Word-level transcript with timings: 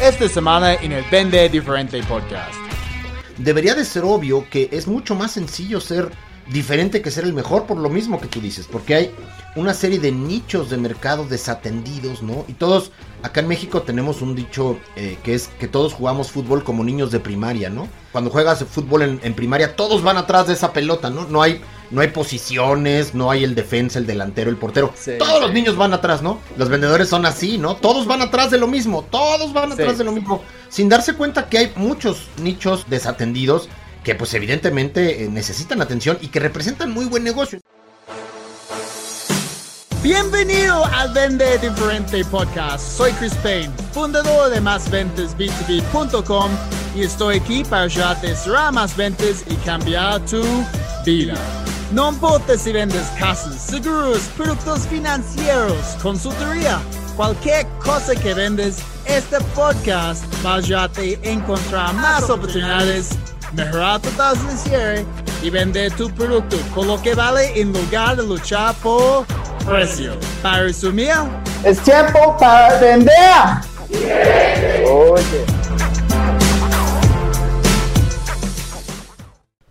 esta 0.00 0.28
semana 0.28 0.74
en 0.74 0.92
el 0.92 1.04
Vende 1.10 1.48
Diferente 1.48 2.00
Podcast. 2.04 2.54
Debería 3.36 3.74
de 3.74 3.84
ser 3.84 4.04
obvio 4.04 4.48
que 4.48 4.68
es 4.70 4.86
mucho 4.86 5.16
más 5.16 5.32
sencillo 5.32 5.80
ser 5.80 6.10
diferente 6.52 7.02
que 7.02 7.10
ser 7.10 7.24
el 7.24 7.34
mejor 7.34 7.66
por 7.66 7.76
lo 7.76 7.88
mismo 7.88 8.20
que 8.20 8.28
tú 8.28 8.40
dices, 8.40 8.68
porque 8.70 8.94
hay 8.94 9.14
una 9.56 9.74
serie 9.74 9.98
de 9.98 10.12
nichos 10.12 10.70
de 10.70 10.76
mercado 10.76 11.24
desatendidos, 11.24 12.22
¿no? 12.22 12.44
Y 12.48 12.54
todos, 12.54 12.92
acá 13.22 13.40
en 13.40 13.48
México 13.48 13.82
tenemos 13.82 14.22
un 14.22 14.34
dicho 14.34 14.78
eh, 14.96 15.18
que 15.24 15.34
es 15.34 15.48
que 15.58 15.68
todos 15.68 15.94
jugamos 15.94 16.30
fútbol 16.30 16.62
como 16.62 16.84
niños 16.84 17.10
de 17.10 17.20
primaria, 17.20 17.68
¿no? 17.68 17.88
Cuando 18.12 18.30
juegas 18.30 18.64
fútbol 18.64 19.02
en, 19.02 19.34
primaria, 19.34 19.74
todos 19.74 20.02
van 20.02 20.16
atrás 20.16 20.46
de 20.46 20.54
esa 20.54 20.72
pelota, 20.72 21.10
¿no? 21.10 21.26
No 21.26 21.42
hay, 21.42 21.60
no 21.90 22.00
hay 22.00 22.08
posiciones, 22.08 23.14
no 23.14 23.30
hay 23.30 23.44
el 23.44 23.54
defensa, 23.54 23.98
el 23.98 24.06
delantero, 24.06 24.50
el 24.50 24.56
portero. 24.56 24.92
todos 25.18 25.40
los 25.40 25.52
niños 25.52 25.76
van 25.76 25.92
atrás, 25.92 26.22
¿no? 26.22 26.40
Los 26.56 26.68
vendedores 26.68 27.08
son 27.08 27.26
así, 27.26 27.58
¿no? 27.58 27.76
Todos 27.76 28.06
van 28.06 28.22
atrás 28.22 28.50
de 28.50 28.58
lo 28.58 28.66
mismo, 28.66 29.04
todos 29.10 29.52
van 29.52 29.72
atrás 29.72 29.98
de 29.98 30.04
lo 30.04 30.12
mismo, 30.12 30.42
sin 30.68 30.88
darse 30.88 31.14
cuenta 31.14 31.48
que 31.48 31.58
hay 31.58 31.72
muchos 31.76 32.28
nichos 32.42 32.86
desatendidos 32.88 33.68
que 34.04 34.14
pues 34.14 34.32
evidentemente 34.34 35.24
eh, 35.24 35.28
necesitan 35.28 35.82
atención 35.82 36.18
y 36.20 36.28
que 36.28 36.40
representan 36.40 36.90
muy 36.90 37.06
buen 37.06 37.24
negocio. 37.24 37.60
Bienvenido 40.02 40.84
al 40.86 41.12
Vende 41.12 41.58
Diferente 41.58 42.24
Podcast. 42.24 42.96
Soy 42.96 43.10
Chris 43.12 43.34
Payne, 43.42 43.70
fundador 43.92 44.48
de 44.50 44.62
másventasb2b.com 44.62 46.50
y 46.94 47.02
estoy 47.02 47.36
aquí 47.36 47.64
para 47.64 47.82
ayudarte 47.82 48.28
a 48.30 48.36
cerrar 48.36 48.72
más 48.72 48.96
ventas 48.96 49.44
y 49.50 49.56
cambiar 49.56 50.24
tu 50.24 50.42
vida. 51.04 51.34
No 51.92 52.10
importa 52.10 52.56
si 52.58 52.72
vendes 52.72 53.06
casas, 53.18 53.54
seguros, 53.60 54.20
productos 54.36 54.86
financieros, 54.86 55.96
consultoría, 56.02 56.78
cualquier 57.16 57.66
cosa 57.82 58.14
que 58.14 58.34
vendes, 58.34 58.76
este 59.06 59.40
podcast 59.54 60.22
va 60.44 60.54
a 60.54 60.56
ayudarte 60.56 61.18
a 61.24 61.28
encontrar 61.28 61.94
más 61.94 62.28
oportunidades 62.28 63.16
mejorar 63.52 64.00
tu 64.00 64.10
tasa 64.10 64.42
de 64.42 64.56
cierre 64.56 65.06
y 65.42 65.50
vender 65.50 65.92
tu 65.92 66.10
producto 66.10 66.58
con 66.74 66.86
lo 66.88 67.00
que 67.00 67.14
vale 67.14 67.58
en 67.58 67.72
lugar 67.72 68.16
de 68.16 68.22
luchar 68.24 68.74
por 68.76 69.24
precio. 69.66 70.12
Para 70.42 70.64
resumir, 70.64 71.14
es 71.64 71.80
tiempo 71.80 72.36
para 72.38 72.78
vender. 72.78 73.14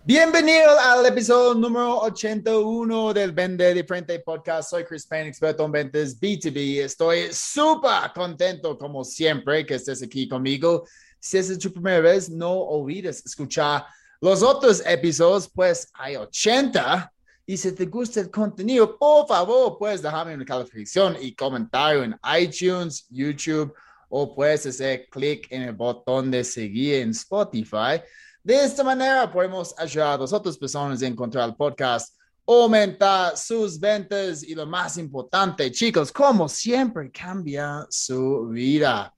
Bienvenido 0.08 0.70
al 0.80 1.04
episodio 1.04 1.52
número 1.52 1.98
81 1.98 3.12
del 3.12 3.30
Vende 3.32 3.74
Diferente 3.74 4.18
Podcast. 4.20 4.70
Soy 4.70 4.82
Chris 4.82 5.06
Payne, 5.06 5.28
experto 5.28 5.66
en 5.66 5.70
ventas 5.70 6.18
B2B. 6.18 6.82
Estoy 6.82 7.28
súper 7.30 8.10
contento, 8.14 8.78
como 8.78 9.04
siempre, 9.04 9.66
que 9.66 9.74
estés 9.74 10.02
aquí 10.02 10.26
conmigo. 10.26 10.88
Si 11.20 11.36
es 11.36 11.58
tu 11.58 11.70
primera 11.70 12.00
vez, 12.00 12.30
no 12.30 12.52
olvides 12.52 13.22
escuchar 13.26 13.84
los 14.18 14.42
otros 14.42 14.82
episodios, 14.86 15.46
pues 15.46 15.90
hay 15.92 16.16
80. 16.16 17.12
Y 17.44 17.58
si 17.58 17.72
te 17.72 17.84
gusta 17.84 18.20
el 18.20 18.30
contenido, 18.30 18.96
por 18.96 19.28
favor, 19.28 19.76
puedes 19.78 20.00
dejarme 20.00 20.36
una 20.36 20.46
calificación 20.46 21.18
y 21.20 21.34
comentario 21.34 22.02
en 22.04 22.18
iTunes, 22.40 23.06
YouTube 23.10 23.74
o 24.08 24.34
puedes 24.34 24.64
hacer 24.64 25.06
clic 25.10 25.48
en 25.50 25.64
el 25.64 25.74
botón 25.74 26.30
de 26.30 26.44
seguir 26.44 26.94
en 26.94 27.10
Spotify. 27.10 28.00
De 28.48 28.64
esta 28.64 28.82
manera 28.82 29.30
podemos 29.30 29.74
ayudar 29.76 30.14
a 30.14 30.22
las 30.22 30.32
otras 30.32 30.56
personas 30.56 31.02
a 31.02 31.06
encontrar 31.06 31.46
el 31.46 31.54
podcast, 31.54 32.16
aumentar 32.46 33.36
sus 33.36 33.78
ventas 33.78 34.42
y 34.42 34.54
lo 34.54 34.66
más 34.66 34.96
importante, 34.96 35.70
chicos, 35.70 36.10
como 36.10 36.48
siempre, 36.48 37.10
cambia 37.10 37.86
su 37.90 38.48
vida. 38.48 39.12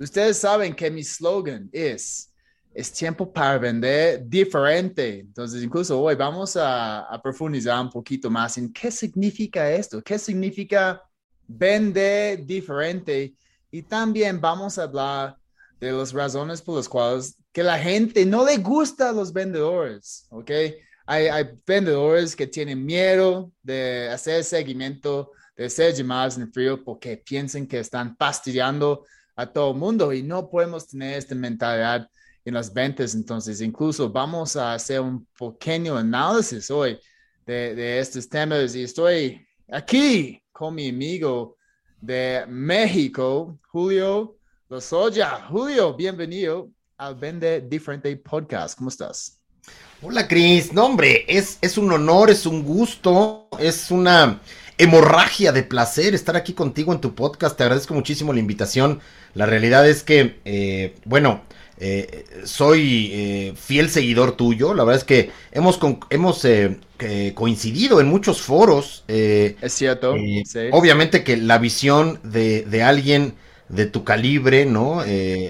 Ustedes 0.00 0.38
saben 0.38 0.74
que 0.74 0.90
mi 0.90 1.04
slogan 1.04 1.68
es, 1.70 2.32
es 2.72 2.90
tiempo 2.90 3.30
para 3.30 3.58
vender 3.58 4.26
diferente. 4.26 5.18
Entonces, 5.18 5.62
incluso 5.62 6.00
hoy 6.00 6.14
vamos 6.14 6.56
a, 6.58 7.06
profundizar 7.22 7.78
un 7.78 7.90
poquito 7.90 8.30
más 8.30 8.56
en 8.56 8.72
qué 8.72 8.90
significa 8.90 9.70
esto, 9.70 10.00
qué 10.00 10.18
significa 10.18 11.02
vender 11.46 12.46
diferente. 12.46 13.34
Y 13.70 13.82
también 13.82 14.40
vamos 14.40 14.78
a 14.78 14.84
hablar 14.84 15.36
de 15.80 15.92
las 15.92 16.12
razones 16.12 16.62
por 16.62 16.76
las 16.76 16.88
cuales 16.88 17.36
que 17.52 17.62
la 17.62 17.78
gente 17.78 18.24
no 18.24 18.44
le 18.44 18.58
gusta 18.58 19.10
a 19.10 19.12
los 19.12 19.32
vendedores, 19.32 20.26
¿ok? 20.30 20.50
Hay, 21.06 21.26
hay 21.26 21.48
vendedores 21.66 22.34
que 22.34 22.46
tienen 22.46 22.84
miedo 22.84 23.52
de 23.62 24.08
hacer 24.08 24.42
seguimiento, 24.42 25.32
de 25.56 25.70
ser 25.70 25.94
llamados 25.94 26.36
en 26.36 26.52
frío 26.52 26.82
porque 26.82 27.16
piensan 27.16 27.66
que 27.66 27.78
están 27.78 28.16
fastidiando 28.16 29.04
a 29.36 29.46
todo 29.46 29.72
el 29.72 29.78
mundo 29.78 30.12
y 30.12 30.22
no 30.22 30.48
podemos 30.48 30.88
tener 30.88 31.18
esta 31.18 31.34
mentalidad 31.34 32.08
en 32.44 32.54
las 32.54 32.72
ventas. 32.72 33.14
Entonces, 33.14 33.60
incluso 33.60 34.10
vamos 34.10 34.56
a 34.56 34.74
hacer 34.74 35.00
un 35.00 35.26
pequeño 35.38 35.96
análisis 35.96 36.70
hoy 36.70 36.98
de, 37.44 37.74
de 37.74 38.00
estos 38.00 38.28
temas 38.28 38.74
y 38.74 38.82
estoy 38.82 39.46
aquí 39.70 40.42
con 40.52 40.74
mi 40.74 40.88
amigo 40.88 41.56
de 42.00 42.44
México, 42.48 43.58
Julio 43.68 44.35
Lozoya. 44.68 45.46
Julio, 45.48 45.94
bienvenido 45.94 46.68
al 46.98 47.14
Vende 47.14 47.60
Diferente 47.60 48.16
Podcast. 48.16 48.76
¿Cómo 48.76 48.90
estás? 48.90 49.38
Hola, 50.02 50.26
Cris. 50.26 50.72
No, 50.72 50.86
hombre, 50.86 51.24
es, 51.28 51.58
es 51.60 51.78
un 51.78 51.92
honor, 51.92 52.30
es 52.30 52.46
un 52.46 52.64
gusto, 52.64 53.48
es 53.60 53.92
una 53.92 54.40
hemorragia 54.76 55.52
de 55.52 55.62
placer 55.62 56.16
estar 56.16 56.34
aquí 56.34 56.52
contigo 56.52 56.92
en 56.92 57.00
tu 57.00 57.14
podcast. 57.14 57.56
Te 57.56 57.62
agradezco 57.62 57.94
muchísimo 57.94 58.32
la 58.32 58.40
invitación. 58.40 58.98
La 59.34 59.46
realidad 59.46 59.88
es 59.88 60.02
que, 60.02 60.40
eh, 60.44 60.96
bueno, 61.04 61.42
eh, 61.78 62.24
soy 62.42 63.10
eh, 63.12 63.54
fiel 63.56 63.88
seguidor 63.88 64.32
tuyo. 64.32 64.74
La 64.74 64.82
verdad 64.82 65.00
es 65.00 65.04
que 65.04 65.30
hemos, 65.52 65.78
hemos 66.10 66.44
coincidido 67.34 68.00
en 68.00 68.08
muchos 68.08 68.42
foros. 68.42 69.04
es 69.06 69.72
cierto. 69.72 70.16
Obviamente 70.72 71.22
que 71.22 71.36
la 71.36 71.58
visión 71.58 72.18
de, 72.24 72.62
de, 72.62 72.82
alguien 72.82 73.36
de 73.68 73.86
tu 73.86 74.04
calibre, 74.04 74.66
¿no? 74.66 75.02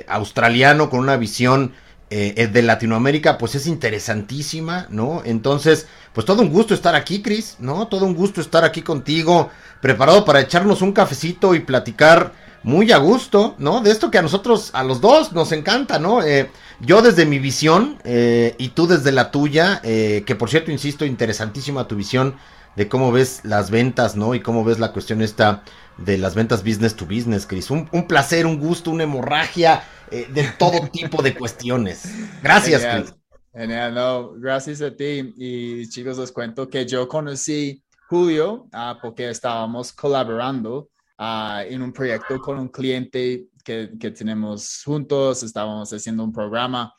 australiano 0.08 0.90
con 0.90 1.00
una 1.00 1.16
visión 1.16 1.72
de 2.08 2.62
Latinoamérica, 2.62 3.36
pues 3.36 3.54
es 3.56 3.66
interesantísima, 3.66 4.86
¿no? 4.90 5.22
Entonces, 5.24 5.86
pues 6.12 6.24
todo 6.24 6.42
un 6.42 6.50
gusto 6.50 6.72
estar 6.72 6.94
aquí, 6.94 7.20
Cris, 7.20 7.56
¿no? 7.58 7.88
Todo 7.88 8.06
un 8.06 8.14
gusto 8.14 8.40
estar 8.40 8.64
aquí 8.64 8.82
contigo, 8.82 9.50
preparado 9.80 10.24
para 10.24 10.40
echarnos 10.40 10.82
un 10.82 10.92
cafecito 10.92 11.54
y 11.54 11.60
platicar 11.60 12.32
muy 12.66 12.90
a 12.90 12.98
gusto, 12.98 13.54
¿no? 13.58 13.80
De 13.80 13.92
esto 13.92 14.10
que 14.10 14.18
a 14.18 14.22
nosotros, 14.22 14.70
a 14.72 14.82
los 14.82 15.00
dos, 15.00 15.32
nos 15.32 15.52
encanta, 15.52 16.00
¿no? 16.00 16.22
Eh, 16.22 16.50
yo 16.80 17.00
desde 17.00 17.24
mi 17.24 17.38
visión 17.38 17.98
eh, 18.02 18.56
y 18.58 18.70
tú 18.70 18.88
desde 18.88 19.12
la 19.12 19.30
tuya, 19.30 19.80
eh, 19.84 20.24
que 20.26 20.34
por 20.34 20.50
cierto, 20.50 20.72
insisto, 20.72 21.04
interesantísima 21.04 21.86
tu 21.86 21.94
visión 21.94 22.34
de 22.76 22.88
cómo 22.88 23.10
ves 23.10 23.40
las 23.44 23.70
ventas, 23.70 24.16
¿no? 24.16 24.34
Y 24.34 24.40
cómo 24.40 24.64
ves 24.64 24.78
la 24.78 24.92
cuestión 24.92 25.22
esta 25.22 25.64
de 25.98 26.18
las 26.18 26.34
ventas 26.34 26.62
business 26.62 26.94
to 26.94 27.06
business, 27.06 27.46
Chris. 27.46 27.70
Un, 27.70 27.88
un 27.92 28.06
placer, 28.06 28.46
un 28.46 28.58
gusto, 28.58 28.90
una 28.90 29.04
hemorragia 29.04 29.82
de 30.10 30.44
todo 30.58 30.88
tipo 30.92 31.22
de 31.22 31.34
cuestiones. 31.34 32.04
Gracias, 32.42 32.84
Chris. 32.84 33.14
Genial, 33.56 33.94
no, 33.94 34.32
gracias 34.34 34.82
a 34.82 34.94
ti. 34.94 35.32
Y 35.38 35.88
chicos, 35.88 36.18
les 36.18 36.30
cuento 36.30 36.68
que 36.68 36.84
yo 36.84 37.08
conocí 37.08 37.82
Julio 38.06 38.68
uh, 38.72 39.00
porque 39.00 39.30
estábamos 39.30 39.94
colaborando 39.94 40.90
uh, 41.18 41.60
en 41.66 41.80
un 41.80 41.90
proyecto 41.90 42.38
con 42.38 42.58
un 42.58 42.68
cliente 42.68 43.46
que, 43.64 43.92
que, 43.98 44.10
tenemos 44.10 44.82
juntos, 44.84 45.42
estábamos 45.42 45.90
haciendo 45.90 46.22
un 46.22 46.32
programa. 46.32 46.92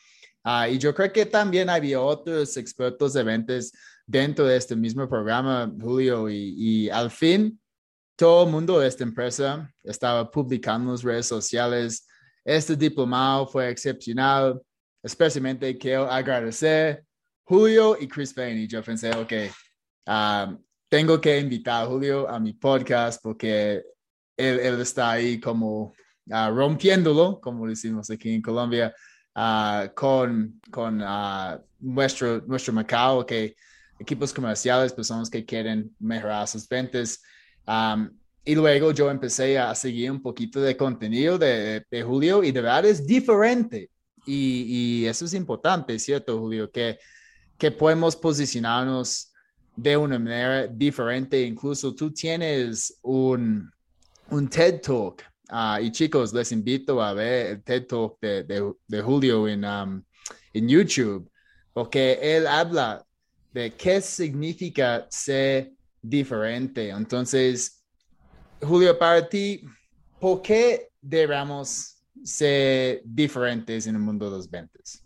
Uh, 0.44 0.72
y 0.72 0.80
yo 0.80 0.96
creo 0.96 1.14
que 1.14 1.28
también 1.28 1.70
había 1.70 2.02
otros 2.02 2.58
expertos 2.58 3.14
de 3.14 3.22
ventas 3.22 3.72
dentro 4.08 4.46
de 4.46 4.58
este 4.58 4.76
mismo 4.76 5.08
programa, 5.08 5.72
Julio, 5.80 6.30
y, 6.30 6.56
y 6.58 6.90
al 6.90 7.12
fin 7.12 7.60
todo 8.16 8.46
el 8.46 8.52
mundo 8.52 8.80
de 8.80 8.88
esta 8.88 9.04
empresa 9.04 9.72
estaba 9.84 10.32
publicando 10.32 10.90
en 10.90 10.94
las 10.94 11.04
redes 11.04 11.28
sociales. 11.28 12.08
Este 12.44 12.76
diplomado 12.76 13.46
fue 13.46 13.70
excepcional 13.70 14.60
especialmente 15.08 15.78
quiero 15.78 16.12
agradecer 16.12 17.04
Julio 17.44 17.98
y 18.00 18.08
Chris 18.08 18.34
Payne. 18.34 18.62
Y 18.62 18.68
yo 18.68 18.84
pensé, 18.84 19.10
ok, 19.12 19.34
um, 20.08 20.58
tengo 20.90 21.20
que 21.22 21.40
invitar 21.40 21.84
a 21.84 21.86
Julio 21.86 22.28
a 22.28 22.40
mi 22.40 22.54
podcast 22.54 23.22
porque 23.24 23.84
él, 24.36 24.60
está 24.82 25.12
ahí 25.12 25.40
como 25.40 25.94
uh, 26.30 26.50
rompiéndolo, 26.54 27.40
como 27.40 27.68
decimos 27.68 28.10
aquí 28.10 28.34
en 28.34 28.42
Colombia, 28.42 28.94
uh, 29.36 29.94
con, 29.96 30.60
con 30.70 31.02
uh, 31.02 31.58
nuestro, 31.80 32.42
nuestro 32.42 32.74
mercado, 32.74 33.26
que 33.26 33.56
equipos 34.00 34.34
comerciales, 34.34 34.94
personas 34.94 35.30
que 35.30 35.46
quieren 35.46 35.96
mejorar 36.00 36.48
sus 36.48 36.68
ventas. 36.68 37.22
Um, 37.68 38.10
y 38.44 38.56
luego 38.56 38.92
yo 38.92 39.10
empecé 39.10 39.60
a 39.60 39.76
seguir 39.76 40.12
un 40.12 40.22
poquito 40.22 40.62
de 40.62 40.78
contenido 40.78 41.38
de, 41.38 41.86
de 41.90 42.04
Julio 42.04 42.44
y 42.44 42.52
de 42.52 42.62
verdad 42.62 42.86
es 42.86 43.06
diferente 43.06 43.90
y, 44.26 45.06
eso 45.06 45.26
es 45.26 45.34
importante, 45.34 45.98
¿cierto, 46.00 46.38
Julio? 46.38 46.70
Que, 46.70 47.00
que 47.58 47.72
podemos 47.72 48.16
posicionarnos 48.16 49.32
de 49.76 49.96
una 49.96 50.20
manera 50.20 50.68
diferente. 50.68 51.42
Incluso 51.42 51.96
tú 51.96 52.12
tienes 52.12 53.00
un, 53.02 53.72
un 54.30 54.50
TED 54.50 54.82
Talk 54.82 55.24
Ah, 55.50 55.80
y 55.82 55.92
chicos, 55.92 56.34
les 56.34 56.52
invito 56.52 57.02
a 57.02 57.14
ver 57.14 57.48
el 57.48 57.64
TED 57.64 57.88
Talk 57.88 58.20
de, 58.20 58.44
de, 58.44 58.74
de 58.86 59.02
Julio 59.02 59.48
en, 59.48 59.64
um, 59.64 60.04
en 60.54 60.68
YouTube, 60.68 61.32
porque 61.72 62.20
él 62.22 62.46
habla 62.48 63.06
de 63.58 63.74
qué 63.74 64.02
significa 64.02 65.08
ser 65.10 65.72
diferente. 66.00 66.90
Entonces, 66.90 67.84
Julio, 68.62 68.98
para 69.00 69.28
ti, 69.28 69.64
¿por 70.20 70.44
qué 70.44 70.90
debemos 71.02 71.96
ser 72.24 73.02
diferentes 73.04 73.88
en 73.88 73.96
el 73.96 74.02
mundo 74.02 74.30
de 74.30 74.38
los 74.38 74.50
ventas? 74.50 75.04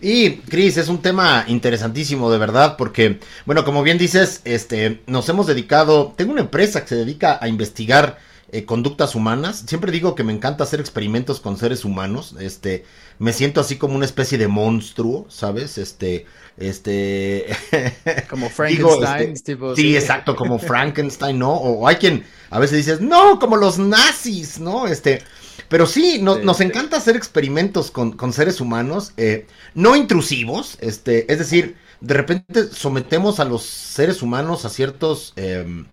Y, 0.00 0.36
Cris, 0.36 0.78
es 0.78 0.88
un 0.88 1.02
tema 1.02 1.44
interesantísimo, 1.46 2.30
de 2.30 2.38
verdad, 2.38 2.76
porque, 2.78 3.20
bueno, 3.44 3.64
como 3.64 3.82
bien 3.82 3.98
dices, 3.98 4.40
este, 4.44 5.02
nos 5.06 5.28
hemos 5.28 5.46
dedicado, 5.46 6.14
tengo 6.16 6.32
una 6.32 6.40
empresa 6.40 6.80
que 6.80 6.88
se 6.88 6.96
dedica 6.96 7.38
a 7.40 7.48
investigar 7.48 8.18
eh, 8.54 8.64
conductas 8.64 9.16
humanas. 9.16 9.64
Siempre 9.66 9.90
digo 9.90 10.14
que 10.14 10.22
me 10.22 10.32
encanta 10.32 10.62
hacer 10.62 10.78
experimentos 10.78 11.40
con 11.40 11.56
seres 11.56 11.84
humanos. 11.84 12.36
Este, 12.38 12.84
me 13.18 13.32
siento 13.32 13.60
así 13.60 13.78
como 13.78 13.96
una 13.96 14.04
especie 14.04 14.38
de 14.38 14.46
monstruo, 14.46 15.26
¿sabes? 15.28 15.76
Este, 15.76 16.26
este. 16.56 17.46
Como 18.30 18.48
Frankenstein, 18.48 19.32
este, 19.32 19.58
sí, 19.74 19.96
exacto, 19.96 20.36
como 20.36 20.58
Frankenstein, 20.60 21.36
¿no? 21.36 21.52
O, 21.52 21.88
hay 21.88 21.96
quien 21.96 22.24
a 22.50 22.60
veces 22.60 22.78
dices, 22.78 23.00
no, 23.00 23.40
como 23.40 23.56
los 23.56 23.80
nazis, 23.80 24.60
¿no? 24.60 24.86
Este. 24.86 25.22
Pero 25.68 25.86
sí, 25.86 26.20
nos 26.20 26.60
encanta 26.60 26.96
hacer 26.96 27.16
experimentos 27.16 27.90
con, 27.90 28.32
seres 28.32 28.60
humanos, 28.60 29.14
eh, 29.16 29.48
no 29.74 29.96
intrusivos, 29.96 30.78
este, 30.80 31.32
es 31.32 31.40
decir, 31.40 31.76
de 32.00 32.14
repente 32.14 32.68
sometemos 32.68 33.40
a 33.40 33.44
los 33.44 33.64
seres 33.64 34.22
humanos 34.22 34.64
a 34.64 34.68
ciertos 34.68 35.32
em, 35.34 35.86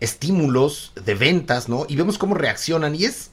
estímulos 0.00 0.92
de 1.04 1.14
ventas, 1.14 1.68
¿no? 1.68 1.86
Y 1.88 1.96
vemos 1.96 2.18
cómo 2.18 2.34
reaccionan. 2.34 2.94
Y 2.94 3.04
es, 3.04 3.30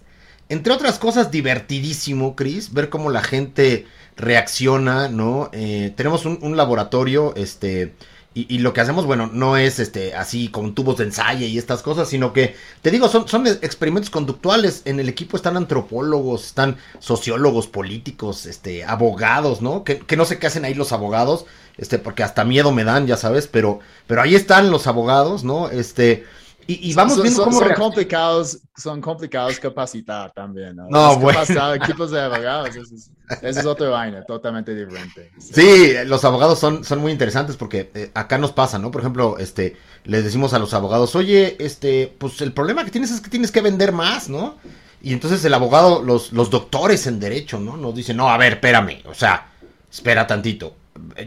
entre 0.50 0.74
otras 0.74 1.00
cosas, 1.00 1.32
divertidísimo, 1.32 2.36
Chris, 2.36 2.74
ver 2.74 2.90
cómo 2.90 3.10
la 3.10 3.24
gente 3.24 3.86
reacciona, 4.16 5.08
¿no? 5.10 5.50
Eh, 5.54 5.94
tenemos 5.96 6.26
un, 6.26 6.58
laboratorio, 6.58 7.34
este, 7.36 7.96
y, 8.36 8.60
lo 8.60 8.74
que 8.74 8.82
hacemos, 8.82 9.06
bueno, 9.06 9.30
no 9.32 9.58
es 9.58 9.80
este 9.80 10.16
así 10.16 10.48
con 10.48 10.74
tubos 10.74 10.98
de 10.98 11.04
ensayo 11.04 11.46
y 11.46 11.58
estas 11.58 11.82
cosas, 11.84 12.10
sino 12.10 12.34
que, 12.34 12.56
te 12.82 12.90
digo, 12.92 13.08
son, 13.08 13.28
son 13.28 13.46
experimentos 13.46 14.10
conductuales. 14.10 14.82
En 14.86 15.00
el 15.00 15.08
equipo 15.08 15.38
están 15.38 15.56
antropólogos, 15.56 16.46
están 16.48 16.78
sociólogos, 17.00 17.68
políticos, 17.68 18.46
este, 18.46 18.84
abogados, 18.86 19.62
¿no? 19.62 19.84
Que, 19.84 20.00
que 20.00 20.18
no 20.18 20.26
sé 20.26 20.40
qué 20.40 20.48
hacen 20.48 20.66
ahí 20.66 20.74
los 20.74 20.92
abogados, 20.92 21.46
este, 21.78 22.00
porque 22.00 22.24
hasta 22.24 22.44
miedo 22.44 22.72
me 22.72 22.84
dan, 22.84 23.08
ya 23.08 23.18
sabes, 23.18 23.48
pero, 23.48 23.80
pero 24.08 24.22
ahí 24.22 24.36
están 24.36 24.72
los 24.72 24.88
abogados, 24.88 25.44
¿no? 25.44 25.70
Este, 25.70 26.26
y, 26.68 26.94
vamos 26.94 27.22
viendo 27.22 27.44
cómo 27.44 27.60
son 27.60 27.74
complicados, 27.74 28.60
son 28.76 29.02
complicados 29.02 29.60
capacitar 29.60 30.32
también. 30.32 30.76
No, 30.76 30.88
no 30.90 31.18
bueno. 31.18 31.42
equipos 31.76 32.12
de 32.12 32.22
abogados, 32.22 32.70
eso 32.76 32.96
es, 32.96 33.58
es 33.58 33.66
otra 33.66 33.90
vaina, 33.90 34.24
totalmente 34.24 34.74
diferente. 34.74 35.32
Sí, 35.40 35.94
los 36.06 36.24
abogados 36.24 36.60
son, 36.60 36.84
son 36.84 37.00
muy 37.00 37.12
interesantes 37.12 37.58
porque 37.58 37.92
eh, 37.94 38.12
acá 38.14 38.38
nos 38.38 38.52
pasa, 38.52 38.80
¿no? 38.80 38.92
Por 38.92 39.02
ejemplo, 39.02 39.38
este, 39.38 39.76
les 40.06 40.24
decimos 40.24 40.54
a 40.54 40.60
los 40.60 40.74
abogados, 40.74 41.16
oye, 41.16 41.58
este, 41.60 42.14
pues 42.18 42.42
el 42.42 42.54
problema 42.54 42.86
que 42.86 42.92
tienes 42.92 43.12
es 43.12 43.22
que 43.22 43.30
tienes 43.30 43.52
que 43.52 43.62
vender 43.62 43.92
más, 43.92 44.30
¿no? 44.30 44.58
Y 45.02 45.12
entonces 45.12 45.44
el 45.44 45.54
abogado, 45.54 46.02
los, 46.02 46.32
los 46.32 46.50
doctores 46.50 47.08
en 47.08 47.20
derecho, 47.20 47.60
¿no? 47.60 47.76
Nos 47.76 47.94
dicen, 47.94 48.16
no, 48.16 48.30
a 48.30 48.38
ver, 48.38 48.54
espérame, 48.54 49.02
o 49.06 49.14
sea, 49.14 49.52
espera 49.92 50.28
tantito. 50.28 50.76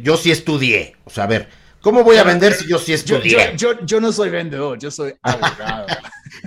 Yo 0.02 0.16
sí 0.16 0.30
estudié, 0.30 0.96
o 1.04 1.10
sea, 1.10 1.24
a 1.24 1.26
ver 1.26 1.65
¿Cómo 1.86 2.02
voy 2.02 2.16
a 2.16 2.24
vender 2.24 2.52
si 2.52 2.66
yo 2.66 2.80
sí 2.80 2.92
estudié? 2.94 3.52
Yo, 3.56 3.80
yo, 3.86 4.00
no 4.00 4.12
soy 4.12 4.28
vendedor, 4.28 4.76
yo 4.76 4.90
soy 4.90 5.14
abogado. 5.22 5.86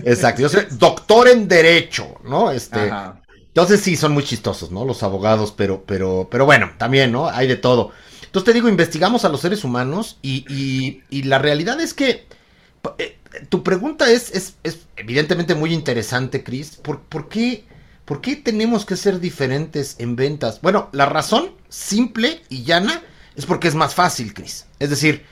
Exacto, 0.03 0.41
yo 0.41 0.49
soy 0.49 0.65
doctor 0.71 1.29
en 1.29 1.47
derecho, 1.47 2.19
¿no? 2.25 2.51
Este, 2.51 2.91
entonces 3.47 3.79
sí, 3.79 3.95
son 3.95 4.11
muy 4.11 4.25
chistosos, 4.25 4.69
¿no? 4.69 4.83
Los 4.83 5.01
abogados, 5.01 5.53
pero, 5.55 5.81
pero, 5.87 6.27
pero 6.29 6.45
bueno, 6.45 6.71
también, 6.77 7.13
¿no? 7.13 7.29
Hay 7.29 7.47
de 7.47 7.55
todo. 7.55 7.93
Entonces 8.25 8.43
te 8.47 8.51
digo, 8.51 8.67
investigamos 8.67 9.23
a 9.23 9.29
los 9.29 9.39
seres 9.39 9.63
humanos 9.63 10.17
y, 10.21 10.43
y, 11.09 11.23
la 11.23 11.39
realidad 11.39 11.79
es 11.79 11.93
que 11.93 12.25
eh, 12.97 13.17
tu 13.47 13.63
pregunta 13.63 14.11
es, 14.11 14.31
es, 14.31 14.55
es, 14.63 14.87
evidentemente 14.97 15.55
muy 15.55 15.73
interesante, 15.73 16.43
Chris. 16.43 16.75
¿Por, 16.75 16.99
por, 17.03 17.29
qué, 17.29 17.63
¿Por 18.03 18.19
qué 18.19 18.35
tenemos 18.35 18.85
que 18.85 18.97
ser 18.97 19.21
diferentes 19.21 19.95
en 19.99 20.17
ventas? 20.17 20.59
Bueno, 20.61 20.89
la 20.91 21.05
razón 21.05 21.51
simple 21.69 22.41
y 22.49 22.63
llana 22.65 23.01
es 23.39 23.45
porque 23.45 23.69
es 23.69 23.75
más 23.75 23.95
fácil, 23.95 24.33
Chris. 24.33 24.65
Es 24.77 24.89
decir, 24.89 25.23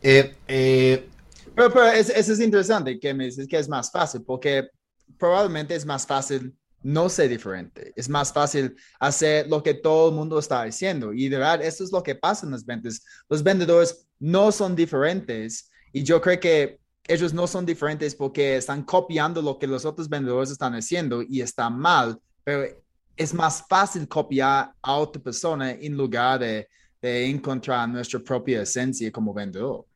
eh, 0.00 0.36
eh, 0.46 1.08
pero, 1.52 1.84
eso, 1.84 2.12
es 2.14 2.38
interesante 2.38 3.00
que 3.00 3.12
me 3.12 3.24
dices 3.24 3.48
que 3.48 3.58
es 3.58 3.68
más 3.68 3.90
fácil, 3.90 4.22
porque 4.22 4.68
probablemente 5.18 5.74
es 5.74 5.84
más 5.84 6.06
fácil 6.06 6.54
no 6.84 7.08
ser 7.08 7.28
diferente. 7.28 7.92
Es 7.96 8.08
más 8.08 8.32
fácil 8.32 8.76
hacer 9.00 9.48
lo 9.48 9.64
que 9.64 9.74
todo 9.74 10.10
el 10.10 10.14
mundo 10.14 10.38
está 10.38 10.62
haciendo. 10.62 11.12
Y 11.12 11.28
de 11.28 11.38
verdad, 11.38 11.60
eso 11.60 11.82
es 11.82 11.90
lo 11.90 12.04
que 12.04 12.14
pasa 12.14 12.46
en 12.46 12.52
las 12.52 12.64
ventas. 12.64 13.02
Los 13.28 13.42
vendedores 13.42 14.06
no 14.20 14.52
son 14.52 14.76
diferentes. 14.76 15.68
Y 15.92 16.04
yo 16.04 16.20
creo 16.20 16.38
que 16.38 16.78
ellos 17.08 17.34
no 17.34 17.48
son 17.48 17.66
diferentes 17.66 18.14
porque 18.14 18.58
están 18.58 18.84
copiando 18.84 19.42
lo 19.42 19.58
que 19.58 19.66
los 19.66 19.84
otros 19.84 20.08
vendedores 20.08 20.52
están 20.52 20.74
haciendo 20.74 21.20
y 21.20 21.40
está 21.40 21.68
mal. 21.68 22.16
Pero 22.44 22.64
es 23.16 23.34
más 23.34 23.64
fácil 23.68 24.06
copiar 24.06 24.72
a 24.80 24.94
otra 24.94 25.20
persona 25.20 25.72
en 25.72 25.96
lugar 25.96 26.38
de 26.38 26.68
de 27.06 27.26
encontrar 27.26 27.88
nuestra 27.88 28.20
propia 28.20 28.62
esencia 28.62 29.10
como 29.12 29.32
vendedor. 29.32 29.86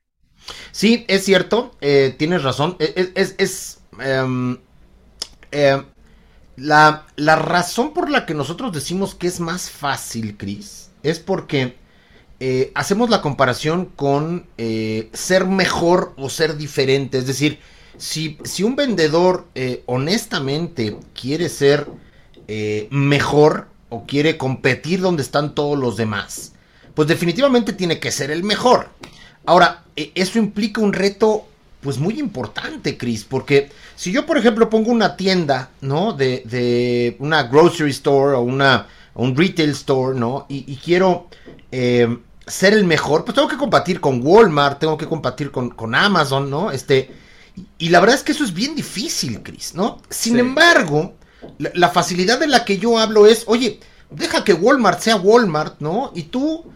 Sí, 0.72 1.04
es 1.08 1.24
cierto, 1.24 1.72
eh, 1.80 2.14
tienes 2.18 2.42
razón. 2.42 2.76
E, 2.78 3.12
e, 3.14 3.34
es, 3.38 3.80
em, 3.98 4.58
em, 5.50 5.84
la, 6.56 7.06
la, 7.16 7.36
razón 7.36 7.92
por 7.92 8.10
la 8.10 8.26
que 8.26 8.34
nosotros 8.34 8.72
decimos 8.72 9.14
que 9.14 9.26
es 9.26 9.40
más 9.40 9.70
fácil, 9.70 10.36
Chris, 10.36 10.90
es 11.02 11.18
porque 11.18 11.76
eh, 12.38 12.72
hacemos 12.74 13.10
la 13.10 13.20
comparación 13.20 13.86
con 13.86 14.46
eh, 14.56 15.10
ser 15.12 15.46
mejor 15.46 16.14
o 16.16 16.30
ser 16.30 16.56
diferente. 16.56 17.18
Es 17.18 17.26
decir, 17.26 17.58
si, 17.98 18.38
si 18.44 18.62
un 18.62 18.76
vendedor 18.76 19.46
honestamente 19.86 20.96
quiere 21.12 21.50
ser 21.50 21.86
mejor 22.90 23.68
o 23.90 24.04
quiere 24.06 24.38
competir 24.38 25.00
donde 25.00 25.22
están 25.22 25.54
todos 25.54 25.78
los 25.78 25.96
demás, 25.96 26.54
pues 27.00 27.08
definitivamente 27.08 27.72
tiene 27.72 27.98
que 27.98 28.12
ser 28.12 28.30
el 28.30 28.44
mejor. 28.44 28.90
Ahora, 29.46 29.84
e, 29.96 30.12
eso 30.14 30.38
implica 30.38 30.82
un 30.82 30.92
reto 30.92 31.46
pues 31.80 31.96
muy 31.96 32.20
importante, 32.20 32.98
Chris, 32.98 33.24
porque 33.24 33.70
si 33.96 34.12
yo, 34.12 34.26
por 34.26 34.36
ejemplo, 34.36 34.68
pongo 34.68 34.90
una 34.90 35.16
tienda, 35.16 35.70
¿no? 35.80 36.12
De, 36.12 36.42
de 36.44 37.16
una 37.18 37.44
grocery 37.44 37.92
store 37.92 38.34
o 38.34 38.42
una, 38.42 38.86
un 39.14 39.34
retail 39.34 39.70
store, 39.70 40.20
¿no? 40.20 40.44
Y, 40.50 40.76
quiero 40.76 41.28
eh, 41.72 42.18
ser 42.46 42.74
el 42.74 42.84
mejor, 42.84 43.24
pues 43.24 43.34
tengo 43.34 43.48
que 43.48 43.56
competir 43.56 43.98
con 43.98 44.20
Walmart, 44.22 44.78
tengo 44.78 44.98
que 44.98 45.06
competir 45.06 45.50
con, 45.50 45.70
con 45.70 45.94
Amazon, 45.94 46.50
¿no? 46.50 46.70
Este, 46.70 47.10
y 47.78 47.88
la 47.88 48.00
verdad 48.00 48.16
es 48.16 48.22
que 48.22 48.32
eso 48.32 48.44
es 48.44 48.52
bien 48.52 48.74
difícil, 48.74 49.42
Chris, 49.42 49.74
¿no? 49.74 50.02
Sin 50.10 50.38
embargo, 50.38 51.14
la, 51.56 51.70
la, 51.72 51.88
facilidad 51.88 52.38
de 52.38 52.48
la 52.48 52.66
que 52.66 52.76
yo 52.76 52.98
hablo 52.98 53.26
es, 53.26 53.44
oye, 53.46 53.80
deja 54.10 54.44
que 54.44 54.52
Walmart 54.52 55.00
sea 55.00 55.16
Walmart, 55.16 55.80
¿no? 55.80 56.12
Y 56.14 56.24
tú 56.24 56.70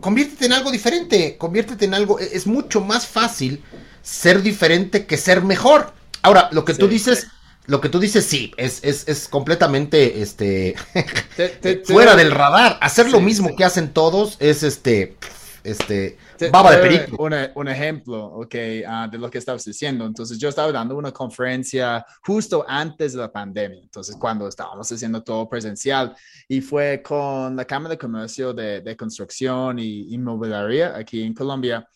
conviértete 0.00 0.46
en 0.46 0.52
algo 0.52 0.70
diferente, 0.70 1.36
conviértete 1.36 1.84
en 1.84 1.94
algo, 1.94 2.18
es 2.18 2.46
mucho 2.46 2.80
más 2.80 3.06
fácil 3.06 3.62
ser 4.02 4.42
diferente 4.42 5.06
que 5.06 5.16
ser 5.16 5.42
mejor. 5.42 5.92
Ahora, 6.22 6.48
lo 6.52 6.64
que 6.64 6.74
tú 6.74 6.88
dices, 6.88 7.28
lo 7.66 7.80
que 7.80 7.88
tú 7.88 8.00
dices, 8.00 8.24
sí, 8.24 8.52
es, 8.56 8.80
es, 8.82 9.06
es 9.08 9.28
completamente 9.28 10.22
este 10.22 10.74
fuera 11.84 12.16
del 12.16 12.30
radar. 12.30 12.78
Hacer 12.80 13.10
lo 13.10 13.20
mismo 13.20 13.54
que 13.56 13.64
hacen 13.64 13.92
todos 13.92 14.36
es 14.40 14.62
este 14.62 15.16
este 15.64 16.16
baba 16.50 16.76
de 16.76 16.82
perico. 16.82 17.22
Un, 17.54 17.68
ejemplo, 17.68 18.24
ok, 18.26 18.54
ah, 18.86 19.08
de 19.10 19.18
lo 19.18 19.30
que 19.30 19.38
estabas 19.38 19.64
diciendo. 19.64 20.06
Entonces, 20.06 20.38
yo 20.38 20.48
estaba 20.48 20.70
dando 20.72 20.96
una 20.96 21.12
conferencia 21.12 22.04
justo 22.22 22.64
antes 22.66 23.12
de 23.12 23.18
la 23.18 23.32
pandemia, 23.32 23.80
entonces, 23.82 24.16
cuando 24.16 24.48
estábamos 24.48 24.90
haciendo 24.90 25.22
todo 25.22 25.48
presencial, 25.48 26.14
y 26.48 26.60
fue 26.60 27.02
con 27.02 27.56
la 27.56 27.64
Cámara 27.64 27.90
de 27.90 27.98
Comercio 27.98 28.52
de, 28.52 28.80
de 28.80 28.96
Construcción 28.96 29.78
y 29.78 30.14
Inmobiliaria 30.14 30.96
aquí 30.96 31.22
en 31.22 31.34
Colombia. 31.34 31.86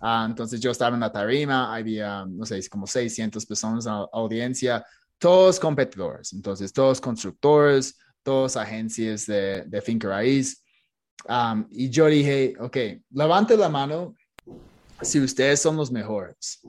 Ah, 0.00 0.26
entonces, 0.28 0.60
yo 0.60 0.70
estaba 0.70 0.94
en 0.94 1.00
la 1.00 1.12
tarima, 1.12 1.74
había, 1.74 2.24
no 2.26 2.46
sé, 2.46 2.60
como 2.68 2.86
600 2.86 3.44
personas 3.46 3.86
en 3.86 3.92
la 3.92 4.08
audiencia, 4.12 4.84
todos 5.18 5.58
competidores, 5.58 6.32
entonces, 6.32 6.72
todos 6.72 7.00
constructores, 7.00 7.98
todas 8.22 8.56
agencias 8.56 9.26
de, 9.26 9.64
de 9.66 9.80
finca 9.82 10.08
raíz. 10.08 10.62
Um, 11.26 11.66
y 11.70 11.90
yo 11.90 12.06
dije, 12.06 12.54
ok, 12.58 12.76
levante 13.10 13.56
la 13.56 13.68
mano 13.68 14.14
si 15.02 15.20
ustedes 15.20 15.60
son 15.60 15.76
los 15.76 15.90
mejores. 15.90 16.60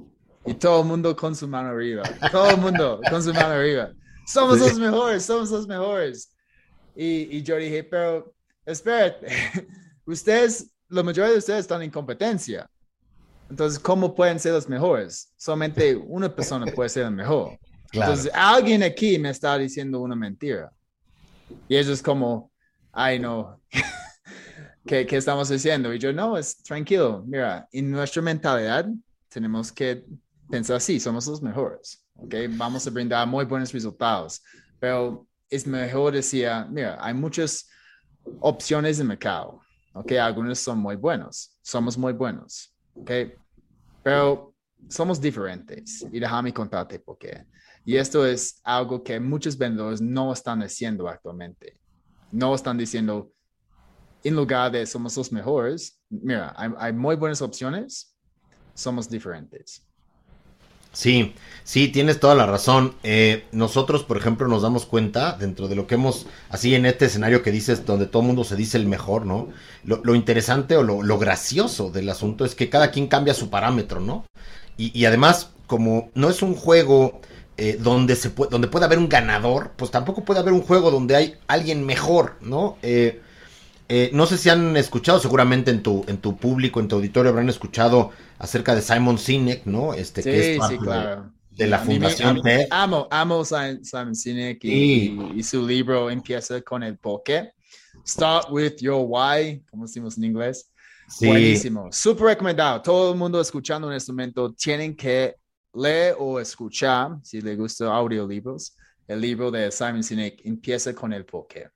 Y 0.46 0.54
todo 0.54 0.82
el 0.82 0.88
mundo 0.88 1.16
con 1.16 1.36
su 1.36 1.48
mano 1.48 1.70
arriba. 1.70 2.04
Todo 2.32 2.50
el 2.52 2.58
mundo 2.58 3.02
con 3.10 3.22
su 3.22 3.34
mano 3.34 3.54
arriba. 3.54 3.92
Somos 4.26 4.60
los 4.60 4.78
mejores, 4.78 5.24
somos 5.24 5.52
los 5.52 5.68
mejores. 5.68 6.32
Y, 6.96 7.38
y 7.38 7.44
yo 7.44 7.58
dije, 7.58 7.84
pero 7.84 8.34
espérate, 8.66 9.28
ustedes, 10.06 10.72
la 10.88 11.04
mayoría 11.04 11.32
de 11.32 11.38
ustedes 11.38 11.62
están 11.62 11.82
en 11.82 11.92
competencia. 11.92 12.70
Entonces, 13.50 13.80
¿cómo 13.80 14.14
pueden 14.14 14.40
ser 14.40 14.54
los 14.54 14.70
mejores? 14.70 15.34
Solamente 15.38 15.96
una 15.96 16.34
persona 16.34 16.68
puede 16.68 16.90
ser 16.90 17.06
el 17.06 17.12
mejor. 17.12 17.58
Entonces, 17.92 18.32
alguien 18.34 18.84
aquí 18.84 19.18
me 19.18 19.32
está 19.32 19.58
diciendo 19.58 20.00
una 20.00 20.16
mentira. 20.16 20.72
Y 21.68 21.76
eso 21.76 21.92
es 21.92 22.02
como, 22.02 22.52
ay, 22.92 23.20
no, 23.20 23.60
¿Qué, 24.86 25.06
¿qué, 25.06 25.18
estamos 25.18 25.50
diciendo? 25.50 25.94
Y 25.94 26.00
yo, 26.00 26.14
no, 26.14 26.38
es 26.38 26.58
tranquilo. 26.64 27.24
Mira, 27.28 27.68
en 27.72 27.92
nuestra 27.92 28.22
mentalidad 28.22 28.88
tenemos 29.30 29.72
que 29.72 30.06
pensar 30.50 30.78
así, 30.78 31.00
somos 31.00 31.28
los 31.28 31.42
mejores, 31.42 32.04
¿ok? 32.16 32.36
Vamos 32.52 32.86
a 32.88 32.90
brindar 32.90 33.28
muy 33.28 33.46
buenos 33.46 33.72
resultados, 33.72 34.42
pero 34.80 35.28
es 35.50 35.66
mejor 35.68 36.14
decir, 36.14 36.50
mira, 36.70 36.98
hay 37.00 37.14
muchas 37.14 37.70
opciones 38.40 38.98
de 38.98 39.04
mercado, 39.04 39.62
¿ok? 39.94 40.14
Algunos 40.14 40.60
son 40.60 40.80
muy 40.80 40.96
buenos, 40.96 41.58
somos 41.62 41.98
muy 41.98 42.14
buenos, 42.14 42.76
¿ok? 42.96 43.12
Pero 44.04 44.56
somos 44.88 45.22
diferentes 45.22 46.06
y 46.12 46.20
déjame 46.20 46.54
contarte 46.54 47.00
por 47.00 47.18
qué. 47.18 47.46
Y 47.86 47.98
esto 47.98 48.26
es 48.26 48.60
algo 48.64 49.04
que 49.04 49.20
muchos 49.20 49.58
vendedores 49.58 50.02
no 50.02 50.32
están 50.32 50.62
haciendo 50.62 51.08
actualmente. 51.08 51.80
No 52.32 52.54
están 52.54 52.78
diciendo, 52.78 53.32
en 54.24 54.36
lugar 54.36 54.72
de 54.72 54.86
somos 54.86 55.16
los 55.18 55.32
mejores, 55.32 56.00
mira, 56.10 56.54
hay, 56.58 56.72
hay 56.78 56.94
muy 56.94 57.16
buenas 57.16 57.42
opciones, 57.42 58.16
somos 58.74 59.10
diferentes. 59.10 59.84
Sí, 60.92 61.34
sí, 61.64 61.90
tienes 61.90 62.20
toda 62.20 62.36
la 62.36 62.46
razón. 62.46 62.96
Eh, 63.04 63.46
nosotros, 63.52 64.04
por 64.04 64.18
ejemplo, 64.18 64.48
nos 64.48 64.64
damos 64.64 64.86
cuenta 64.86 65.34
dentro 65.34 65.68
de 65.68 65.76
lo 65.76 65.86
que 65.86 65.96
hemos, 65.96 66.26
así 66.50 66.74
en 66.74 66.86
este 66.86 67.06
escenario 67.06 67.44
que 67.44 67.52
dices, 67.52 67.86
donde 67.86 68.08
todo 68.08 68.22
el 68.24 68.28
mundo 68.28 68.44
se 68.44 68.56
dice 68.56 68.78
el 68.78 68.88
mejor, 68.88 69.26
¿no? 69.26 69.50
Lo, 69.84 70.16
interesante 70.16 70.76
o 70.76 70.84
lo, 70.84 71.20
gracioso 71.20 71.92
del 71.92 72.10
asunto 72.10 72.44
es 72.44 72.56
que 72.56 72.70
cada 72.70 72.92
quien 72.92 73.08
cambia 73.08 73.34
su 73.34 73.50
parámetro, 73.50 74.00
¿no? 74.00 74.26
Y, 74.78 75.06
además, 75.06 75.52
como 75.68 76.10
no 76.16 76.30
es 76.30 76.42
un 76.42 76.56
juego 76.56 77.20
eh, 77.58 77.78
donde, 77.80 78.16
se 78.16 78.30
puede, 78.30 78.50
donde 78.50 78.70
puede 78.70 78.86
haber 78.86 78.98
un 78.98 79.10
ganador, 79.10 79.74
pues 79.76 79.92
tampoco 79.92 80.24
puede 80.24 80.40
haber 80.40 80.54
un 80.54 80.62
juego 80.62 80.90
donde 80.90 81.18
hay 81.18 81.36
alguien 81.48 81.86
mejor, 81.86 82.38
¿no? 82.42 82.78
Eh, 82.82 83.22
eh, 83.92 84.12
no 84.14 84.28
sé 84.28 84.38
si 84.38 84.50
han 84.50 84.78
escuchado, 84.78 85.20
seguramente 85.20 85.72
en 85.72 85.82
tu, 85.82 86.06
en 86.08 86.18
tu 86.18 86.38
público, 86.38 86.80
en 86.80 86.88
tu 86.88 86.98
auditorio 86.98 87.32
habrán 87.32 87.50
escuchado 87.50 88.12
acerca 88.38 88.76
de 88.76 88.84
Simon 88.84 89.18
Sinek, 89.18 89.66
¿no? 89.66 89.96
Este, 89.96 90.22
que 90.22 90.54
es 90.54 90.60
parte 90.60 90.78
de, 91.50 91.68
la 91.68 91.80
fundación 91.80 92.40
TED. 92.44 92.68
Amo, 92.70 93.08
amo 93.10 93.44
Simon 93.44 94.14
Sinek 94.14 94.64
y, 94.64 95.42
su 95.42 95.66
libro 95.66 96.12
empieza 96.12 96.62
con 96.62 96.84
el 96.84 97.00
por 97.00 97.24
qué. 97.24 97.50
Start 98.08 98.52
with 98.52 98.76
your 98.80 99.04
why, 99.08 99.60
como 99.72 99.88
decimos 99.88 100.20
en 100.20 100.26
inglés. 100.26 100.72
Buenísimo, 101.20 101.90
súper 101.92 102.28
recomendado. 102.28 102.84
Todo 102.84 103.14
el 103.14 103.18
mundo 103.18 103.42
escuchando 103.42 103.90
en 103.90 103.98
este 103.98 104.12
momento 104.12 104.54
tienen 104.54 104.96
que 104.96 105.36
leer 105.74 106.16
o 106.20 106.40
escuchar, 106.40 107.18
si 107.24 107.42
les 107.42 107.58
gusta 107.58 107.88
audiolibros, 107.88 108.76
el 109.08 109.20
libro 109.20 109.50
de 109.50 109.72
Simon 109.72 110.04
Sinek 110.04 110.46
empieza 110.46 110.94
con 110.94 111.12
el 111.12 111.26
por 111.26 111.48
qué. 111.48 111.70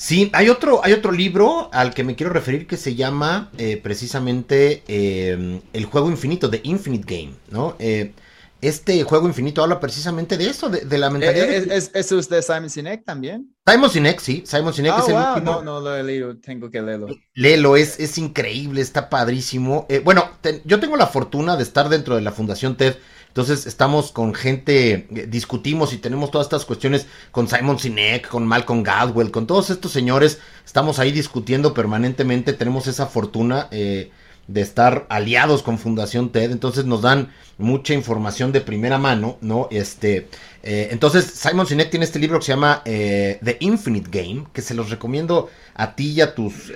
Sí, 0.00 0.30
hay 0.32 0.48
otro, 0.48 0.80
hay 0.84 0.92
otro 0.92 1.10
libro 1.10 1.70
al 1.72 1.92
que 1.92 2.04
me 2.04 2.14
quiero 2.14 2.32
referir 2.32 2.68
que 2.68 2.76
se 2.76 2.94
llama 2.94 3.50
eh, 3.58 3.80
precisamente 3.82 4.84
eh, 4.86 5.60
El 5.72 5.84
juego 5.86 6.08
infinito, 6.08 6.48
The 6.48 6.60
Infinite 6.62 7.16
Game, 7.16 7.34
¿no? 7.50 7.74
Eh, 7.80 8.12
este 8.60 9.02
juego 9.02 9.26
infinito 9.26 9.60
habla 9.60 9.80
precisamente 9.80 10.36
de 10.36 10.50
eso, 10.50 10.68
de, 10.68 10.98
la 10.98 11.10
mentalidad. 11.10 11.48
¿Es, 11.48 11.90
¿Es, 11.94 12.12
es, 12.12 12.28
de 12.28 12.42
Simon 12.42 12.70
Sinek 12.70 13.04
también? 13.04 13.52
Simon 13.66 13.90
Sinek, 13.90 14.20
sí. 14.20 14.44
Simon 14.46 14.72
Sinek 14.72 15.00
es 15.00 15.08
el 15.08 15.14
wow. 15.14 15.40
No, 15.42 15.62
no 15.64 15.80
lo 15.80 15.96
he 15.96 16.04
leído, 16.04 16.36
tengo 16.36 16.70
que 16.70 16.80
leerlo. 16.80 17.08
Léelo, 17.34 17.76
es, 17.76 17.98
es 17.98 18.18
increíble, 18.18 18.80
está 18.80 19.10
padrísimo. 19.10 19.88
bueno, 20.04 20.30
yo 20.64 20.78
tengo 20.78 20.96
la 20.96 21.08
fortuna 21.08 21.56
de 21.56 21.64
estar 21.64 21.88
dentro 21.88 22.14
de 22.14 22.22
la 22.22 22.30
Fundación 22.30 22.76
TED 22.76 22.94
entonces 23.28 23.66
estamos 23.66 24.10
con 24.10 24.34
gente, 24.34 25.06
eh, 25.14 25.26
discutimos 25.28 25.92
y 25.92 25.98
tenemos 25.98 26.30
todas 26.30 26.46
estas 26.46 26.64
cuestiones 26.64 27.06
con 27.30 27.48
Simon 27.48 27.78
Sinek, 27.78 28.28
con 28.28 28.46
Malcolm 28.46 28.82
Gladwell, 28.82 29.30
con 29.30 29.46
todos 29.46 29.70
estos 29.70 29.92
señores. 29.92 30.40
Estamos 30.66 30.98
ahí 30.98 31.12
discutiendo 31.12 31.72
permanentemente, 31.74 32.52
tenemos 32.52 32.86
esa 32.86 33.06
fortuna 33.06 33.68
eh, 33.70 34.10
de 34.48 34.60
estar 34.60 35.06
aliados 35.08 35.62
con 35.62 35.78
Fundación 35.78 36.30
TED, 36.30 36.50
entonces 36.50 36.86
nos 36.86 37.02
dan 37.02 37.30
mucha 37.58 37.92
información 37.92 38.52
de 38.52 38.60
primera 38.60 38.98
mano, 38.98 39.36
¿no? 39.40 39.68
Este, 39.70 40.28
eh, 40.62 40.88
entonces 40.90 41.24
Simon 41.24 41.66
Sinek 41.66 41.90
tiene 41.90 42.04
este 42.04 42.18
libro 42.18 42.38
que 42.38 42.46
se 42.46 42.52
llama 42.52 42.82
The 42.84 43.56
Infinite 43.60 44.08
Game, 44.10 44.46
que 44.52 44.62
se 44.62 44.74
los 44.74 44.90
recomiendo 44.90 45.50
a 45.74 45.94
ti 45.94 46.12
y 46.12 46.20
a 46.20 46.34
tus, 46.34 46.72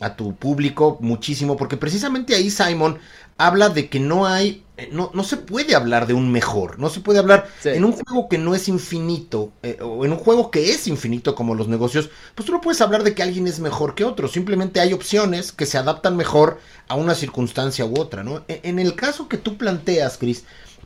a 0.00 0.16
tu 0.16 0.36
público 0.36 0.98
muchísimo, 1.00 1.56
porque 1.56 1.76
precisamente 1.76 2.34
ahí 2.34 2.50
Simon 2.50 2.98
habla 3.36 3.68
de 3.68 3.88
que 3.88 3.98
no 3.98 4.26
hay, 4.26 4.64
eh, 4.76 4.88
no, 4.92 5.10
no 5.12 5.24
se 5.24 5.36
puede 5.36 5.74
hablar 5.74 6.06
de 6.06 6.14
un 6.14 6.30
mejor, 6.30 6.78
no 6.78 6.88
se 6.88 7.00
puede 7.00 7.18
hablar 7.18 7.48
en 7.64 7.84
un 7.84 7.92
juego 7.92 8.28
que 8.28 8.38
no 8.38 8.54
es 8.54 8.68
infinito, 8.68 9.52
eh, 9.62 9.78
o 9.80 10.04
en 10.04 10.12
un 10.12 10.18
juego 10.18 10.50
que 10.50 10.70
es 10.70 10.86
infinito 10.86 11.34
como 11.34 11.54
los 11.54 11.66
negocios, 11.66 12.10
pues 12.34 12.46
tú 12.46 12.52
no 12.52 12.60
puedes 12.60 12.80
hablar 12.80 13.02
de 13.02 13.14
que 13.14 13.22
alguien 13.22 13.46
es 13.48 13.58
mejor 13.58 13.94
que 13.94 14.04
otro, 14.04 14.28
simplemente 14.28 14.80
hay 14.80 14.92
opciones 14.92 15.52
que 15.52 15.66
se 15.66 15.78
adaptan 15.78 16.16
mejor 16.16 16.58
a 16.88 16.94
una 16.94 17.14
circunstancia 17.14 17.84
u 17.86 17.98
otra, 17.98 18.22
¿no? 18.22 18.44
E, 18.46 18.60
en 18.64 18.78
el 18.78 18.94
caso 18.94 19.28
que 19.28 19.38
tú 19.38 19.56
planteas, 19.56 20.16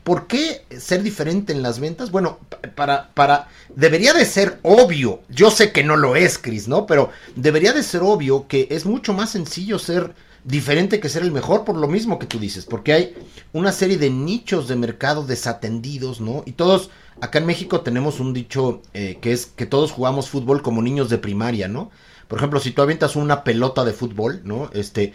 ¿Por 0.05 0.27
qué 0.27 0.65
ser 0.79 1.03
diferente 1.03 1.53
en 1.53 1.63
las 1.63 1.81
ventas? 1.81 2.11
Bueno, 2.11 2.39
para, 2.75 3.11
para, 3.15 3.49
debería 3.75 4.15
de 4.15 4.25
ser 4.25 4.59
obvio, 4.63 5.21
yo 5.29 5.51
sé 5.51 5.73
que 5.73 5.85
no 5.85 5.97
lo 5.97 6.17
es, 6.17 6.39
Chris, 6.39 6.67
¿no? 6.67 6.87
Pero 6.87 7.11
debería 7.37 7.73
de 7.73 7.83
ser 7.83 8.03
obvio 8.03 8.49
que 8.49 8.69
es 8.71 8.87
mucho 8.87 9.13
más 9.13 9.31
sencillo 9.31 9.79
ser 9.79 10.15
diferente 10.45 11.01
que 11.01 11.09
ser 11.09 11.23
el 11.23 11.33
mejor 11.33 11.65
por 11.65 11.77
lo 11.77 11.89
mismo 11.89 12.19
que 12.19 12.27
tú 12.27 12.39
dices, 12.39 12.65
porque 12.65 12.93
hay 12.93 13.15
una 13.53 13.73
serie 13.73 13.99
de 13.99 14.09
nichos 14.09 14.67
de 14.67 14.77
mercado 14.77 15.27
desatendidos, 15.27 16.21
¿no? 16.21 16.43
Y 16.47 16.53
todos, 16.53 16.91
acá 17.21 17.39
en 17.39 17.47
México 17.47 17.83
tenemos 17.83 18.19
un 18.19 18.33
dicho 18.33 18.81
eh, 18.95 19.19
que 19.21 19.33
es 19.33 19.47
que 19.47 19.67
todos 19.67 19.93
jugamos 19.93 20.31
fútbol 20.31 20.63
como 20.63 20.81
niños 20.81 21.11
de 21.11 21.19
primaria, 21.19 21.69
¿no? 21.69 21.91
Por 22.29 22.39
ejemplo, 22.39 22.61
si 22.61 22.73
tú 22.73 22.83
avientas 22.83 23.17
una 23.17 23.43
pelota 23.43 23.85
de 23.85 23.93
fútbol, 23.93 24.43
¿no? 24.45 24.71
Este, 24.75 25.15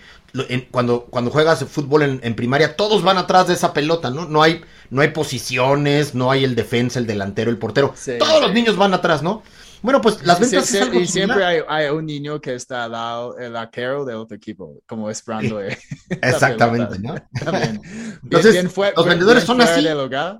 cuando, 0.71 1.05
cuando 1.05 1.29
juegas 1.29 1.63
fútbol 1.65 2.19
en, 2.21 2.35
primaria, 2.35 2.75
todos 2.75 3.03
van 3.03 3.19
atrás 3.19 3.47
de 3.47 3.53
esa 3.53 3.71
pelota, 3.71 4.09
¿no? 4.09 4.25
No 4.25 4.41
hay, 4.41 4.61
no 4.89 5.01
hay 5.01 5.09
posiciones, 5.09 6.15
no 6.15 6.31
hay 6.31 6.43
el 6.43 6.55
defensa, 6.55 6.97
el 6.97 7.05
delantero, 7.05 7.51
el 7.51 7.59
portero. 7.59 7.93
todos 8.17 8.41
los 8.41 8.51
niños 8.51 8.75
van 8.77 8.95
atrás, 8.95 9.21
¿no? 9.21 9.43
Bueno, 9.83 10.01
pues 10.01 10.25
las 10.25 10.39
ventas 10.39 10.65
sí, 10.65 10.79
Y 10.93 11.05
siempre 11.05 11.43
hay, 11.67 11.89
un 11.89 12.05
niño 12.05 12.39
que 12.39 12.55
está 12.55 12.85
al 12.85 12.93
lado, 12.93 13.37
el 13.37 13.55
arquero 13.55 14.05
de 14.05 14.15
otro 14.15 14.35
equipo, 14.35 14.81
como 14.87 15.09
esperando. 15.09 15.59
Exactamente, 16.09 16.97
¿no? 16.99 17.15
Entonces, 18.23 18.63
los 18.95 19.05
vendedores 19.05 19.43
son 19.43 19.61
así. 19.61 19.85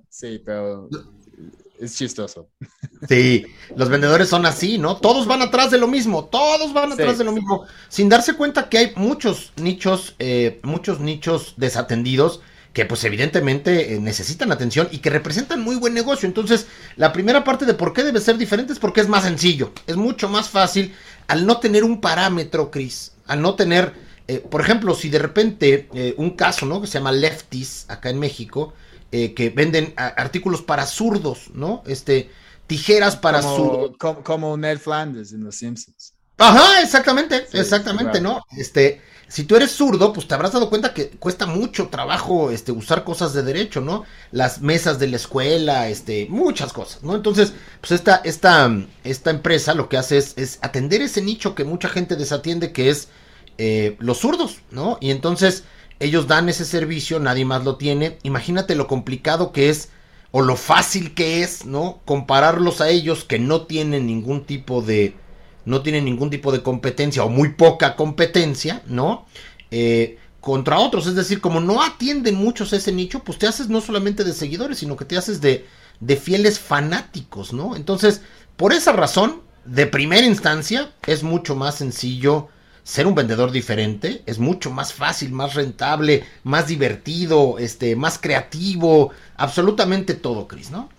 sí, 0.10 0.42
pero 0.44 0.90
es 1.80 1.96
chistoso. 1.96 2.50
Sí, 3.08 3.46
los 3.76 3.90
vendedores 3.90 4.30
son 4.30 4.46
así, 4.46 4.78
¿no? 4.78 4.98
Todos 4.98 5.28
van 5.28 5.42
atrás 5.42 5.72
de 5.72 5.78
lo 5.78 5.88
mismo, 5.88 6.26
todos 6.26 6.74
van 6.74 6.94
atrás 6.94 7.18
de 7.18 7.24
lo 7.24 7.32
mismo, 7.32 7.66
sin 7.90 8.08
darse 8.08 8.36
cuenta 8.36 8.70
que 8.70 8.78
hay 8.78 8.94
muchos 8.96 9.52
nichos, 9.58 10.16
eh, 10.20 10.60
muchos 10.64 11.00
nichos 11.00 11.54
desatendidos 11.58 12.42
que 12.74 12.86
pues 12.86 13.04
evidentemente 13.04 13.94
eh, 13.94 14.00
necesitan 14.00 14.52
atención 14.52 14.88
y 14.92 14.98
que 14.98 15.12
representan 15.12 15.62
muy 15.62 15.76
buen 15.76 15.94
negocio. 15.94 16.28
Entonces, 16.28 16.68
la 16.96 17.14
primera 17.14 17.44
parte 17.44 17.66
de 17.66 17.76
por 17.76 17.94
qué 17.94 18.04
debe 18.04 18.20
ser 18.20 18.38
diferente 18.38 18.74
es 18.74 18.80
porque 18.80 19.02
es 19.02 19.08
más 19.08 19.24
sencillo, 19.24 19.72
es 19.86 19.96
mucho 19.96 20.28
más 20.28 20.50
fácil 20.50 20.94
al 21.28 21.46
no 21.46 21.60
tener 21.60 21.84
un 21.84 22.02
parámetro, 22.02 22.72
Chris, 22.72 23.14
al 23.28 23.42
no 23.42 23.56
tener, 23.56 23.94
eh, 24.28 24.40
por 24.40 24.62
ejemplo, 24.62 24.96
si 24.96 25.10
de 25.10 25.20
repente 25.20 25.88
eh, 25.94 26.16
un 26.18 26.32
caso, 26.32 26.66
¿no? 26.66 26.82
Que 26.82 26.88
se 26.88 26.98
llama 26.98 27.12
Lefties 27.12 27.86
acá 27.90 28.10
en 28.10 28.20
México, 28.20 28.74
que 29.14 29.52
venden 29.56 29.94
artículos 29.96 30.62
para 30.64 30.88
zurdos, 30.88 31.52
¿no? 31.54 31.84
Este, 31.86 32.32
tijeras 32.68 33.16
para 33.16 33.42
zurdos. 33.42 33.92
Como, 34.24 34.58
Ned 34.58 34.80
Flanders 34.80 35.34
en 35.34 35.44
Los 35.44 35.56
Simpsons. 35.56 36.14
Ajá, 36.38 36.82
exactamente, 36.82 37.46
exactamente, 37.54 38.20
¿no? 38.20 38.42
Este, 38.58 39.02
si 39.28 39.44
tú 39.44 39.56
eres 39.56 39.72
zurdo, 39.72 40.14
pues 40.14 40.28
te 40.28 40.34
habrás 40.34 40.52
dado 40.52 40.70
cuenta 40.70 40.94
que 40.94 41.10
cuesta 41.10 41.46
mucho 41.46 41.90
trabajo 41.90 42.52
este, 42.52 42.72
usar 42.72 43.04
cosas 43.04 43.34
de 43.34 43.44
derecho, 43.44 43.82
¿no? 43.82 44.04
Las 44.32 44.62
mesas 44.62 45.00
de 45.00 45.08
la 45.08 45.18
escuela, 45.18 45.90
este, 45.90 46.28
muchas 46.30 46.74
cosas, 46.74 47.04
¿no? 47.04 47.16
Entonces, 47.16 47.54
pues 47.82 47.92
esta, 47.92 48.18
esta, 48.24 48.72
esta 49.04 49.30
empresa 49.30 49.74
lo 49.74 49.90
que 49.90 49.98
hace 49.98 50.18
es, 50.18 50.60
atender 50.62 51.02
ese 51.02 51.22
nicho 51.22 51.56
que 51.56 51.64
mucha 51.64 51.90
gente 51.90 52.16
desatiende, 52.16 52.72
que 52.72 52.90
es 52.90 53.10
eh, 53.58 53.96
los 54.00 54.20
zurdos, 54.20 54.58
¿no? 54.72 54.98
Y 55.02 55.12
entonces 55.12 55.64
ellos 56.04 56.28
dan 56.28 56.50
ese 56.50 56.66
servicio, 56.66 57.20
nadie 57.20 57.46
más 57.46 57.64
lo 57.64 57.78
tiene. 57.78 58.18
Imagínate 58.24 58.76
lo 58.76 58.88
complicado 58.88 59.52
que 59.52 59.70
es 59.70 59.90
o 60.32 60.42
lo 60.42 60.56
fácil 60.56 61.14
que 61.14 61.44
es, 61.44 61.66
¿no? 61.66 62.02
Compararlos 62.06 62.82
a 62.82 62.90
ellos 62.90 63.24
que 63.24 63.40
no 63.40 63.64
tienen 63.64 64.08
ningún 64.08 64.46
tipo 64.46 64.82
de 64.82 65.16
no 65.66 65.82
tienen 65.82 66.06
ningún 66.06 66.30
tipo 66.30 66.52
de 66.52 66.62
competencia 66.62 67.24
o 67.24 67.30
muy 67.30 67.50
poca 67.50 67.96
competencia, 67.96 68.82
¿no? 68.86 69.26
Eh, 69.72 70.18
contra 70.42 70.80
otros, 70.80 71.08
es 71.08 71.16
decir, 71.16 71.40
como 71.40 71.62
no 71.62 71.82
atienden 71.82 72.36
muchos 72.36 72.74
ese 72.74 72.92
nicho, 72.92 73.24
pues 73.24 73.40
te 73.40 73.48
haces 73.48 73.70
no 73.70 73.80
solamente 73.80 74.26
de 74.26 74.34
seguidores, 74.34 74.80
sino 74.80 74.98
que 74.98 75.06
te 75.06 75.16
haces 75.16 75.40
de, 75.40 75.66
de 76.02 76.18
fieles 76.18 76.60
fanáticos, 76.60 77.54
¿no? 77.54 77.78
Entonces, 77.78 78.22
por 78.58 78.74
esa 78.74 78.92
razón, 78.92 79.42
de 79.64 79.88
primera 79.88 80.26
instancia, 80.28 80.92
es 81.08 81.24
mucho 81.24 81.56
más 81.56 81.76
sencillo 81.76 82.50
ser 82.84 83.08
un 83.08 83.16
vendedor 83.16 83.52
diferente, 83.52 84.24
es 84.26 84.40
mucho 84.40 84.70
más 84.70 84.94
fácil, 84.94 85.32
más 85.32 85.54
rentable, 85.56 86.24
más 86.44 86.68
divertido, 86.68 87.58
este, 87.58 87.96
más 87.96 88.20
creativo, 88.20 89.12
absolutamente 89.36 90.14
todo, 90.14 90.48
Cris, 90.48 90.70
¿no? 90.70 90.90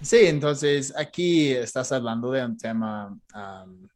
Sí, 0.00 0.26
entonces 0.26 0.92
aquí 0.96 1.52
estás 1.52 1.90
hablando 1.92 2.30
de 2.30 2.44
un 2.44 2.56
tema 2.56 3.16
um, 3.34 3.88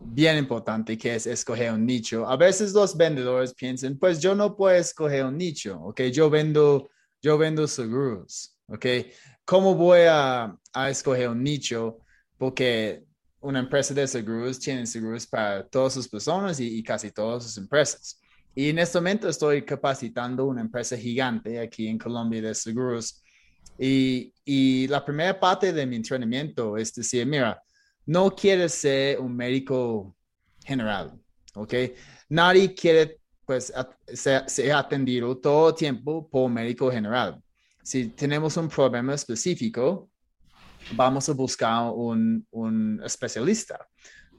bien 0.00 0.36
importante 0.36 0.96
que 0.96 1.14
es 1.14 1.26
escoger 1.26 1.72
un 1.72 1.84
nicho. 1.86 2.28
A 2.28 2.36
veces 2.36 2.72
los 2.72 2.96
vendedores 2.96 3.54
piensan, 3.54 3.96
pues 3.98 4.20
yo 4.20 4.34
no 4.34 4.56
puedo 4.56 4.76
escoger 4.76 5.24
un 5.24 5.36
nicho, 5.36 5.80
¿ok? 5.80 6.02
Yo 6.12 6.30
vendo, 6.30 6.88
yo 7.22 7.38
vendo 7.38 7.66
seguros, 7.66 8.56
¿ok? 8.68 8.86
¿Cómo 9.44 9.74
voy 9.74 10.00
a, 10.08 10.56
a 10.72 10.90
escoger 10.90 11.28
un 11.28 11.42
nicho? 11.42 11.98
Porque 12.36 13.07
una 13.40 13.60
empresa 13.60 13.94
de 13.94 14.06
seguros 14.06 14.58
tiene 14.58 14.86
seguros 14.86 15.26
para 15.26 15.66
todas 15.66 15.94
sus 15.94 16.08
personas 16.08 16.58
y, 16.60 16.78
y, 16.78 16.82
casi 16.82 17.10
todas 17.10 17.44
sus 17.44 17.58
empresas. 17.58 18.20
Y 18.54 18.70
en 18.70 18.78
este 18.78 18.98
momento 18.98 19.28
estoy 19.28 19.64
capacitando 19.64 20.46
una 20.46 20.60
empresa 20.60 20.96
gigante 20.96 21.60
aquí 21.60 21.86
en 21.86 21.98
Colombia 21.98 22.42
de 22.42 22.54
seguros. 22.54 23.22
Y, 23.78 24.32
y 24.44 24.88
la 24.88 25.04
primera 25.04 25.38
parte 25.38 25.72
de 25.72 25.86
mi 25.86 25.96
entrenamiento 25.96 26.76
es 26.76 26.92
decir, 26.92 27.24
mira, 27.26 27.62
no 28.06 28.34
quieres 28.34 28.74
ser 28.74 29.20
un 29.20 29.36
médico 29.36 30.16
general, 30.64 31.12
¿ok? 31.54 31.74
Nadie 32.30 32.74
quiere 32.74 33.20
pues 33.44 33.72
ser, 34.12 34.48
ser 34.48 34.72
atendido 34.72 35.38
todo 35.38 35.68
el 35.68 35.74
tiempo 35.74 36.28
por 36.28 36.50
médico 36.50 36.90
general. 36.90 37.40
Si 37.82 38.08
tenemos 38.08 38.56
un 38.56 38.68
problema 38.68 39.14
específico, 39.14 40.10
vamos 40.92 41.28
a 41.28 41.32
buscar 41.32 41.90
un, 41.94 42.46
un 42.50 43.00
especialista. 43.04 43.86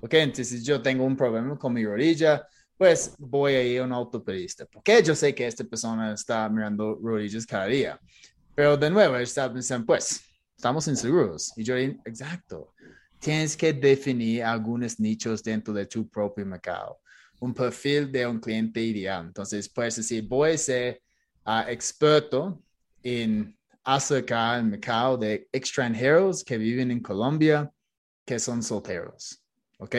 ¿Ok? 0.02 0.14
Entonces, 0.14 0.64
yo 0.64 0.82
tengo 0.82 1.04
un 1.04 1.16
problema 1.16 1.58
con 1.58 1.74
mi 1.74 1.86
rodilla, 1.86 2.48
pues 2.78 3.14
voy 3.18 3.54
a 3.54 3.64
ir 3.64 3.82
a 3.82 3.84
un 3.84 3.92
ortopedista. 3.92 4.66
Porque 4.66 5.04
yo 5.04 5.14
sé 5.14 5.36
que 5.36 5.46
esta 5.46 5.64
persona 5.64 6.14
está 6.14 6.48
mirando 6.48 6.98
rodillas 7.02 7.46
cada 7.46 7.66
día. 7.66 8.00
Pero 8.56 8.78
de 8.78 8.90
nuevo, 8.90 9.18
está 9.18 9.52
pensando, 9.52 9.86
pues, 9.86 10.22
estamos 10.56 10.88
inseguros. 10.88 11.52
Y 11.58 11.64
yo 11.64 11.76
digo, 11.76 12.02
exacto. 12.06 12.74
Tienes 13.20 13.58
que 13.58 13.74
definir 13.74 14.44
algunos 14.44 14.98
nichos 15.00 15.44
dentro 15.44 15.74
de 15.74 15.86
tu 15.86 16.08
propio 16.08 16.46
mercado. 16.46 17.00
Un 17.42 17.54
perfil 17.54 18.10
de 18.10 18.26
un 18.26 18.40
cliente 18.40 18.82
ideal. 18.82 19.26
Entonces, 19.26 19.68
puedes 19.68 19.98
decir, 19.98 20.26
voy 20.26 20.52
a 20.52 20.58
ser 20.58 21.02
uh, 21.46 21.68
experto 21.68 22.62
en 23.04 23.59
acercar 23.96 24.60
el 24.60 24.66
mercado 24.66 25.18
de 25.18 25.48
extranjeros 25.52 26.44
que 26.44 26.58
viven 26.58 26.92
en 26.92 27.00
Colombia, 27.00 27.72
que 28.26 28.40
son 28.40 28.62
solteros, 28.62 29.44
¿ok? 29.80 29.96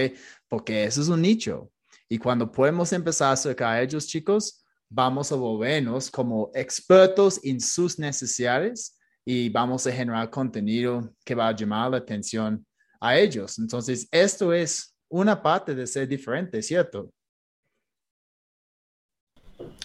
Porque 0.49 0.85
eso 0.85 1.01
es 1.01 1.09
un 1.09 1.23
nicho. 1.23 1.71
Y 2.09 2.19
cuando 2.19 2.51
podemos 2.51 2.93
empezar 2.93 3.31
a 3.31 3.33
acercar 3.33 3.75
a 3.75 3.83
ellos, 3.83 4.07
chicos, 4.07 4.65
vamos 4.89 5.31
a 5.33 5.37
volvernos 5.37 6.11
como 6.11 6.51
expertos 6.55 7.41
en 7.45 7.61
sus 7.61 7.99
necesidades 7.99 8.97
y 9.25 9.49
vamos 9.49 9.87
a 9.87 9.93
generar 9.93 10.31
contenido 10.31 11.15
que 11.25 11.35
va 11.35 11.49
a 11.49 11.55
llamar 11.55 11.91
la 11.91 11.99
atención 11.99 12.65
a 13.01 13.17
ellos. 13.17 13.59
Entonces, 13.59 14.09
esto 14.11 14.53
es 14.53 14.97
una 15.09 15.41
parte 15.41 15.75
de 15.75 15.87
ser 15.87 16.07
diferente, 16.07 16.63
¿cierto? 16.63 17.13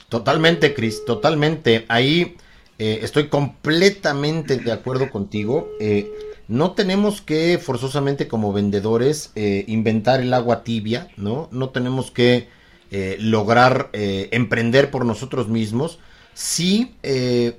Totalmente, 0.09 0.73
Chris, 0.73 1.03
totalmente. 1.05 1.85
Ahí 1.87 2.37
eh, 2.77 2.99
estoy 3.03 3.29
completamente 3.29 4.57
de 4.57 4.71
acuerdo 4.71 5.09
contigo. 5.09 5.69
Eh, 5.79 6.11
no 6.47 6.71
tenemos 6.71 7.21
que 7.21 7.57
forzosamente 7.57 8.27
como 8.27 8.53
vendedores 8.53 9.31
eh, 9.35 9.63
inventar 9.67 10.19
el 10.19 10.33
agua 10.33 10.63
tibia, 10.63 11.09
¿no? 11.17 11.49
No 11.51 11.69
tenemos 11.69 12.11
que 12.11 12.53
lograr 13.19 13.89
emprender 13.91 14.89
por 14.89 15.03
nosotros 15.03 15.49
mismos. 15.49 15.99
Sí 16.33 16.93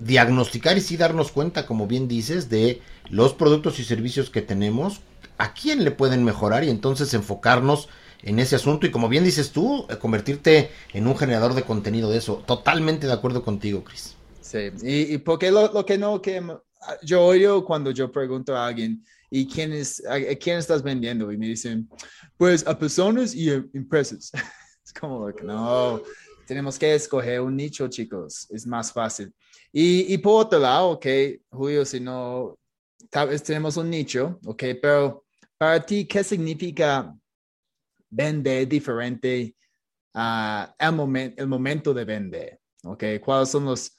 diagnosticar 0.00 0.78
y 0.78 0.80
sí 0.80 0.96
darnos 0.96 1.30
cuenta, 1.30 1.66
como 1.66 1.86
bien 1.86 2.08
dices, 2.08 2.48
de 2.48 2.80
los 3.10 3.34
productos 3.34 3.78
y 3.78 3.84
servicios 3.84 4.30
que 4.30 4.40
tenemos, 4.40 5.02
a 5.36 5.52
quién 5.52 5.84
le 5.84 5.90
pueden 5.90 6.24
mejorar 6.24 6.64
y 6.64 6.70
entonces 6.70 7.12
enfocarnos 7.12 7.90
en 8.22 8.38
ese 8.38 8.56
asunto 8.56 8.86
y 8.86 8.90
como 8.90 9.10
bien 9.10 9.24
dices 9.24 9.50
tú, 9.50 9.86
convertirte 10.00 10.70
en 10.94 11.06
un 11.06 11.18
generador 11.18 11.52
de 11.52 11.64
contenido 11.64 12.08
de 12.08 12.16
eso. 12.16 12.42
Totalmente 12.46 13.06
de 13.06 13.12
acuerdo 13.12 13.42
contigo, 13.42 13.84
Chris. 13.84 14.15
Sí, 14.46 14.70
y, 14.82 15.14
y 15.14 15.18
porque 15.18 15.50
lo, 15.50 15.72
lo, 15.72 15.84
que 15.84 15.98
no, 15.98 16.22
que 16.22 16.40
yo 17.02 17.24
oigo 17.24 17.64
cuando 17.64 17.90
yo 17.90 18.12
pregunto 18.12 18.56
a 18.56 18.68
alguien, 18.68 19.04
¿y 19.28 19.44
quién, 19.48 19.72
es, 19.72 20.04
a, 20.06 20.14
a 20.14 20.36
quién 20.36 20.58
estás 20.58 20.84
vendiendo? 20.84 21.32
Y 21.32 21.36
me 21.36 21.48
dicen, 21.48 21.88
pues 22.36 22.64
a 22.64 22.78
personas 22.78 23.34
y 23.34 23.50
a 23.50 23.64
empresas. 23.72 24.30
es 24.84 24.92
como, 24.92 25.28
no, 25.42 26.00
tenemos 26.46 26.78
que 26.78 26.94
escoger 26.94 27.40
un 27.40 27.56
nicho, 27.56 27.88
chicos, 27.88 28.46
es 28.50 28.64
más 28.68 28.92
fácil. 28.92 29.34
Y, 29.72 30.14
y 30.14 30.18
por 30.18 30.46
otro 30.46 30.60
lado, 30.60 30.90
ok, 30.90 31.06
Julio, 31.50 31.84
si 31.84 31.98
no, 31.98 32.56
tal 33.10 33.30
vez 33.30 33.42
tenemos 33.42 33.76
un 33.76 33.90
nicho, 33.90 34.38
ok, 34.46 34.62
pero 34.80 35.24
para 35.58 35.84
ti, 35.84 36.06
¿qué 36.06 36.22
significa 36.22 37.12
vender 38.08 38.68
diferente 38.68 39.56
uh, 40.14 40.70
el, 40.78 40.92
moment, 40.92 41.36
el 41.36 41.48
momento 41.48 41.92
de 41.92 42.04
vender? 42.04 42.60
Ok, 42.84 43.02
¿cuáles 43.24 43.48
son 43.48 43.64
los 43.64 43.95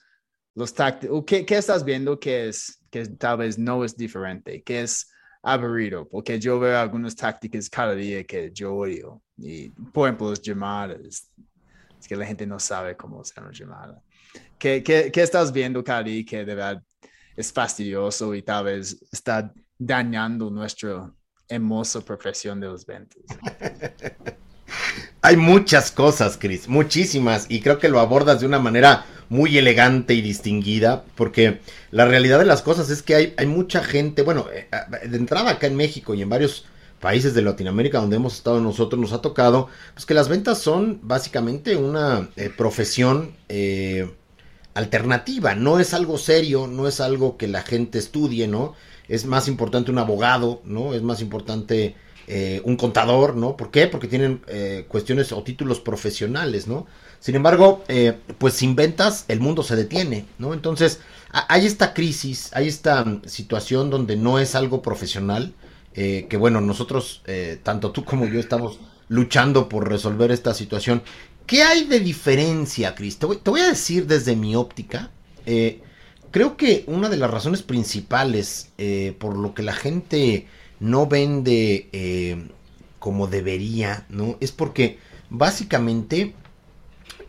los 0.58 0.74
tácticos, 0.74 1.24
¿qué, 1.28 1.46
¿qué, 1.46 1.56
estás 1.56 1.86
viendo 1.86 2.20
que 2.20 2.48
es, 2.48 2.82
que 2.90 3.06
tal 3.06 3.38
vez 3.38 3.60
no 3.60 3.84
es 3.84 3.96
diferente, 3.96 4.64
que 4.64 4.82
es 4.82 5.08
aburrido? 5.44 6.10
Porque 6.10 6.40
yo 6.40 6.60
veo 6.60 6.80
algunas 6.80 7.16
tácticas 7.16 7.70
cada 7.70 7.94
día 7.94 8.24
que 8.24 8.50
yo 8.52 8.74
odio. 8.74 9.22
Y, 9.38 9.70
por 9.70 10.08
ejemplo, 10.08 10.32
las 10.32 10.42
llamadas. 10.42 11.32
Es 12.00 12.08
que 12.08 12.16
la 12.16 12.26
gente 12.26 12.48
no 12.48 12.60
sabe 12.60 12.98
cómo 12.98 13.22
hacer 13.22 13.44
una 13.44 13.52
llamada. 13.52 14.02
¿Qué, 14.58 14.82
qué, 14.82 15.12
qué 15.12 15.22
estás 15.22 15.52
viendo 15.52 15.84
cada 15.84 16.02
día 16.02 16.26
que 16.26 16.38
de 16.38 16.56
verdad 16.56 16.84
es 17.36 17.54
fastidioso 17.54 18.34
y 18.34 18.42
tal 18.42 18.66
vez 18.66 18.98
está 19.12 19.54
dañando 19.78 20.50
nuestra 20.50 21.14
hermosa 21.48 22.02
profesión 22.02 22.60
de 22.60 22.66
los 22.66 22.84
ventas? 22.84 23.22
Hay 25.22 25.38
muchas 25.38 25.92
cosas, 25.92 26.38
Chris, 26.40 26.68
muchísimas, 26.68 27.48
y 27.50 27.62
creo 27.62 27.80
que 27.80 27.90
lo 27.90 28.00
abordas 28.00 28.40
de 28.40 28.46
una 28.46 28.60
manera 28.60 29.06
muy 29.30 29.58
elegante 29.58 30.14
y 30.14 30.22
distinguida, 30.22 31.04
porque 31.16 31.60
la 31.92 32.06
realidad 32.06 32.40
de 32.40 32.46
las 32.46 32.62
cosas 32.62 32.90
es 32.90 33.02
que 33.02 33.34
hay, 33.36 33.46
mucha 33.46 33.84
gente, 33.84 34.22
bueno, 34.22 34.46
eh, 34.54 34.68
de 35.08 35.18
entrada 35.18 35.52
acá 35.52 35.68
en 35.68 35.76
México 35.76 36.14
y 36.14 36.22
en 36.22 36.30
varios 36.30 36.66
países 37.00 37.34
de 37.34 37.42
Latinoamérica 37.42 38.00
donde 38.00 38.16
hemos 38.16 38.36
estado 38.36 38.60
nosotros, 38.60 39.00
nos 39.00 39.14
ha 39.14 39.22
tocado, 39.22 39.70
pues 39.94 40.06
que 40.06 40.14
las 40.14 40.30
ventas 40.30 40.60
son 40.60 41.00
básicamente 41.04 41.76
una 41.76 42.30
eh, 42.36 42.50
profesión 42.56 43.36
eh, 43.50 44.10
alternativa, 44.74 45.56
no 45.56 45.80
es 45.80 45.94
algo 45.94 46.18
serio, 46.18 46.68
no 46.68 46.88
es 46.88 47.02
algo 47.02 47.38
que 47.38 47.48
la 47.48 47.62
gente 47.62 48.00
estudie, 48.00 48.48
¿no? 48.48 48.76
Es 49.08 49.26
más 49.26 49.48
importante 49.48 49.92
un 49.92 50.00
abogado, 50.00 50.62
¿no? 50.66 50.94
Es 50.94 51.02
más 51.02 51.22
importante 51.22 51.96
eh, 52.30 52.60
un 52.66 52.76
contador, 52.76 53.38
¿no? 53.38 53.56
¿Por 53.56 53.72
qué? 53.72 53.88
Porque 53.88 54.10
tienen 54.10 54.42
eh, 54.50 54.84
cuestiones 54.90 55.32
o 55.32 55.44
títulos 55.44 55.80
profesionales, 55.80 56.68
¿no? 56.68 56.86
Sin 57.22 57.36
embargo, 57.36 57.86
eh, 57.88 58.18
pues 58.38 58.54
sin 58.54 58.76
ventas 58.76 59.24
el 59.30 59.40
mundo 59.40 59.64
se 59.64 59.78
detiene, 59.78 60.26
¿no? 60.38 60.54
Entonces, 60.54 61.00
hay 61.32 61.66
esta 61.66 61.94
crisis, 61.94 62.50
hay 62.52 62.68
esta 62.68 63.06
mm, 63.06 63.22
situación 63.28 63.90
donde 63.90 64.18
no 64.18 64.40
es 64.40 64.56
algo 64.56 64.82
profesional, 64.82 65.54
que 65.94 66.38
bueno, 66.38 66.62
nosotros, 66.62 67.24
tanto 67.64 67.90
tú 67.90 68.06
como 68.06 68.28
yo, 68.28 68.40
estamos 68.40 68.80
luchando 69.10 69.68
por 69.68 69.90
resolver 69.90 70.30
esta 70.30 70.54
situación. 70.54 71.02
¿Qué 71.48 71.64
hay 71.64 71.86
de 71.86 72.00
diferencia, 72.00 72.94
Cris? 72.94 73.18
Te 73.18 73.26
voy, 73.26 73.38
te 73.38 73.50
voy 73.50 73.62
a 73.62 73.70
decir 73.70 74.06
desde 74.06 74.36
mi 74.36 74.56
óptica. 74.56 75.10
creo 76.30 76.56
que 76.56 76.84
una 76.86 77.10
de 77.10 77.18
las 77.18 77.32
razones 77.32 77.64
principales 77.64 78.70
por 79.18 79.36
lo 79.36 79.56
que 79.56 79.64
la 79.64 79.74
gente 79.74 80.46
no 80.80 81.08
vende 81.08 81.90
eh, 81.92 82.48
como 83.00 83.28
debería, 83.28 84.06
¿no? 84.10 84.38
Es 84.40 84.52
porque 84.52 85.00
básicamente 85.30 86.34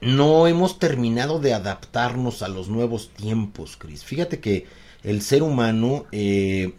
no 0.00 0.46
hemos 0.46 0.78
terminado 0.78 1.40
de 1.40 1.54
adaptarnos 1.54 2.42
a 2.42 2.48
los 2.48 2.68
nuevos 2.68 3.10
tiempos, 3.10 3.76
Chris. 3.76 4.04
Fíjate 4.04 4.40
que 4.40 4.66
el 5.02 5.22
ser 5.22 5.42
humano 5.42 6.06
eh, 6.12 6.72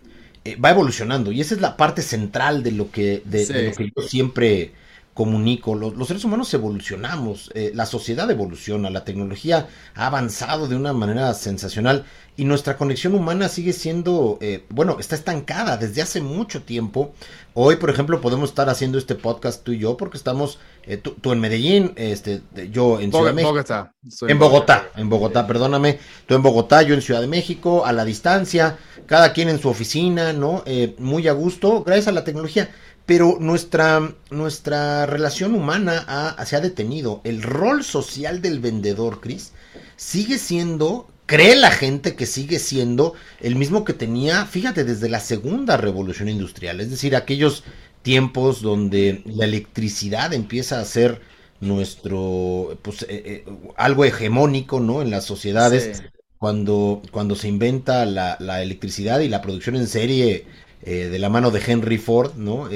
eh, 0.46 0.56
va 0.56 0.72
evolucionando 0.72 1.32
y 1.32 1.42
esa 1.42 1.56
es 1.56 1.62
la 1.62 1.78
parte 1.78 2.02
central 2.02 2.64
de 2.64 2.72
lo 2.72 2.92
que, 2.92 3.22
de, 3.26 3.46
sí. 3.46 3.54
de 3.54 3.64
lo 3.64 3.74
que 3.74 3.92
yo 3.96 4.02
siempre 4.04 4.72
comunico. 5.20 5.76
Los, 5.76 5.98
los 5.98 6.08
seres 6.08 6.24
humanos 6.24 6.54
evolucionamos, 6.54 7.52
eh, 7.54 7.74
la 7.76 7.86
sociedad 7.86 8.32
evoluciona, 8.32 8.90
la 8.90 9.04
tecnología 9.04 9.68
ha 9.94 10.08
avanzado 10.08 10.70
de 10.70 10.78
una 10.78 10.94
manera 10.94 11.34
sensacional 11.34 12.06
y 12.38 12.46
nuestra 12.46 12.78
conexión 12.78 13.14
humana 13.16 13.50
sigue 13.50 13.74
siendo, 13.74 14.38
eh, 14.40 14.64
bueno, 14.70 14.96
está 14.98 15.16
estancada 15.16 15.76
desde 15.76 16.02
hace 16.02 16.22
mucho 16.22 16.64
tiempo. 16.64 17.14
Hoy, 17.54 17.76
por 17.76 17.90
ejemplo, 17.90 18.22
podemos 18.22 18.52
estar 18.52 18.70
haciendo 18.70 18.98
este 18.98 19.16
podcast 19.16 19.62
tú 19.62 19.74
y 19.74 19.80
yo 19.80 19.98
porque 19.98 20.16
estamos, 20.16 20.58
eh, 20.84 20.96
tú, 20.96 21.16
tú, 21.20 21.34
en 21.34 21.42
Medellín, 21.42 21.92
este, 21.98 22.42
yo 22.72 23.02
en 23.02 23.12
Ciudad 23.12 23.26
de 23.26 23.34
México. 23.34 23.52
Bogotá. 23.52 23.94
Soy 24.10 24.32
en 24.32 24.40
Bogotá, 24.40 24.76
Bogotá, 24.84 25.02
en 25.02 25.10
Bogotá, 25.10 25.48
perdóname. 25.48 26.00
Tú 26.28 26.36
en 26.36 26.44
Bogotá, 26.44 26.82
yo 26.84 26.94
en 26.94 27.02
Ciudad 27.02 27.20
de 27.20 27.28
México, 27.28 27.86
a 27.86 27.92
la 27.92 28.06
distancia, 28.06 28.78
cada 29.06 29.34
quien 29.34 29.50
en 29.50 29.60
su 29.60 29.68
oficina, 29.68 30.32
¿no? 30.32 30.64
Eh, 30.66 30.96
muy 30.98 31.28
a 31.28 31.34
gusto, 31.34 31.84
gracias 31.84 32.08
a 32.08 32.14
la 32.14 32.24
tecnología 32.24 32.70
pero 33.10 33.38
nuestra, 33.40 34.14
nuestra 34.30 35.08
relación 35.08 35.56
humana 35.56 36.06
ha, 36.08 36.46
se 36.46 36.56
ha 36.56 36.62
detenido. 36.62 37.22
El 37.24 37.42
rol 37.42 37.84
social 37.84 38.40
del 38.40 38.60
vendedor, 38.60 39.20
Chris, 39.20 39.54
sigue 39.96 40.38
siendo 40.38 41.08
cree 41.26 41.56
la 41.56 41.72
gente 41.72 42.16
que 42.16 42.28
sigue 42.28 42.60
siendo 42.60 43.16
el 43.40 43.56
mismo 43.56 43.84
que 43.84 43.94
tenía, 43.94 44.46
fíjate, 44.46 44.84
desde 44.84 45.10
la 45.10 45.20
segunda 45.22 45.76
revolución 45.76 46.30
industrial, 46.30 46.82
es 46.82 46.92
decir, 46.92 47.16
aquellos 47.16 47.64
tiempos 48.04 48.62
donde 48.62 49.24
la 49.26 49.46
electricidad 49.46 50.32
empieza 50.32 50.80
a 50.80 50.86
ser 50.86 51.20
nuestro, 51.62 52.78
pues, 52.84 53.02
eh, 53.04 53.08
eh, 53.10 53.46
algo 53.76 54.06
hegemónico, 54.06 54.80
¿no? 54.80 55.02
En 55.02 55.10
las 55.10 55.26
sociedades, 55.26 56.04
cuando, 56.38 57.02
cuando 57.10 57.36
se 57.36 57.48
inventa 57.48 58.06
la, 58.06 58.38
la, 58.40 58.62
electricidad 58.62 59.20
y 59.22 59.30
la 59.30 59.42
producción 59.42 59.76
en 59.78 59.88
serie 59.88 60.46
eh, 60.84 61.10
de 61.10 61.20
la 61.20 61.30
mano 61.30 61.52
de 61.52 61.62
Henry 61.66 61.98
Ford, 61.98 62.36
¿no? 62.36 62.70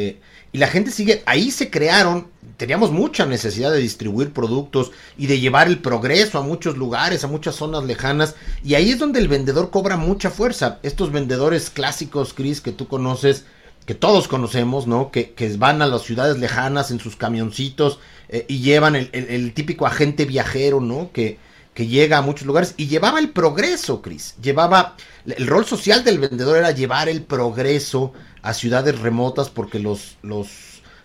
y 0.53 0.59
la 0.59 0.67
gente 0.67 0.91
sigue, 0.91 1.23
ahí 1.25 1.49
se 1.49 1.71
crearon, 1.71 2.27
teníamos 2.57 2.91
mucha 2.91 3.25
necesidad 3.25 3.71
de 3.71 3.79
distribuir 3.79 4.33
productos 4.33 4.91
y 5.17 5.25
de 5.25 5.39
llevar 5.39 5.67
el 5.67 5.79
progreso 5.79 6.37
a 6.37 6.43
muchos 6.43 6.77
lugares, 6.77 7.23
a 7.23 7.27
muchas 7.27 7.55
zonas 7.55 7.83
lejanas, 7.85 8.35
y 8.63 8.75
ahí 8.75 8.91
es 8.91 8.99
donde 8.99 9.19
el 9.19 9.27
vendedor 9.27 9.71
cobra 9.71 9.97
mucha 9.97 10.29
fuerza. 10.29 10.79
Estos 10.83 11.11
vendedores 11.11 11.71
clásicos, 11.71 12.33
Chris, 12.35 12.61
que 12.61 12.71
tú 12.71 12.87
conoces, 12.87 13.45
que 13.87 13.95
todos 13.95 14.27
conocemos, 14.27 14.85
¿no? 14.85 15.09
Que, 15.09 15.31
que, 15.31 15.57
van 15.57 15.81
a 15.81 15.87
las 15.87 16.03
ciudades 16.03 16.37
lejanas 16.37 16.91
en 16.91 16.99
sus 16.99 17.15
camioncitos 17.15 17.99
eh, 18.29 18.45
y 18.47 18.59
llevan 18.59 18.95
el, 18.95 19.09
el, 19.11 19.25
el, 19.29 19.53
típico 19.53 19.87
agente 19.87 20.25
viajero, 20.25 20.81
¿no? 20.81 21.11
Que, 21.11 21.39
que 21.73 21.87
llega 21.87 22.17
a 22.17 22.21
muchos 22.21 22.45
lugares 22.45 22.73
y 22.77 22.87
llevaba 22.87 23.19
el 23.19 23.29
progreso, 23.29 24.01
Cris. 24.01 24.35
Llevaba, 24.41 24.95
el 25.25 25.47
rol 25.47 25.65
social 25.65 26.03
del 26.03 26.19
vendedor 26.19 26.57
era 26.57 26.71
llevar 26.71 27.09
el 27.09 27.23
progreso 27.23 28.13
a 28.41 28.53
ciudades 28.53 28.99
remotas 28.99 29.49
porque 29.49 29.79
los, 29.79 30.17
los 30.21 30.47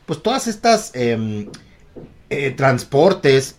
pues 0.07 0.23
todas 0.23 0.47
estas 0.47 0.91
eh, 0.95 1.49
eh, 2.31 2.51
transportes 2.51 3.57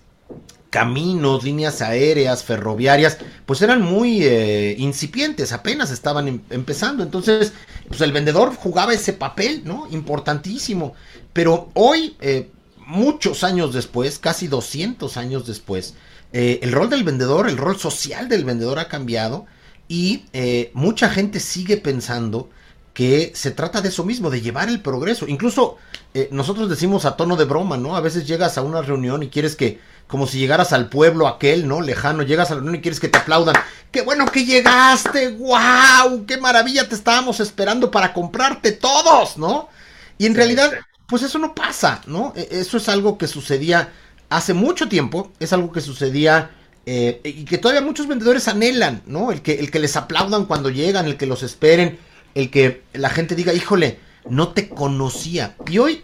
caminos, 0.70 1.44
líneas 1.44 1.82
aéreas, 1.82 2.44
ferroviarias, 2.44 3.18
pues 3.46 3.62
eran 3.62 3.82
muy 3.82 4.24
eh, 4.24 4.76
incipientes, 4.78 5.52
apenas 5.52 5.92
estaban 5.92 6.28
em 6.28 6.40
empezando. 6.50 7.04
Entonces, 7.04 7.54
pues 7.88 8.02
el 8.02 8.12
vendedor 8.12 8.56
jugaba 8.56 8.94
ese 8.94 9.14
papel, 9.14 9.64
¿no? 9.66 9.88
Importantísimo. 9.92 10.94
Pero 11.34 11.70
hoy, 11.74 12.16
eh, 12.22 12.50
muchos 12.86 13.44
años 13.44 13.74
después, 13.74 14.20
casi 14.20 14.48
200 14.48 15.18
años 15.18 15.48
después, 15.48 15.96
eh, 16.32 16.60
el 16.62 16.72
rol 16.72 16.90
del 16.90 17.04
vendedor, 17.04 17.50
el 17.50 17.58
rol 17.58 17.78
social 17.78 18.30
del 18.30 18.46
vendedor 18.46 18.80
ha 18.80 18.88
cambiado 18.88 19.46
y 19.88 20.26
eh, 20.34 20.72
mucha 20.74 21.10
gente 21.10 21.40
sigue 21.40 21.78
pensando 21.78 22.50
que 22.94 23.32
se 23.34 23.52
trata 23.52 23.82
de 23.82 23.90
eso 23.90 24.04
mismo, 24.04 24.30
de 24.30 24.42
llevar 24.42 24.70
el 24.70 24.82
progreso. 24.82 25.28
Incluso 25.28 25.78
eh, 26.14 26.28
nosotros 26.32 26.70
decimos 26.70 27.06
a 27.06 27.16
tono 27.16 27.36
de 27.38 27.46
broma, 27.46 27.78
¿no? 27.78 27.96
A 27.96 28.02
veces 28.02 28.28
llegas 28.28 28.58
a 28.58 28.62
una 28.62 28.82
reunión 28.82 29.24
y 29.24 29.30
quieres 29.30 29.56
que, 29.56 29.80
como 30.08 30.28
si 30.28 30.38
llegaras 30.38 30.74
al 30.74 30.90
pueblo 30.90 31.28
aquel, 31.28 31.68
¿no? 31.68 31.82
Lejano, 31.82 32.24
llegas 32.24 32.52
a 32.52 32.56
la 32.56 32.60
reunión 32.60 32.76
y 32.76 32.82
quieres 32.82 33.00
que 33.00 33.08
te 33.08 33.18
aplaudan. 33.18 33.56
¡Qué 33.92 34.02
bueno 34.02 34.26
que 34.26 34.46
llegaste! 34.46 35.30
¡Wow! 35.30 36.26
¡Qué 36.28 36.38
maravilla! 36.38 36.90
Te 36.90 36.96
estábamos 36.96 37.40
esperando 37.40 37.90
para 37.90 38.14
comprarte 38.14 38.74
todos, 38.74 39.38
¿no? 39.38 39.70
Y 40.18 40.26
en 40.26 40.34
sí, 40.34 40.38
realidad, 40.38 40.74
pues 41.08 41.24
eso 41.24 41.40
no 41.40 41.56
pasa, 41.56 42.02
¿no? 42.06 42.34
E, 42.36 42.48
eso 42.52 42.78
es 42.78 42.90
algo 42.90 43.18
que 43.18 43.28
sucedía 43.28 43.94
hace 44.30 44.54
mucho 44.54 44.88
tiempo, 44.88 45.32
es 45.40 45.54
algo 45.54 45.72
que 45.72 45.82
sucedía 45.82 46.52
eh, 46.86 47.22
y 47.24 47.46
que 47.46 47.58
todavía 47.58 47.82
muchos 47.82 48.08
vendedores 48.08 48.48
anhelan, 48.48 49.04
¿no? 49.06 49.32
El 49.32 49.42
que, 49.42 49.60
el 49.60 49.70
que 49.70 49.80
les 49.80 49.96
aplaudan 49.96 50.46
cuando 50.46 50.70
llegan, 50.70 51.06
el 51.06 51.18
que 51.18 51.26
los 51.26 51.44
esperen, 51.44 52.00
el 52.36 52.50
que 52.50 52.84
la 52.94 53.10
gente 53.10 53.36
diga, 53.36 53.54
híjole, 53.54 54.00
no 54.30 54.50
te 54.50 54.70
conocía. 54.70 55.56
Y 55.70 55.78
hoy, 55.80 56.04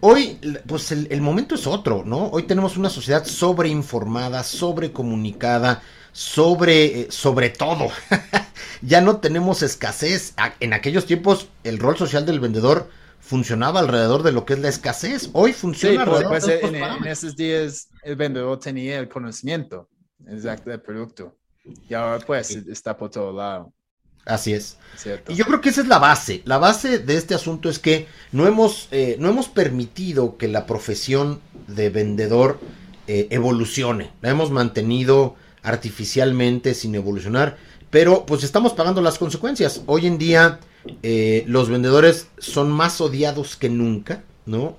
hoy, 0.00 0.38
pues 0.66 0.92
el, 0.92 1.20
momento 1.20 1.54
es 1.54 1.66
otro, 1.66 2.02
¿no? 2.04 2.28
Hoy 2.28 2.44
tenemos 2.44 2.76
una 2.76 2.90
sociedad 2.90 3.24
sobreinformada, 3.24 4.42
sobrecomunicada, 4.42 5.82
sobre, 6.12 7.02
eh, 7.02 7.06
sobre 7.10 7.50
todo. 7.50 7.88
ya 8.82 9.00
no 9.00 9.18
tenemos 9.18 9.62
escasez. 9.62 10.34
En 10.60 10.72
aquellos 10.72 11.06
tiempos, 11.06 11.48
el 11.64 11.78
rol 11.78 11.96
social 11.96 12.24
del 12.26 12.40
vendedor 12.40 12.90
funcionaba 13.26 13.80
alrededor 13.80 14.22
de 14.22 14.32
lo 14.32 14.44
que 14.44 14.54
es 14.54 14.60
la 14.60 14.68
escasez. 14.68 15.30
Hoy 15.32 15.52
funciona 15.52 15.96
sí, 15.96 16.00
alrededor 16.00 16.28
pues, 16.28 16.46
de 16.46 16.60
en, 16.60 16.74
en, 16.76 17.06
esos 17.06 17.36
días 17.36 17.88
el 18.02 18.14
vendedor 18.14 18.58
tenía 18.60 18.98
el 19.00 19.08
conocimiento 19.08 19.88
exacto 20.28 20.70
del 20.70 20.80
producto. 20.80 21.36
Y 21.88 21.94
ahora 21.94 22.24
pues 22.24 22.46
sí. 22.46 22.64
está 22.68 22.96
por 22.96 23.10
todo 23.10 23.32
lado. 23.32 23.72
Así 24.24 24.52
es. 24.52 24.76
Cierto. 24.96 25.32
Y 25.32 25.34
yo 25.34 25.44
creo 25.44 25.60
que 25.60 25.70
esa 25.70 25.80
es 25.80 25.88
la 25.88 25.98
base. 25.98 26.42
La 26.44 26.58
base 26.58 27.00
de 27.00 27.16
este 27.16 27.34
asunto 27.34 27.68
es 27.68 27.78
que 27.78 28.06
no 28.32 28.46
hemos, 28.46 28.88
eh, 28.92 29.16
no 29.18 29.28
hemos 29.28 29.48
permitido 29.48 30.36
que 30.36 30.48
la 30.48 30.66
profesión 30.66 31.40
de 31.66 31.90
vendedor 31.90 32.60
eh, 33.08 33.26
evolucione. 33.30 34.12
La 34.22 34.30
hemos 34.30 34.50
mantenido 34.50 35.34
artificialmente 35.62 36.74
sin 36.74 36.94
evolucionar. 36.94 37.56
Pero 37.90 38.24
pues 38.24 38.44
estamos 38.44 38.72
pagando 38.72 39.00
las 39.00 39.18
consecuencias. 39.18 39.82
Hoy 39.86 40.06
en 40.06 40.18
día 40.18 40.60
eh, 41.02 41.44
los 41.46 41.68
vendedores 41.68 42.28
son 42.38 42.70
más 42.70 43.00
odiados 43.00 43.56
que 43.56 43.68
nunca, 43.68 44.22
¿no? 44.44 44.78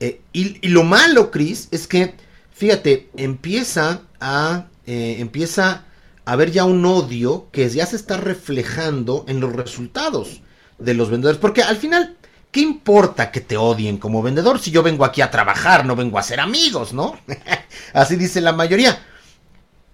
Eh, 0.00 0.20
y, 0.32 0.68
lo 0.68 0.84
malo, 0.84 1.30
Chris, 1.30 1.68
es 1.70 1.86
que, 1.86 2.14
fíjate, 2.52 3.08
empieza 3.16 4.02
a, 4.20 4.66
eh, 4.86 5.16
empieza 5.18 5.84
a 6.24 6.32
haber 6.32 6.50
ya 6.50 6.64
un 6.64 6.84
odio 6.84 7.48
que 7.52 7.68
ya 7.68 7.86
se 7.86 7.96
está 7.96 8.16
reflejando 8.16 9.24
en 9.28 9.40
los 9.40 9.52
resultados 9.52 10.42
de 10.78 10.94
los 10.94 11.10
vendedores. 11.10 11.40
Porque 11.40 11.62
al 11.62 11.76
final, 11.76 12.16
¿qué 12.50 12.60
importa 12.60 13.30
que 13.30 13.40
te 13.40 13.56
odien 13.56 13.98
como 13.98 14.22
vendedor 14.22 14.60
si 14.60 14.70
yo 14.70 14.82
vengo 14.82 15.04
aquí 15.04 15.20
a 15.20 15.30
trabajar, 15.30 15.84
no 15.84 15.96
vengo 15.96 16.18
a 16.18 16.22
ser 16.22 16.40
amigos, 16.40 16.92
¿no? 16.92 17.18
Así 17.92 18.16
dice 18.16 18.40
la 18.40 18.52
mayoría. 18.52 18.98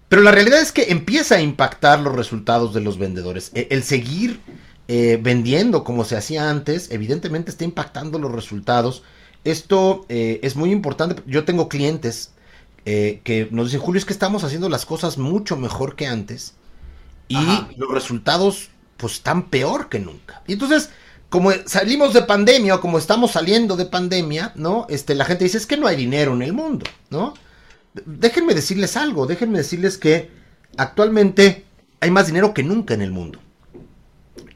Pero 0.08 0.22
la 0.22 0.32
realidad 0.32 0.60
es 0.60 0.70
que 0.70 0.90
empieza 0.90 1.36
a 1.36 1.40
impactar 1.40 2.00
los 2.00 2.14
resultados 2.14 2.74
de 2.74 2.80
los 2.80 2.98
vendedores. 2.98 3.50
E, 3.54 3.68
El 3.70 3.82
seguir 3.82 4.40
eh, 4.86 5.18
vendiendo 5.20 5.82
como 5.82 6.04
se 6.04 6.16
hacía 6.16 6.50
antes, 6.50 6.90
evidentemente 6.90 7.50
está 7.50 7.64
impactando 7.64 8.18
los 8.18 8.30
resultados. 8.30 9.02
Esto 9.44 10.04
eh, 10.10 10.40
es 10.42 10.56
muy 10.56 10.70
importante. 10.72 11.22
Yo 11.26 11.44
tengo 11.44 11.70
clientes 11.70 12.32
eh, 12.84 13.20
que 13.24 13.48
nos 13.50 13.66
dicen, 13.66 13.80
Julio, 13.80 13.98
es 13.98 14.04
que 14.04 14.12
estamos 14.12 14.44
haciendo 14.44 14.68
las 14.68 14.84
cosas 14.84 15.16
mucho 15.16 15.56
mejor 15.56 15.96
que 15.96 16.06
antes 16.06 16.54
y 17.28 17.36
Ajá. 17.36 17.70
los 17.78 17.90
resultados 17.90 18.68
pues 18.98 19.14
están 19.14 19.48
peor 19.48 19.88
que 19.88 20.00
nunca. 20.00 20.42
Y 20.46 20.52
entonces, 20.52 20.90
como 21.30 21.50
salimos 21.64 22.12
de 22.12 22.22
pandemia 22.22 22.74
o 22.74 22.80
como 22.80 22.98
estamos 22.98 23.32
saliendo 23.32 23.76
de 23.76 23.86
pandemia, 23.86 24.52
¿no? 24.54 24.86
Este, 24.90 25.14
la 25.14 25.24
gente 25.24 25.44
dice, 25.44 25.56
es 25.56 25.66
que 25.66 25.78
no 25.78 25.86
hay 25.86 25.96
dinero 25.96 26.34
en 26.34 26.42
el 26.42 26.52
mundo, 26.52 26.84
¿no? 27.08 27.32
Déjenme 28.04 28.54
decirles 28.54 28.98
algo, 28.98 29.26
déjenme 29.26 29.58
decirles 29.58 29.96
que 29.96 30.30
actualmente 30.76 31.64
hay 32.00 32.10
más 32.10 32.26
dinero 32.26 32.52
que 32.52 32.62
nunca 32.62 32.92
en 32.92 33.00
el 33.00 33.12
mundo 33.12 33.40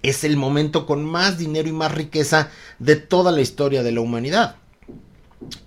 es 0.03 0.25
el 0.25 0.37
momento 0.37 0.87
con 0.87 1.05
más 1.05 1.39
dinero 1.39 1.69
y 1.69 1.73
más 1.73 1.93
riqueza 1.93 2.51
de 2.79 2.97
toda 2.97 3.33
la 3.33 3.41
historia 3.41 3.83
de 3.83 3.93
la 3.93 4.01
humanidad. 4.01 4.57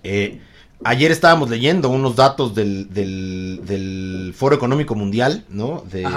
Eh, 0.02 0.40
ayer 0.84 1.10
estábamos 1.10 1.50
leyendo 1.50 1.88
unos 1.90 2.16
datos 2.16 2.54
del, 2.54 2.92
del, 2.92 3.60
del 3.64 4.34
Foro 4.36 4.54
Económico 4.54 4.94
Mundial, 4.94 5.44
¿no? 5.48 5.84
De, 5.90 6.08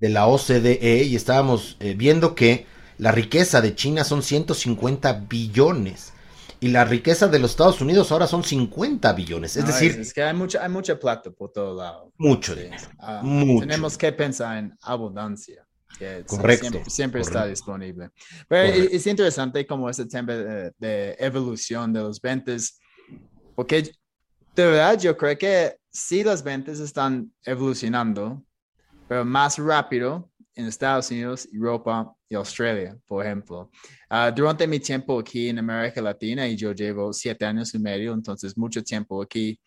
de, 0.00 0.08
la 0.08 0.26
OCDE 0.26 1.04
y 1.04 1.16
estábamos 1.16 1.76
eh, 1.80 1.94
viendo 1.96 2.34
que 2.34 2.66
la 2.98 3.12
riqueza 3.12 3.60
de 3.60 3.74
China 3.74 4.04
son 4.04 4.22
150 4.22 5.12
billones. 5.28 6.12
Y 6.60 6.68
la 6.68 6.84
riqueza 6.84 7.28
de 7.28 7.38
los 7.38 7.50
Estados 7.50 7.80
Unidos 7.82 8.10
ahora 8.10 8.26
son 8.26 8.42
50 8.42 9.12
billones. 9.12 9.56
Es 9.56 9.64
no, 9.64 9.72
decir, 9.72 9.90
es, 9.90 9.98
es, 9.98 10.14
que 10.14 10.22
hay 10.22 10.32
mucha, 10.32 10.62
hay 10.62 10.70
mucha 10.70 10.98
plata 10.98 11.30
por 11.30 11.52
todo 11.52 11.76
lado. 11.76 12.12
Mucho 12.16 12.54
dinero. 12.54 12.82
Uh, 13.00 13.26
mucho. 13.26 13.66
Tenemos 13.66 13.98
que 13.98 14.12
pensar 14.12 14.56
en 14.56 14.74
abundancia. 14.80 15.63
Que 15.98 16.24
correcto. 16.26 16.68
Siempre, 16.68 16.90
siempre 16.90 17.20
correcto. 17.20 17.38
está 17.38 17.48
disponible. 17.48 18.10
Pero 18.48 18.72
correcto. 18.72 18.96
es 18.96 19.06
interesante 19.06 19.66
como 19.66 19.88
ese 19.88 20.06
tema 20.06 20.32
de, 20.32 20.72
de, 20.78 21.16
evolución 21.18 21.92
de 21.92 22.00
los 22.00 22.20
ventas, 22.20 22.78
porque 23.54 23.82
de 24.54 24.66
verdad 24.66 24.98
yo 24.98 25.16
creo 25.16 25.36
que 25.38 25.76
sí 25.90 26.24
las 26.24 26.42
ventas 26.42 26.80
están 26.80 27.32
evolucionando, 27.44 28.44
pero 29.08 29.24
más 29.24 29.58
rápido 29.58 30.30
en 30.54 30.66
Estados 30.66 31.10
Unidos, 31.10 31.48
Europa 31.52 32.14
y 32.28 32.34
Australia, 32.34 32.96
por 33.06 33.24
ejemplo. 33.24 33.70
Uh, 34.10 34.32
durante 34.34 34.66
mi 34.66 34.78
tiempo 34.78 35.18
aquí 35.18 35.48
en 35.48 35.58
América 35.58 36.00
Latina, 36.00 36.46
y 36.46 36.56
yo 36.56 36.72
llevo 36.72 37.12
siete 37.12 37.44
años 37.44 37.74
y 37.74 37.78
medio, 37.78 38.12
entonces 38.12 38.56
mucho 38.56 38.82
tiempo 38.82 39.20
aquí, 39.22 39.58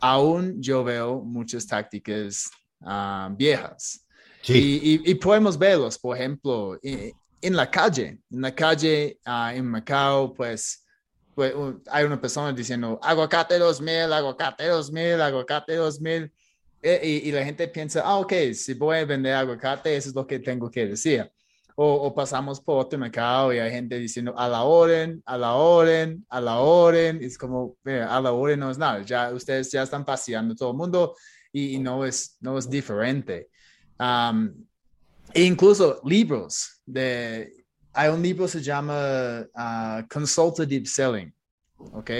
aún 0.00 0.60
yo 0.60 0.82
veo 0.82 1.22
muchas 1.22 1.66
tácticas 1.66 2.50
uh, 2.80 3.34
viejas. 3.34 4.04
Sí. 4.42 4.80
Y, 4.82 4.94
y, 5.08 5.10
y, 5.10 5.14
podemos 5.16 5.58
verlos, 5.58 5.98
por 5.98 6.16
ejemplo, 6.16 6.78
en, 6.82 7.12
en, 7.40 7.56
la 7.56 7.70
calle, 7.70 8.20
en 8.30 8.40
la 8.40 8.54
calle 8.54 9.18
uh, 9.26 9.54
en 9.54 9.66
Macao, 9.66 10.32
pues, 10.32 10.84
pues, 11.34 11.52
hay 11.90 12.04
una 12.04 12.20
persona 12.20 12.52
diciendo 12.52 12.98
aguacate 13.02 13.58
2000, 13.58 14.12
aguacate 14.12 14.66
2000, 14.66 15.20
aguacate 15.20 15.74
2000. 15.74 16.32
Y, 16.82 16.88
y, 17.28 17.32
la 17.32 17.44
gente 17.44 17.66
piensa, 17.68 18.02
ah, 18.04 18.18
ok, 18.18 18.32
si 18.54 18.74
voy 18.74 18.98
a 18.98 19.04
vender 19.04 19.34
aguacate, 19.34 19.96
eso 19.96 20.10
es 20.10 20.14
lo 20.14 20.26
que 20.26 20.38
tengo 20.38 20.70
que 20.70 20.86
decir. 20.86 21.30
O, 21.74 21.92
o, 21.94 22.14
pasamos 22.14 22.60
por 22.60 22.84
otro 22.84 22.98
mercado 22.98 23.52
y 23.52 23.58
hay 23.58 23.70
gente 23.70 23.98
diciendo 23.98 24.36
a 24.36 24.48
la 24.48 24.62
orden, 24.62 25.22
a 25.26 25.38
la 25.38 25.54
orden, 25.54 26.24
a 26.28 26.40
la 26.40 26.58
orden. 26.58 27.22
Es 27.22 27.38
como, 27.38 27.76
mira, 27.84 28.14
a 28.16 28.20
la 28.20 28.32
orden 28.32 28.60
no 28.60 28.70
es 28.70 28.78
nada. 28.78 29.02
Ya 29.02 29.32
ustedes 29.32 29.70
ya 29.70 29.82
están 29.82 30.04
paseando 30.04 30.54
todo 30.54 30.70
el 30.70 30.76
mundo 30.76 31.16
y, 31.52 31.76
y 31.76 31.78
no, 31.78 32.04
es, 32.04 32.36
no 32.40 32.58
es 32.58 32.68
diferente. 32.68 33.48
Um, 33.98 34.54
e 35.34 35.44
incluso 35.44 36.00
libros 36.04 36.80
de, 36.86 37.52
hay 37.92 38.08
un 38.10 38.22
libro 38.22 38.46
que 38.46 38.52
se 38.52 38.62
llama 38.62 39.44
uh, 39.54 40.02
Consultative 40.08 40.86
Selling, 40.86 41.30
¿ok? 41.92 42.10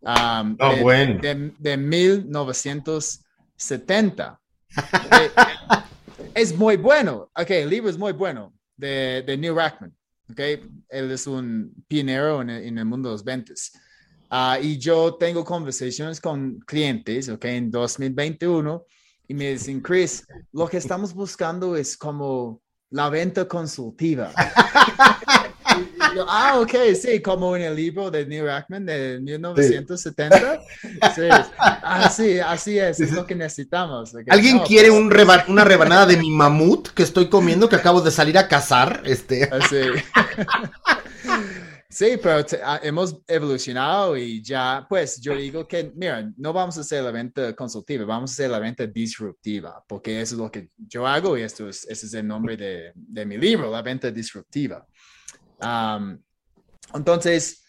Um, 0.00 0.56
oh, 0.60 0.74
de, 0.74 0.82
bueno. 0.82 1.20
de, 1.20 1.52
de 1.58 1.76
1970. 1.76 4.40
eh, 4.76 5.30
es 6.34 6.56
muy 6.56 6.76
bueno, 6.76 7.30
ok, 7.34 7.50
el 7.50 7.70
libro 7.70 7.90
es 7.90 7.98
muy 7.98 8.12
bueno, 8.12 8.54
de, 8.76 9.24
de 9.26 9.36
Neil 9.36 9.56
Rackman, 9.56 9.92
ok, 10.30 10.38
él 10.88 11.10
es 11.10 11.26
un 11.26 11.74
pionero 11.88 12.42
en 12.42 12.50
el, 12.50 12.62
en 12.64 12.78
el 12.78 12.84
mundo 12.84 13.08
de 13.08 13.14
los 13.14 13.24
ventas. 13.24 13.72
Uh, 14.30 14.62
y 14.62 14.78
yo 14.78 15.14
tengo 15.14 15.44
conversaciones 15.44 16.20
con 16.20 16.60
clientes, 16.60 17.28
ok, 17.28 17.44
en 17.46 17.68
2021, 17.70 18.84
y 19.28 19.34
me 19.34 19.50
dicen, 19.50 19.80
Chris, 19.80 20.26
lo 20.52 20.66
que 20.66 20.78
estamos 20.78 21.12
buscando 21.12 21.76
es 21.76 21.96
como 21.98 22.62
la 22.90 23.10
venta 23.10 23.46
consultiva. 23.46 24.32
yo, 26.14 26.24
ah, 26.26 26.58
ok, 26.58 26.74
sí, 26.98 27.20
como 27.20 27.54
en 27.54 27.62
el 27.62 27.76
libro 27.76 28.10
de 28.10 28.24
Neil 28.24 28.46
Rackman 28.46 28.86
de 28.86 29.20
1970. 29.20 30.60
Sí, 31.14 31.28
así, 31.82 32.40
así 32.40 32.78
es, 32.78 33.00
es 33.00 33.12
lo 33.12 33.26
que 33.26 33.34
necesitamos. 33.34 34.14
Okay, 34.14 34.24
¿Alguien 34.30 34.56
no, 34.56 34.64
quiere 34.64 34.88
pues, 34.88 34.98
un 34.98 35.10
reba 35.10 35.44
una 35.48 35.64
rebanada 35.64 36.06
de 36.06 36.16
mi 36.16 36.30
mamut 36.30 36.88
que 36.88 37.02
estoy 37.02 37.28
comiendo 37.28 37.68
que 37.68 37.76
acabo 37.76 38.00
de 38.00 38.10
salir 38.10 38.38
a 38.38 38.48
cazar? 38.48 39.02
Este. 39.04 39.50
Sí. 39.68 39.82
Sí, 41.98 42.16
pero 42.22 42.46
te, 42.46 42.62
a, 42.62 42.78
hemos 42.80 43.20
evolucionado 43.26 44.16
y 44.16 44.40
ya, 44.40 44.86
pues 44.88 45.20
yo 45.20 45.34
digo 45.34 45.66
que, 45.66 45.90
mira, 45.96 46.32
no 46.36 46.52
vamos 46.52 46.78
a 46.78 46.82
hacer 46.82 47.02
la 47.02 47.10
venta 47.10 47.52
consultiva, 47.56 48.04
vamos 48.04 48.30
a 48.30 48.34
hacer 48.34 48.50
la 48.50 48.60
venta 48.60 48.86
disruptiva, 48.86 49.82
porque 49.88 50.20
eso 50.20 50.36
es 50.36 50.40
lo 50.40 50.48
que 50.48 50.70
yo 50.76 51.04
hago 51.04 51.36
y 51.36 51.42
esto 51.42 51.68
es, 51.68 51.84
ese 51.88 52.06
es 52.06 52.14
el 52.14 52.24
nombre 52.24 52.56
de, 52.56 52.92
de 52.94 53.26
mi 53.26 53.36
libro, 53.36 53.68
la 53.68 53.82
venta 53.82 54.12
disruptiva. 54.12 54.86
Um, 55.60 56.22
entonces, 56.94 57.64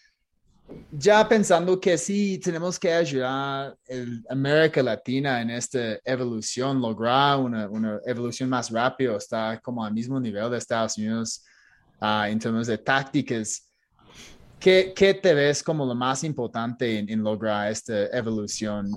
ya 0.92 1.28
pensando 1.28 1.80
que 1.80 1.98
sí 1.98 2.38
tenemos 2.38 2.78
que 2.78 2.92
ayudar 2.92 3.32
a 3.34 3.74
América 4.28 4.80
Latina 4.80 5.42
en 5.42 5.50
esta 5.50 5.98
evolución, 6.04 6.80
lograr 6.80 7.36
una, 7.40 7.68
una 7.68 7.98
evolución 8.06 8.48
más 8.48 8.70
rápida, 8.70 9.16
estar 9.16 9.60
como 9.60 9.84
al 9.84 9.92
mismo 9.92 10.20
nivel 10.20 10.48
de 10.52 10.58
Estados 10.58 10.96
Unidos 10.98 11.44
uh, 12.00 12.26
en 12.28 12.38
términos 12.38 12.68
de 12.68 12.78
tácticas. 12.78 13.66
¿Qué, 14.60 14.92
¿Qué, 14.94 15.14
te 15.14 15.32
ves 15.32 15.62
como 15.62 15.86
lo 15.86 15.94
más 15.94 16.22
importante 16.22 16.98
en, 16.98 17.22
lograr 17.22 17.72
esta 17.72 18.06
evolución 18.16 18.92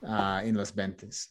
uh, 0.00 0.38
en 0.42 0.56
las 0.56 0.74
ventas? 0.74 1.30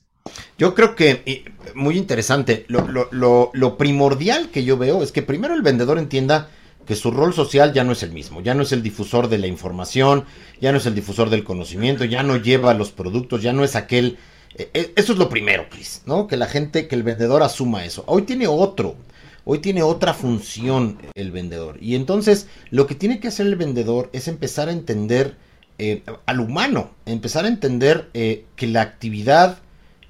Yo 0.58 0.76
creo 0.76 0.96
que, 0.96 1.44
muy 1.74 1.98
interesante, 1.98 2.66
lo, 2.68 3.78
primordial 3.78 4.50
que 4.50 4.64
yo 4.64 4.78
veo 4.78 5.02
es 5.02 5.12
que 5.12 5.24
primero 5.24 5.56
el 5.56 5.64
vendedor 5.64 5.98
entienda 5.98 6.50
que 6.86 6.96
su 6.96 7.10
rol 7.12 7.34
social 7.34 7.74
ya 7.74 7.84
no 7.84 7.94
es 7.94 8.04
el 8.04 8.12
mismo, 8.12 8.42
ya 8.42 8.54
no 8.54 8.64
es 8.64 8.72
el 8.72 8.84
difusor 8.84 9.30
de 9.30 9.40
la 9.40 9.48
información, 9.48 10.26
ya 10.60 10.72
no 10.72 10.78
es 10.78 10.86
el 10.86 10.94
difusor 10.94 11.30
del 11.32 11.44
conocimiento, 11.44 12.06
ya 12.06 12.22
no 12.22 12.38
lleva 12.38 12.74
los 12.76 12.92
productos, 12.92 13.42
ya 13.42 13.54
no 13.54 13.64
es 13.64 13.76
aquel... 13.76 14.18
Eh, 14.56 14.94
eso 14.96 15.14
es 15.14 15.18
lo 15.18 15.30
primero, 15.30 15.68
Chris, 15.70 16.04
¿no? 16.06 16.28
Que 16.28 16.38
la 16.38 16.48
gente, 16.48 16.88
que 16.88 16.96
el 16.96 17.04
vendedor 17.04 17.42
asuma 17.42 17.86
eso. 17.86 18.04
Hoy 18.08 18.24
tiene 18.24 18.48
otro, 18.48 18.96
Hoy 19.44 19.60
tiene 19.60 19.82
otra 19.82 20.14
función 20.14 20.98
el 21.16 21.32
vendedor. 21.32 21.78
Y 21.82 21.96
entonces 21.96 22.48
lo 22.70 22.86
que 22.86 22.96
tiene 22.96 23.20
que 23.20 23.28
hacer 23.28 23.48
el 23.48 23.56
vendedor 23.56 24.10
es 24.14 24.28
empezar 24.28 24.70
a 24.70 24.72
entender 24.72 25.36
eh, 25.80 26.04
al 26.28 26.40
humano, 26.40 26.92
empezar 27.08 27.46
a 27.46 27.48
entender 27.48 28.10
eh, 28.14 28.46
que 28.56 28.68
la 28.68 28.82
actividad 28.82 29.58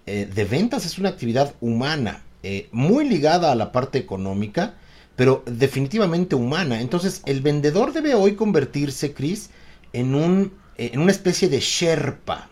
eh, 0.06 0.30
de 0.34 0.44
ventas 0.44 0.86
es 0.86 0.98
una 0.98 1.10
actividad 1.10 1.56
humana, 1.62 2.24
muy 2.72 3.08
ligada 3.08 3.52
a 3.52 3.56
la 3.56 3.72
parte 3.72 4.00
económica, 4.00 4.74
pero 5.15 5.44
definitivamente 5.46 6.36
humana. 6.36 6.82
Entonces 6.82 7.22
el 7.28 7.41
vendedor 7.41 7.94
debe 7.94 8.15
hoy 8.15 8.34
convertirse, 8.34 9.13
Chris, 9.13 9.52
en, 9.94 10.15
un, 10.15 10.52
en 10.76 11.00
una 11.00 11.12
especie 11.12 11.50
de 11.50 11.60
Sherpa. 11.60 12.50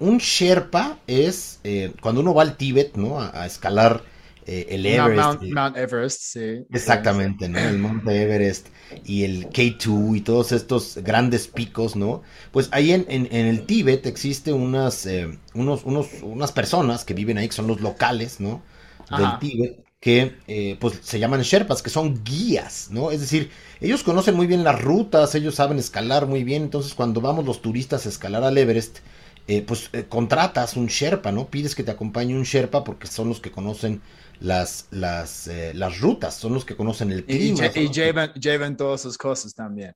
un 0.00 0.16
Sherpa 0.18 0.98
es 1.06 1.60
cuando 2.00 2.22
uno 2.22 2.32
va 2.32 2.42
al 2.42 2.56
Tíbet, 2.56 2.96
¿no? 2.96 3.20
a 3.20 3.44
escalar 3.44 4.02
eh, 4.48 4.66
el 4.70 4.86
Everest. 4.86 5.40
Mount, 5.40 5.42
Mount, 5.50 5.76
Everest, 5.76 6.20
sí. 6.22 6.66
Exactamente, 6.70 7.48
¿no? 7.48 7.66
El 7.66 7.78
Monte 7.78 8.22
Everest 8.22 8.68
y 9.02 9.24
el 9.24 9.48
K2 9.48 10.14
y 10.14 10.20
todos 10.20 10.52
estos 10.52 10.98
grandes 10.98 11.48
picos, 11.48 11.96
¿no? 11.96 12.22
Pues 12.50 12.68
ahí 12.72 12.92
en, 12.92 13.06
en, 13.08 13.26
en 13.32 13.46
el 13.46 13.64
Tíbet 13.64 14.04
existe 14.06 14.52
unas, 14.52 15.06
eh, 15.06 15.38
unos, 15.54 15.84
unos, 15.84 16.08
unas 16.22 16.52
personas 16.52 17.04
que 17.06 17.14
viven 17.14 17.38
ahí, 17.38 17.48
que 17.48 17.54
son 17.54 17.66
los 17.66 17.80
locales, 17.80 18.38
¿no? 18.38 18.62
Del 19.08 19.26
Ajá. 19.26 19.38
Tíbet, 19.38 19.82
que 19.98 20.36
eh, 20.46 20.76
pues 20.78 21.00
se 21.02 21.18
llaman 21.18 21.40
Sherpas, 21.40 21.82
que 21.82 21.88
son 21.88 22.22
guías, 22.22 22.88
¿no? 22.90 23.10
Es 23.10 23.20
decir, 23.20 23.50
ellos 23.80 24.02
conocen 24.02 24.34
muy 24.36 24.46
bien 24.46 24.62
las 24.62 24.78
rutas, 24.80 25.34
ellos 25.34 25.54
saben 25.54 25.78
escalar 25.78 26.26
muy 26.26 26.44
bien, 26.44 26.64
entonces 26.64 26.94
cuando 26.94 27.22
vamos 27.22 27.46
los 27.46 27.62
turistas 27.62 28.04
a 28.04 28.10
escalar 28.10 28.44
al 28.44 28.58
Everest, 28.58 28.98
eh, 29.46 29.62
pues 29.62 29.88
eh, 29.94 30.04
contratas 30.08 30.76
un 30.76 30.86
Sherpa, 30.86 31.32
¿no? 31.32 31.48
Pides 31.50 31.74
que 31.74 31.82
te 31.82 31.90
acompañe 31.90 32.36
un 32.36 32.42
Sherpa 32.44 32.84
porque 32.84 33.06
son 33.06 33.28
los 33.28 33.40
que 33.40 33.50
conocen 33.50 34.02
las, 34.40 34.86
las, 34.90 35.48
eh, 35.48 35.72
las 35.74 36.00
rutas, 36.00 36.34
son 36.34 36.54
los 36.54 36.64
que 36.64 36.76
conocen 36.76 37.12
el 37.12 37.24
clima. 37.24 37.66
Y, 37.74 37.90
llevan, 37.90 38.32
llevan, 38.34 38.76
todas 38.76 39.00
sus 39.00 39.18
cosas 39.18 39.54
también. 39.54 39.94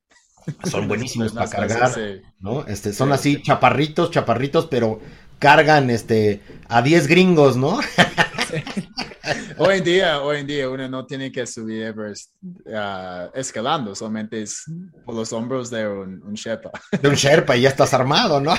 Son 0.68 0.88
buenísimos 0.88 1.32
para 1.32 1.48
cargar, 1.48 1.94
sí. 1.94 2.22
¿no? 2.40 2.66
Este, 2.66 2.92
son 2.92 3.08
sí, 3.08 3.14
así 3.14 3.34
sí. 3.36 3.42
chaparritos, 3.42 4.10
chaparritos, 4.10 4.66
pero 4.66 5.00
cargan 5.38 5.90
este 5.90 6.40
a 6.68 6.82
10 6.82 7.06
gringos, 7.06 7.56
¿no? 7.56 7.80
hoy 9.58 9.78
en 9.78 9.84
día, 9.84 10.20
hoy 10.20 10.38
en 10.38 10.46
día 10.46 10.68
uno 10.68 10.88
no 10.88 11.06
tiene 11.06 11.30
que 11.32 11.46
subir 11.46 11.82
Everest 11.82 12.30
uh, 12.44 13.30
escalando, 13.34 13.94
solamente 13.94 14.42
es 14.42 14.64
por 15.04 15.14
los 15.14 15.32
hombros 15.32 15.70
de 15.70 15.86
un, 15.88 16.22
un 16.22 16.34
Sherpa. 16.34 16.70
De 17.00 17.08
un 17.08 17.14
Sherpa 17.14 17.56
y 17.56 17.62
ya 17.62 17.68
estás 17.68 17.94
armado, 17.94 18.40
¿no? 18.40 18.54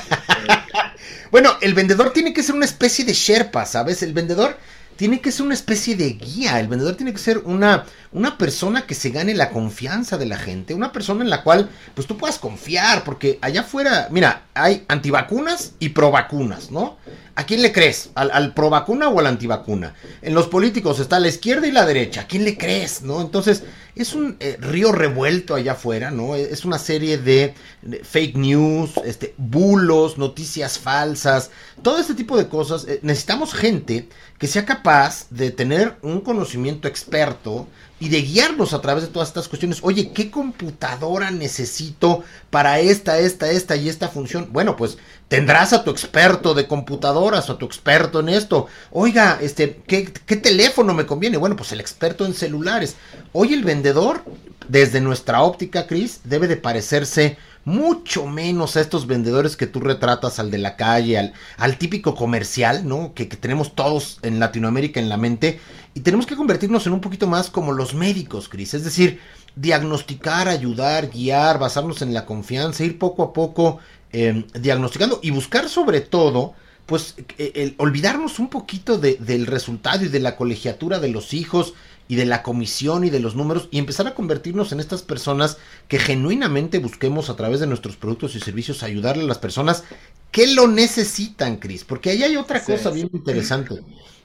bueno, 1.31 1.51
el 1.61 1.73
vendedor 1.73 2.11
tiene 2.11 2.33
que 2.33 2.43
ser 2.43 2.55
una 2.55 2.65
especie 2.65 3.05
de 3.05 3.13
Sherpa, 3.13 3.65
¿sabes? 3.65 4.03
El 4.03 4.13
vendedor 4.13 4.57
tiene 4.95 5.21
que 5.21 5.31
ser 5.31 5.45
una 5.45 5.53
especie 5.53 5.95
de 5.95 6.11
guía. 6.13 6.59
El 6.59 6.67
vendedor 6.67 6.95
tiene 6.95 7.13
que 7.13 7.19
ser 7.19 7.39
una, 7.39 7.85
una 8.11 8.37
persona 8.37 8.85
que 8.85 8.95
se 8.95 9.09
gane 9.09 9.33
la 9.33 9.49
confianza 9.49 10.17
de 10.17 10.25
la 10.25 10.37
gente. 10.37 10.73
Una 10.73 10.91
persona 10.91 11.23
en 11.23 11.29
la 11.29 11.43
cual, 11.43 11.69
pues 11.93 12.07
tú 12.07 12.17
puedas 12.17 12.39
confiar. 12.39 13.03
Porque 13.03 13.39
allá 13.41 13.61
afuera, 13.61 14.07
mira, 14.11 14.43
hay 14.53 14.85
antivacunas 14.87 15.73
y 15.79 15.89
provacunas, 15.89 16.71
¿no? 16.71 16.97
¿A 17.35 17.45
quién 17.45 17.61
le 17.61 17.71
crees? 17.71 18.11
¿Al, 18.15 18.29
al 18.31 18.53
provacuna 18.53 19.09
o 19.09 19.19
al 19.19 19.27
antivacuna? 19.27 19.95
En 20.21 20.33
los 20.33 20.47
políticos 20.47 20.99
está 20.99 21.19
la 21.19 21.27
izquierda 21.27 21.67
y 21.67 21.71
la 21.71 21.85
derecha. 21.85 22.21
¿A 22.21 22.27
quién 22.27 22.43
le 22.43 22.57
crees? 22.57 23.01
¿No? 23.01 23.21
Entonces, 23.21 23.63
es 23.95 24.13
un 24.13 24.37
eh, 24.39 24.57
río 24.59 24.91
revuelto 24.91 25.53
allá 25.53 25.73
afuera, 25.73 26.09
¿no? 26.09 26.35
Es 26.35 26.65
una 26.65 26.79
serie 26.79 27.17
de, 27.17 27.53
de, 27.81 28.03
fake 28.03 28.35
news, 28.35 28.91
este, 29.05 29.35
bulos, 29.37 30.17
noticias 30.17 30.79
falsas, 30.79 31.51
todo 31.81 31.99
este 31.99 32.15
tipo 32.15 32.35
de 32.37 32.47
cosas. 32.47 32.85
Eh, 32.87 32.99
necesitamos 33.03 33.53
gente 33.53 34.09
que 34.39 34.47
sea 34.47 34.65
capaz 34.65 35.27
de 35.29 35.51
tener 35.51 35.97
un 36.01 36.21
conocimiento 36.21 36.87
experto 36.87 37.67
y 37.99 38.09
de 38.09 38.21
guiarnos 38.21 38.73
a 38.73 38.81
través 38.81 39.03
de 39.03 39.09
todas 39.09 39.29
estas 39.29 39.47
cuestiones. 39.47 39.79
Oye, 39.83 40.11
¿qué 40.11 40.31
computadora 40.31 41.31
necesito 41.31 42.23
para 42.49 42.79
esta, 42.79 43.19
esta, 43.19 43.49
esta 43.51 43.75
y 43.75 43.89
esta 43.89 44.09
función? 44.09 44.49
Bueno, 44.51 44.75
pues 44.75 44.97
tendrás 45.33 45.73
a 45.73 45.83
tu 45.83 45.89
experto 45.89 46.53
de 46.53 46.67
computadoras 46.67 47.49
o 47.49 47.53
a 47.53 47.57
tu 47.57 47.65
experto 47.65 48.19
en 48.19 48.29
esto. 48.29 48.67
Oiga, 48.91 49.39
este, 49.41 49.81
¿qué, 49.87 50.05
¿qué, 50.05 50.35
teléfono 50.35 50.93
me 50.93 51.07
conviene? 51.07 51.37
Bueno, 51.37 51.55
pues 51.55 51.71
el 51.71 51.79
experto 51.79 52.27
en 52.27 52.35
celulares. 52.35 52.97
Hoy 53.31 53.51
el 53.51 53.63
vendedor, 53.63 54.23
desde 54.69 55.01
nuestra 55.01 55.41
óptica, 55.41 55.87
Chris, 55.87 56.19
debe 56.23 56.47
de 56.47 56.57
parecerse 56.57 57.39
mucho 57.65 58.27
menos 58.27 58.77
a 58.77 58.81
estos 58.81 59.07
vendedores 59.07 59.57
que 59.57 59.65
tú 59.65 59.79
retratas, 59.79 60.37
al 60.37 60.51
de 60.51 60.59
la 60.59 60.75
calle, 60.75 61.17
al, 61.17 61.33
al 61.57 61.79
típico 61.79 62.13
comercial, 62.13 62.87
¿no? 62.87 63.15
Que, 63.15 63.27
que, 63.27 63.35
tenemos 63.35 63.73
todos 63.73 64.19
en 64.21 64.39
Latinoamérica 64.39 64.99
en 64.99 65.09
la 65.09 65.17
mente. 65.17 65.59
Y 65.95 66.01
tenemos 66.01 66.27
que 66.27 66.35
convertirnos 66.35 66.85
en 66.85 66.93
un 66.93 67.01
poquito 67.01 67.25
más 67.25 67.49
como 67.49 67.71
los 67.71 67.95
médicos, 67.95 68.49
Cris. 68.49 68.75
Es 68.75 68.83
decir, 68.83 69.19
diagnosticar, 69.55 70.47
ayudar, 70.47 71.09
guiar, 71.09 71.57
basarnos 71.57 72.03
en 72.03 72.13
la 72.13 72.27
confianza, 72.27 72.83
ir 72.83 72.99
poco 72.99 73.23
a 73.23 73.33
poco 73.33 73.79
eh, 74.13 74.45
diagnosticando 74.53 75.19
y 75.21 75.31
buscar 75.31 75.67
sobre 75.67 76.01
todo, 76.01 76.53
pues, 76.85 77.15
el, 77.37 77.75
olvidarnos 77.77 78.39
un 78.39 78.49
poquito 78.49 78.97
de, 78.97 79.15
del 79.15 79.47
resultado 79.47 80.05
y 80.05 80.07
de 80.07 80.19
la 80.19 80.35
colegiatura 80.35 80.99
de 80.99 81.09
los 81.09 81.33
hijos 81.33 81.73
y 82.07 82.15
de 82.15 82.25
la 82.25 82.43
comisión 82.43 83.03
y 83.03 83.09
de 83.09 83.19
los 83.19 83.35
números 83.35 83.69
y 83.71 83.79
empezar 83.79 84.07
a 84.07 84.13
convertirnos 84.13 84.71
en 84.71 84.79
estas 84.79 85.01
personas 85.01 85.57
que 85.87 85.99
genuinamente 85.99 86.79
busquemos 86.79 87.29
a 87.29 87.35
través 87.35 87.59
de 87.59 87.67
nuestros 87.67 87.95
productos 87.95 88.35
y 88.35 88.39
servicios 88.39 88.83
ayudarle 88.83 89.23
a 89.23 89.27
las 89.27 89.39
personas 89.39 89.83
que 90.31 90.47
lo 90.47 90.67
necesitan, 90.67 91.57
Cris, 91.57 91.83
porque 91.83 92.09
ahí 92.09 92.23
hay 92.23 92.37
otra 92.37 92.59
sí, 92.59 92.71
cosa 92.71 92.91
bien 92.91 93.09
interesante. 93.13 93.81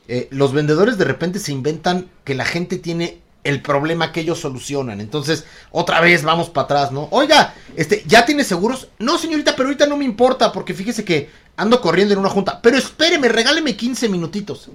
Eh, 0.09 0.29
los 0.31 0.53
vendedores 0.53 0.99
de 0.99 1.05
repente 1.05 1.39
se 1.39 1.53
inventan 1.53 2.11
que 2.25 2.35
la 2.35 2.45
gente 2.45 2.79
tiene 2.79 3.21
el 3.45 3.63
problema 3.63 4.13
que 4.13 4.21
ellos 4.21 4.41
solucionan. 4.41 5.01
Entonces, 5.01 5.45
otra 5.71 6.01
vez 6.01 6.23
vamos 6.23 6.51
para 6.51 6.65
atrás, 6.65 6.93
¿no? 6.93 7.09
Oiga, 7.11 7.55
este, 7.77 8.03
¿ya 8.07 8.27
tiene 8.27 8.45
seguros? 8.45 8.89
No, 8.99 9.19
señorita, 9.19 9.55
pero 9.57 9.69
ahorita 9.69 9.87
no 9.87 9.97
me 9.97 10.05
importa, 10.05 10.53
porque 10.53 10.75
fíjese 10.75 11.05
que 11.05 11.31
ando 11.57 11.81
corriendo 11.81 12.15
en 12.15 12.21
una 12.21 12.31
junta. 12.31 12.61
Pero 12.61 12.77
espéreme, 12.77 13.29
regáleme 13.29 13.77
15 13.77 14.09
minutitos. 14.09 14.71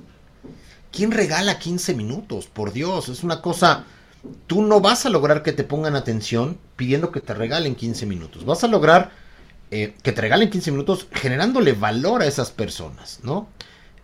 ¿quién 0.94 1.12
regala 1.12 1.60
15 1.60 1.96
minutos? 1.96 2.46
Por 2.46 2.72
Dios, 2.72 3.10
es 3.10 3.24
una 3.24 3.42
cosa... 3.42 3.84
Tú 4.48 4.62
no 4.62 4.80
vas 4.80 5.06
a 5.06 5.10
lograr 5.10 5.44
que 5.44 5.52
te 5.52 5.66
pongan 5.66 5.98
atención 5.98 6.58
pidiendo 6.78 7.12
que 7.12 7.20
te 7.20 7.34
regalen 7.34 7.76
15 7.76 8.06
minutos. 8.06 8.46
Vas 8.46 8.64
a 8.64 8.70
lograr 8.70 9.12
eh, 9.70 9.96
que 10.02 10.14
te 10.14 10.22
regalen 10.22 10.50
15 10.50 10.72
minutos 10.72 11.08
generándole 11.12 11.74
valor 11.74 12.22
a 12.22 12.26
esas 12.26 12.50
personas, 12.50 13.20
¿no? 13.24 13.50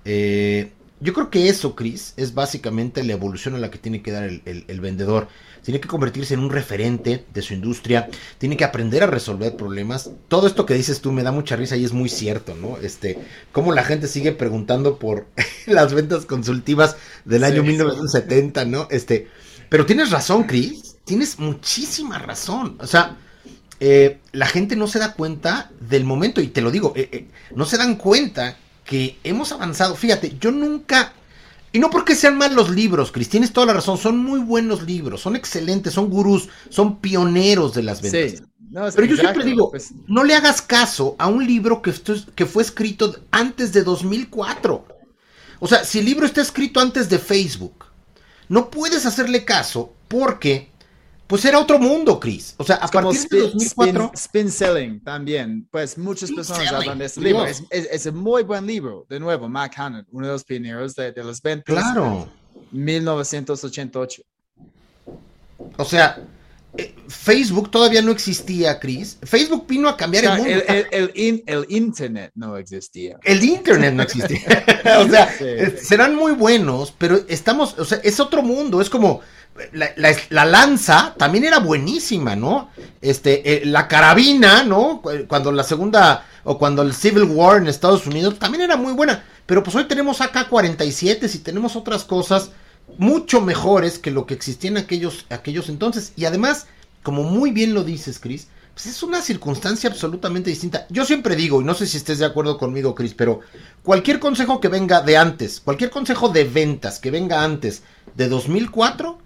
Eh, 0.03 0.73
yo 1.01 1.13
creo 1.13 1.29
que 1.29 1.47
eso, 1.47 1.75
Chris, 1.75 2.13
es 2.17 2.33
básicamente 2.33 3.03
la 3.03 3.13
evolución 3.13 3.55
a 3.55 3.57
la 3.57 3.71
que 3.71 3.77
tiene 3.77 4.01
que 4.01 4.11
dar 4.11 4.23
el, 4.23 4.81
vendedor. 4.81 5.27
Tiene 5.63 5.79
que 5.79 5.87
convertirse 5.87 6.33
en 6.33 6.41
un 6.41 6.49
referente 6.49 7.25
de 7.33 7.41
su 7.41 7.53
industria, 7.53 8.09
tiene 8.37 8.57
que 8.57 8.63
aprender 8.63 9.03
a 9.03 9.07
resolver 9.07 9.55
problemas. 9.55 10.09
Todo 10.27 10.47
esto 10.47 10.65
que 10.65 10.73
dices 10.73 11.01
tú 11.01 11.11
me 11.11 11.23
da 11.23 11.31
mucha 11.31 11.55
risa 11.55 11.77
y 11.77 11.85
es 11.85 11.93
muy 11.93 12.09
cierto, 12.09 12.55
¿no? 12.55 12.77
Este, 12.77 13.19
cómo 13.51 13.73
la 13.73 13.83
gente 13.83 14.07
sigue 14.07 14.31
preguntando 14.31 14.99
por 14.99 15.27
las 15.67 15.93
ventas 15.93 16.25
consultivas 16.25 16.95
del 17.25 17.43
año 17.43 17.63
1970, 17.63 18.65
¿no? 18.65 18.87
Este, 18.89 19.27
pero 19.69 19.85
tienes 19.85 20.11
razón, 20.11 20.43
Chris, 20.43 20.97
tienes 21.05 21.39
muchísima 21.39 22.19
razón. 22.19 22.77
O 22.79 22.87
sea, 22.87 23.17
eh, 23.79 24.19
la 24.33 24.47
gente 24.47 24.75
no 24.75 24.87
se 24.87 24.99
da 24.99 25.13
cuenta 25.13 25.71
del 25.79 26.03
momento, 26.03 26.41
y 26.41 26.47
te 26.47 26.61
lo 26.61 26.71
digo, 26.71 26.93
eh, 26.95 27.09
eh, 27.11 27.27
no 27.55 27.65
se 27.65 27.77
dan 27.77 27.95
cuenta 27.95 28.57
que 28.89 29.19
hemos 29.23 29.51
avanzado. 29.51 29.95
Fíjate, 29.95 30.35
yo 30.41 30.49
nunca. 30.49 31.13
Y 31.71 31.77
no 31.77 31.91
porque 31.91 32.15
sean 32.15 32.39
mal 32.39 32.55
los 32.55 32.71
libros, 32.71 33.11
Cris, 33.11 33.29
tienes 33.29 33.53
toda 33.53 33.67
la 33.67 33.73
razón, 33.73 33.99
son 33.99 34.17
muy 34.17 34.39
buenos 34.39 34.81
libros, 34.81 35.21
son 35.21 35.35
excelentes, 35.35 35.93
son 35.93 36.09
gurús, 36.09 36.49
son 36.69 36.99
pioneros 36.99 37.75
de 37.75 37.83
las 37.83 38.01
ventas. 38.01 38.41
Pero 38.95 39.05
yo 39.05 39.15
siempre 39.15 39.45
digo, 39.45 39.69
pues 39.69 39.91
no 40.07 40.23
le 40.23 40.33
hagas 40.33 40.63
caso 40.63 41.15
a 41.19 41.27
un 41.27 41.45
libro 41.45 41.83
que, 41.83 41.93
que 42.33 42.47
fue 42.47 42.63
escrito 42.63 43.15
antes 43.29 43.71
de 43.71 43.83
2004. 43.83 44.87
O 45.59 45.67
sea, 45.67 45.83
si 45.85 45.99
el 45.99 46.05
libro 46.05 46.25
está 46.25 46.41
escrito 46.41 46.79
antes 46.79 47.07
de 47.09 47.19
Facebook, 47.19 47.85
no 48.47 48.71
puedes 48.71 49.05
hacerle 49.05 49.45
caso 49.45 49.93
porque 50.07 50.68
pues 51.29 51.45
era 51.45 51.59
otro 51.59 51.77
mundo, 51.77 52.19
Chris. 52.19 52.55
O 52.57 52.63
sea, 52.63 52.77
a 52.77 52.87
partir 52.87 53.29
de 53.29 53.41
2004... 53.41 54.11
Spin, 54.15 54.51
Selling 54.51 55.03
también. 55.03 55.67
Pues 55.69 55.95
muchas 55.95 56.31
personas 56.31 56.71
hablan 56.71 56.97
de 56.97 57.05
este 57.05 57.21
libro. 57.21 57.45
Es, 57.45 58.05
un 58.07 58.15
muy 58.15 58.41
buen 58.41 58.65
libro. 58.65 59.05
De 59.07 59.19
nuevo, 59.19 59.47
Mac 59.47 59.71
Hannon, 59.77 60.07
uno 60.09 60.25
de 60.25 60.33
los 60.33 60.43
pioneros 60.43 60.95
de, 60.95 61.11
de 61.11 61.23
las 61.23 61.39
ventas. 61.39 61.75
Claro. 61.75 62.27
1988. 62.71 64.23
O 65.77 65.85
sea, 65.85 66.19
eh, 66.77 66.95
Facebook 67.07 67.71
todavía 67.71 68.01
no 68.01 68.11
existía, 68.11 68.79
Chris. 68.79 69.17
Facebook 69.23 69.65
vino 69.67 69.89
a 69.89 69.97
cambiar 69.97 70.25
el 70.25 70.37
mundo. 70.37 70.63
El, 70.91 71.65
Internet 71.69 72.31
no 72.35 72.57
existía. 72.57 73.17
El 73.23 73.43
Internet 73.43 73.93
no 73.93 74.03
existía. 74.03 74.39
o 74.99 75.09
sea, 75.09 75.33
serán 75.81 76.15
muy 76.15 76.33
buenos, 76.33 76.93
pero 76.97 77.19
estamos, 77.27 77.77
o 77.79 77.85
sea, 77.85 77.99
es 78.03 78.19
otro 78.19 78.41
mundo. 78.41 78.81
Es 78.81 78.89
como 78.89 79.21
la, 79.73 80.45
lanza 80.45 81.15
también 81.17 81.43
era 81.43 81.59
buenísima, 81.59 82.35
¿no? 82.35 82.69
Este, 83.01 83.53
eh, 83.53 83.65
la 83.65 83.87
carabina, 83.87 84.63
¿no? 84.63 85.01
Cuando 85.27 85.51
la 85.51 85.63
segunda 85.63 86.25
o 86.43 86.57
cuando 86.57 86.81
el 86.81 86.93
Civil 86.93 87.23
War 87.23 87.57
en 87.57 87.67
Estados 87.67 88.05
Unidos 88.07 88.39
también 88.39 88.63
era 88.63 88.77
muy 88.77 88.93
buena. 88.93 89.23
Pero 89.45 89.63
pues 89.63 89.75
hoy 89.75 89.85
tenemos 89.85 90.21
AK-47 90.21 91.33
y 91.33 91.39
tenemos 91.39 91.75
otras 91.75 92.03
cosas 92.03 92.51
mucho 92.97 93.41
mejores 93.41 93.99
que 93.99 94.11
lo 94.11 94.25
que 94.25 94.33
existía 94.33 94.71
en 94.71 94.77
aquellos, 94.77 95.25
aquellos 95.29 95.69
entonces. 95.69 96.13
Y 96.15 96.25
además, 96.25 96.67
como 97.03 97.23
muy 97.23 97.51
bien 97.51 97.73
lo 97.73 97.83
dices, 97.83 98.19
Chris, 98.19 98.47
pues 98.73 98.85
es 98.85 99.03
una 99.03 99.21
circunstancia 99.21 99.89
absolutamente 99.89 100.49
distinta. 100.49 100.85
Yo 100.89 101.05
siempre 101.05 101.35
digo, 101.35 101.61
y 101.61 101.65
no 101.65 101.73
sé 101.73 101.85
si 101.85 101.97
estés 101.97 102.19
de 102.19 102.25
acuerdo 102.25 102.57
conmigo, 102.57 102.95
Chris, 102.95 103.13
pero 103.13 103.41
cualquier 103.83 104.19
consejo 104.19 104.61
que 104.61 104.69
venga 104.69 105.01
de 105.01 105.17
antes, 105.17 105.59
cualquier 105.59 105.89
consejo 105.89 106.29
de 106.29 106.45
ventas 106.45 106.99
que 106.99 107.11
venga 107.11 107.43
antes 107.43 107.83
de 108.15 108.29
2004, 108.29 109.19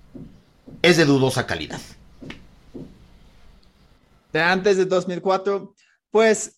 es 0.81 0.97
de 0.97 1.05
dudosa 1.05 1.45
calidad. 1.45 1.79
De 4.31 4.41
antes 4.41 4.77
de 4.77 4.85
2004, 4.85 5.75
pues 6.09 6.55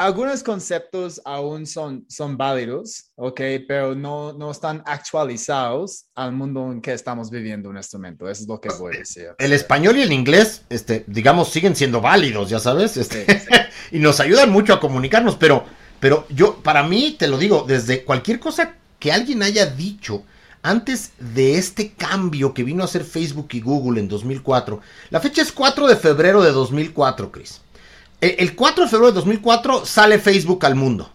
algunos 0.00 0.42
conceptos 0.42 1.20
aún 1.26 1.66
son, 1.66 2.06
son 2.08 2.38
válidos, 2.38 3.10
¿ok? 3.16 3.38
Pero 3.68 3.94
no, 3.94 4.32
no 4.32 4.50
están 4.50 4.82
actualizados 4.86 6.06
al 6.14 6.32
mundo 6.32 6.72
en 6.72 6.80
que 6.80 6.94
estamos 6.94 7.30
viviendo 7.30 7.68
en 7.70 7.76
este 7.76 7.98
momento. 7.98 8.26
Eso 8.26 8.42
es 8.42 8.48
lo 8.48 8.58
que 8.58 8.70
voy 8.78 8.96
a 8.96 8.98
decir. 9.00 9.28
El 9.38 9.52
español 9.52 9.98
y 9.98 10.02
el 10.02 10.10
inglés, 10.10 10.62
este, 10.70 11.04
digamos, 11.06 11.50
siguen 11.50 11.76
siendo 11.76 12.00
válidos, 12.00 12.48
ya 12.48 12.58
sabes, 12.58 12.96
este, 12.96 13.26
y 13.92 13.98
nos 13.98 14.20
ayudan 14.20 14.50
mucho 14.50 14.72
a 14.72 14.80
comunicarnos, 14.80 15.36
pero, 15.36 15.64
pero 16.00 16.26
yo, 16.30 16.62
para 16.62 16.82
mí, 16.82 17.16
te 17.18 17.28
lo 17.28 17.36
digo, 17.36 17.66
desde 17.68 18.02
cualquier 18.02 18.40
cosa 18.40 18.76
que 18.98 19.12
alguien 19.12 19.42
haya 19.42 19.66
dicho 19.66 20.24
antes 20.62 21.12
de 21.18 21.58
este 21.58 21.92
cambio 21.92 22.54
que 22.54 22.64
vino 22.64 22.82
a 22.82 22.86
hacer 22.86 23.04
Facebook 23.04 23.48
y 23.52 23.60
Google 23.60 24.00
en 24.00 24.08
2004. 24.08 24.80
La 25.10 25.20
fecha 25.20 25.42
es 25.42 25.52
4 25.52 25.86
de 25.88 25.96
febrero 25.96 26.42
de 26.42 26.52
2004, 26.52 27.30
Chris. 27.30 27.60
El 28.20 28.54
4 28.54 28.84
de 28.84 28.90
febrero 28.90 29.12
de 29.12 29.16
2004 29.16 29.86
sale 29.86 30.18
Facebook 30.18 30.66
al 30.66 30.74
mundo. 30.74 31.10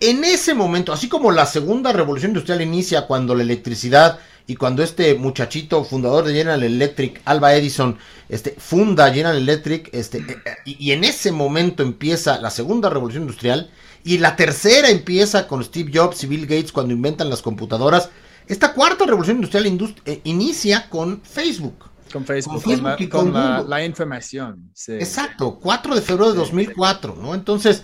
En 0.00 0.24
ese 0.24 0.54
momento, 0.54 0.92
así 0.92 1.08
como 1.08 1.30
la 1.30 1.46
segunda 1.46 1.92
revolución 1.92 2.30
industrial 2.30 2.60
inicia 2.62 3.06
cuando 3.06 3.34
la 3.34 3.42
electricidad 3.42 4.18
y 4.46 4.56
cuando 4.56 4.82
este 4.82 5.14
muchachito 5.14 5.84
fundador 5.84 6.24
de 6.24 6.34
General 6.34 6.62
Electric, 6.62 7.20
Alba 7.24 7.54
Edison, 7.54 7.96
este, 8.28 8.56
funda 8.58 9.10
General 9.10 9.36
Electric, 9.36 9.88
este, 9.92 10.18
e, 10.18 10.22
e, 10.22 10.56
y, 10.64 10.88
y 10.88 10.92
en 10.92 11.04
ese 11.04 11.32
momento 11.32 11.82
empieza 11.82 12.40
la 12.40 12.50
segunda 12.50 12.90
revolución 12.90 13.22
industrial, 13.22 13.70
y 14.04 14.18
la 14.18 14.36
tercera 14.36 14.90
empieza 14.90 15.48
con 15.48 15.64
Steve 15.64 15.90
Jobs 15.92 16.22
y 16.22 16.26
Bill 16.28 16.46
Gates 16.46 16.72
cuando 16.72 16.92
inventan 16.92 17.30
las 17.30 17.42
computadoras, 17.42 18.10
esta 18.46 18.72
cuarta 18.72 19.04
revolución 19.04 19.38
industrial 19.38 19.66
eh, 20.04 20.20
inicia 20.24 20.88
con 20.88 21.22
Facebook. 21.22 21.86
Con 22.12 22.24
Facebook, 22.24 22.62
con, 23.10 23.32
la, 23.32 23.84
información. 23.84 24.72
Exacto, 24.88 25.58
4 25.60 25.94
de 25.94 26.02
febrero 26.02 26.32
de 26.32 26.38
2004, 26.38 27.16
¿no? 27.20 27.34
Entonces, 27.34 27.82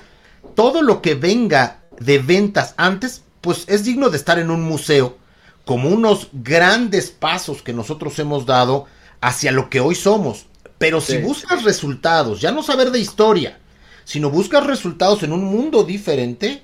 todo 0.55 0.83
lo 0.83 1.03
que 1.03 1.15
venga 1.15 1.83
de 1.99 2.19
ventas 2.19 2.75
antes, 2.77 3.23
pues 3.41 3.65
es 3.69 3.85
digno 3.85 4.11
de 4.11 4.17
estar 4.17 4.39
en 4.39 4.51
un 4.51 4.63
museo, 4.63 5.19
como 5.65 5.89
unos 5.89 6.29
grandes 6.33 7.11
pasos 7.11 7.63
que 7.63 7.73
nosotros 7.73 8.19
hemos 8.19 8.47
dado 8.47 8.87
hacia 9.21 9.53
lo 9.53 9.71
que 9.71 9.81
hoy 9.81 9.95
somos. 9.95 10.47
Pero 10.79 11.01
si 11.01 11.19
buscas 11.19 11.63
resultados, 11.63 12.41
ya 12.41 12.51
no 12.51 12.63
saber 12.63 12.91
de 12.91 12.99
historia, 12.99 13.59
sino 14.05 14.31
buscas 14.31 14.67
resultados 14.67 15.23
en 15.23 15.33
un 15.33 15.45
mundo 15.45 15.85
diferente, 15.85 16.63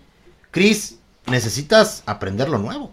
Chris, 0.50 0.98
necesitas 1.26 2.02
aprender 2.06 2.48
lo 2.48 2.58
nuevo. 2.58 2.92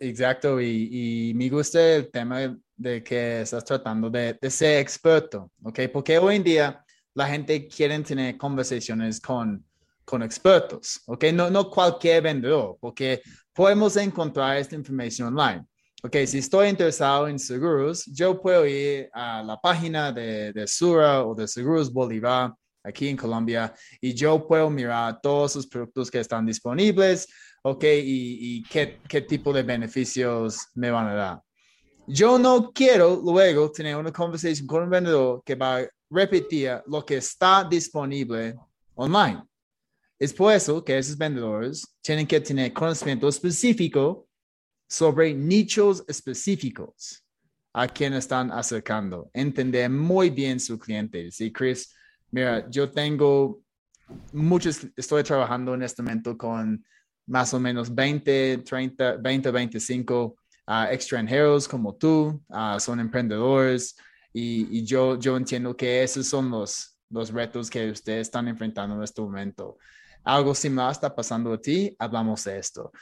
Exacto, 0.00 0.60
y, 0.60 1.32
me 1.34 1.48
gusta 1.48 1.80
el 1.96 2.08
tema 2.08 2.56
de 2.76 3.02
que 3.02 3.40
estás 3.42 3.64
tratando 3.64 4.10
de, 4.10 4.38
ser 4.50 4.80
experto, 4.80 5.50
¿ok? 5.62 5.80
Porque 5.92 6.18
hoy 6.18 6.36
en 6.36 6.44
día 6.44 6.84
la 7.14 7.26
gente 7.26 7.66
quiere 7.68 7.98
tener 8.00 8.36
conversaciones 8.36 9.20
con, 9.20 9.64
con 10.04 10.22
expertos, 10.22 11.00
¿ok? 11.06 11.24
No, 11.32 11.50
no 11.50 11.70
cualquier 11.70 12.22
vendedor, 12.22 12.76
porque 12.80 13.22
podemos 13.54 13.96
encontrar 13.96 14.58
esta 14.58 14.74
información 14.74 15.28
online. 15.28 15.64
Ok, 16.02 16.16
si 16.26 16.38
estoy 16.38 16.68
interesado 16.68 17.26
en 17.26 17.38
seguros, 17.38 18.04
yo 18.06 18.40
puedo 18.40 18.66
ir 18.66 19.08
a 19.12 19.42
la 19.42 19.58
página 19.58 20.12
de, 20.12 20.52
de 20.52 20.66
Sura 20.66 21.24
o 21.24 21.34
de 21.34 21.48
Seguros 21.48 21.90
Bolívar 21.90 22.52
aquí 22.86 23.08
en 23.08 23.16
Colombia 23.16 23.74
y 24.00 24.14
yo 24.14 24.46
puedo 24.46 24.70
mirar 24.70 25.20
todos 25.20 25.56
los 25.56 25.66
productos 25.66 26.10
que 26.10 26.20
están 26.20 26.46
disponibles, 26.46 27.26
ok, 27.62 27.84
y, 27.84 28.62
qué, 28.64 29.00
qué 29.08 29.22
tipo 29.22 29.52
de 29.52 29.62
beneficios 29.62 30.68
me 30.74 30.90
van 30.90 31.08
a 31.08 31.14
dar. 31.14 31.42
Yo 32.08 32.38
no 32.38 32.72
quiero 32.72 33.20
luego 33.22 33.70
tener 33.72 33.96
una 33.96 34.12
conversación 34.12 34.66
con 34.66 34.84
un 34.84 34.90
vendedor 34.90 35.42
que 35.44 35.56
va 35.56 35.78
a 35.78 35.86
repetir 36.08 36.80
lo 36.86 37.04
que 37.04 37.16
está 37.16 37.64
disponible 37.64 38.54
online. 38.94 39.42
Es 40.18 40.32
por 40.32 40.52
eso 40.52 40.84
que 40.84 40.96
esos 40.96 41.18
vendedores 41.18 41.84
tienen 42.00 42.26
que 42.26 42.40
tener 42.40 42.72
conocimiento 42.72 43.28
específico 43.28 44.28
sobre 44.88 45.34
nichos 45.34 46.04
específicos 46.06 47.24
a 47.72 47.88
quien 47.88 48.14
están 48.14 48.50
acercando, 48.52 49.28
entender 49.34 49.90
muy 49.90 50.30
bien 50.30 50.60
su 50.60 50.78
cliente. 50.78 51.30
Sí, 51.32 51.52
Chris, 51.52 51.92
mira, 52.30 52.70
yo 52.70 52.90
tengo 52.90 53.60
muchos, 54.32 54.86
estoy 54.96 55.24
trabajando 55.24 55.74
en 55.74 55.82
este 55.82 56.02
momento 56.02 56.38
con 56.38 56.82
más 57.26 57.52
o 57.52 57.58
menos 57.58 57.92
20, 57.92 58.58
30, 58.58 59.16
20, 59.16 59.50
25 59.50 60.36
extranjeros 60.90 61.68
como 61.68 61.94
tú, 61.94 62.42
uh, 62.48 62.80
son 62.80 63.00
emprendedores 63.00 63.96
y, 64.32 64.84
yo, 64.84 65.18
yo 65.18 65.36
entiendo 65.36 65.74
que 65.74 66.02
esos 66.02 66.26
son 66.26 66.50
los, 66.50 66.98
los 67.08 67.32
retos 67.32 67.70
que 67.70 67.90
ustedes 67.90 68.22
están 68.22 68.48
enfrentando 68.48 68.96
en 68.96 69.02
este 69.02 69.22
momento. 69.22 69.78
Algo 70.24 70.54
similar 70.54 70.92
está 70.92 71.14
pasando 71.14 71.54
a 71.54 71.60
ti, 71.60 71.94
hablamos 71.98 72.44
de 72.44 72.58
esto. 72.58 72.92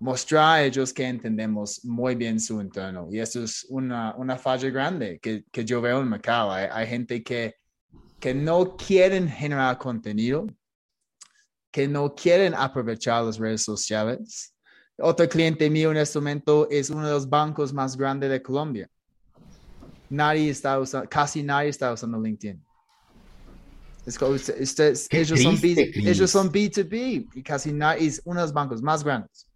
Mostrar 0.00 0.56
a 0.56 0.64
ellos 0.64 0.92
que 0.92 1.06
entendemos 1.06 1.84
muy 1.84 2.14
bien 2.14 2.38
su 2.40 2.60
entorno 2.60 3.08
y 3.10 3.20
eso 3.20 3.44
es 3.44 3.64
una, 3.70 4.14
una 4.16 4.36
falla 4.36 4.68
grande 4.68 5.18
que, 5.20 5.44
que 5.50 5.64
yo 5.64 5.80
veo 5.80 6.00
en 6.00 6.08
mercado. 6.08 6.50
Hay, 6.50 6.66
hay 6.70 6.86
gente 6.86 7.22
que, 7.22 7.54
que 8.18 8.34
no 8.34 8.76
quieren 8.76 9.28
generar 9.28 9.78
contenido, 9.78 10.46
que 11.70 11.88
no 11.88 12.14
quieren 12.14 12.54
aprovechar 12.54 13.24
las 13.24 13.38
redes 13.38 13.62
sociales, 13.62 14.54
otro 14.98 15.28
cliente 15.28 15.68
mío 15.70 15.90
en 15.90 15.98
este 15.98 16.18
momento 16.18 16.68
es 16.70 16.90
uno 16.90 17.06
de 17.06 17.12
los 17.12 17.28
bancos 17.28 17.72
más 17.72 17.96
grandes 17.96 18.30
de 18.30 18.42
Colombia. 18.42 18.88
Nadie 20.10 20.50
está 20.50 20.78
usando, 20.78 21.08
casi 21.08 21.42
nadie 21.42 21.70
está 21.70 21.92
usando 21.92 22.20
LinkedIn. 22.20 22.62
Es 24.04 24.20
usted- 24.20 24.98
ellos, 25.10 25.40
son 25.40 25.60
B, 25.60 25.92
ellos 26.04 26.30
son 26.30 26.50
B2B 26.50 27.28
y 27.34 27.42
casi 27.42 27.72
nadie 27.72 28.08
es 28.08 28.20
uno 28.24 28.40
de 28.40 28.46
los 28.46 28.52
bancos 28.52 28.82
más 28.82 29.04
grandes. 29.04 29.46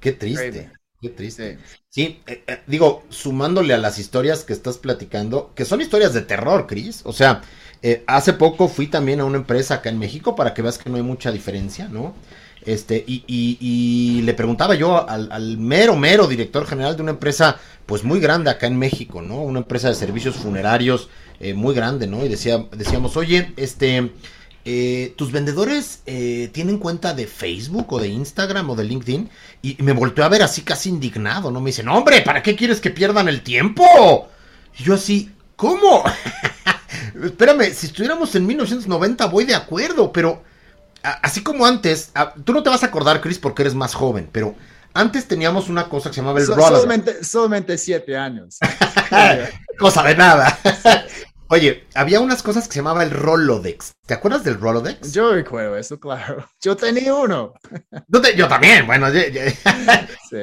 Qué 0.00 0.12
triste, 0.12 0.70
qué 1.00 1.08
triste. 1.10 1.58
Sí. 1.58 1.78
Sí, 1.88 2.22
eh, 2.26 2.44
eh, 2.46 2.60
digo, 2.66 3.04
sumándole 3.08 3.74
a 3.74 3.78
las 3.78 3.98
historias 3.98 4.44
que 4.44 4.52
estás 4.52 4.78
platicando, 4.78 5.52
que 5.54 5.64
son 5.64 5.80
historias 5.80 6.14
de 6.14 6.22
terror, 6.22 6.66
Cris. 6.66 7.02
O 7.04 7.12
sea, 7.12 7.42
eh, 7.82 8.04
hace 8.06 8.32
poco 8.32 8.68
fui 8.68 8.86
también 8.86 9.20
a 9.20 9.24
una 9.24 9.38
empresa 9.38 9.74
acá 9.74 9.90
en 9.90 9.98
México 9.98 10.36
para 10.36 10.54
que 10.54 10.62
veas 10.62 10.78
que 10.78 10.90
no 10.90 10.96
hay 10.96 11.02
mucha 11.02 11.32
diferencia, 11.32 11.88
¿no? 11.88 12.14
Este, 12.68 13.02
y, 13.06 13.24
y- 13.26 13.56
y 13.60 14.22
le 14.22 14.34
preguntaba 14.34 14.74
yo 14.74 15.08
al, 15.08 15.56
mero, 15.56 15.96
mero 15.96 16.26
director 16.26 16.66
general 16.66 16.96
de 16.96 17.02
una 17.02 17.12
empresa, 17.12 17.58
pues 17.86 18.04
muy 18.04 18.20
grande 18.20 18.50
acá 18.50 18.66
en 18.66 18.78
México, 18.78 19.22
¿no? 19.22 19.40
Una 19.40 19.60
empresa 19.60 19.88
de 19.88 19.94
servicios 19.94 20.36
funerarios 20.36 21.08
eh, 21.40 21.54
muy 21.54 21.74
grande, 21.74 22.06
¿no? 22.06 22.24
Y 22.26 22.28
decía, 22.28 22.66
decíamos, 22.76 23.16
oye, 23.16 23.54
este, 23.56 24.12
eh, 24.66 25.14
¿tus 25.16 25.32
vendedores 25.32 26.02
eh, 26.04 26.50
tienen 26.52 26.76
cuenta 26.76 27.14
de 27.14 27.26
Facebook 27.26 27.90
o 27.90 27.98
de 28.00 28.08
Instagram 28.08 28.68
o 28.68 28.76
de 28.76 28.84
LinkedIn? 28.84 29.30
Y 29.62 29.76
me 29.82 29.92
volteó 29.92 30.24
a 30.24 30.28
ver 30.28 30.42
así 30.42 30.60
casi 30.60 30.90
indignado, 30.90 31.50
¿no? 31.50 31.60
Me 31.62 31.70
dice, 31.70 31.82
no, 31.82 31.96
hombre, 31.96 32.20
¿para 32.20 32.42
qué 32.42 32.54
quieres 32.54 32.82
que 32.82 32.90
pierdan 32.90 33.28
el 33.30 33.40
tiempo? 33.40 34.28
Y 34.78 34.82
yo 34.84 34.92
así, 34.92 35.30
¿cómo? 35.56 36.04
Espérame, 37.24 37.72
si 37.72 37.86
estuviéramos 37.86 38.34
en 38.34 38.46
1990 38.46 39.24
voy 39.26 39.44
de 39.44 39.54
acuerdo, 39.54 40.12
pero 40.12 40.42
así 41.02 41.42
como 41.42 41.66
antes, 41.66 42.12
tú 42.44 42.52
no 42.52 42.62
te 42.62 42.70
vas 42.70 42.82
a 42.82 42.86
acordar, 42.86 43.20
Chris, 43.20 43.38
porque 43.38 43.62
eres 43.62 43.74
más 43.74 43.94
joven, 43.94 44.28
pero 44.32 44.54
antes 44.94 45.26
teníamos 45.28 45.68
una 45.68 45.88
cosa 45.88 46.10
que 46.10 46.14
se 46.16 46.20
llamaba 46.20 46.40
el 46.40 46.46
So- 46.46 46.54
Rolodex. 46.54 46.76
solamente, 46.80 47.24
solamente 47.24 47.78
siete 47.78 48.16
años. 48.16 48.58
Cosa 49.78 50.02
de 50.02 50.16
nada. 50.16 50.58
Oye, 51.50 51.86
había 51.94 52.20
unas 52.20 52.42
cosas 52.42 52.66
que 52.68 52.74
se 52.74 52.80
llamaba 52.80 53.02
el 53.02 53.10
Rolodex. 53.10 53.92
¿Te 54.06 54.12
acuerdas 54.14 54.44
del 54.44 54.60
Rolodex? 54.60 55.12
Yo 55.12 55.32
recuerdo 55.32 55.76
eso, 55.78 55.98
claro. 55.98 56.46
Yo 56.60 56.76
tenía 56.76 57.14
uno. 57.14 57.54
No 58.08 58.20
te- 58.20 58.36
yo 58.36 58.48
también, 58.48 58.86
bueno, 58.86 59.06
Sí. 59.10 60.38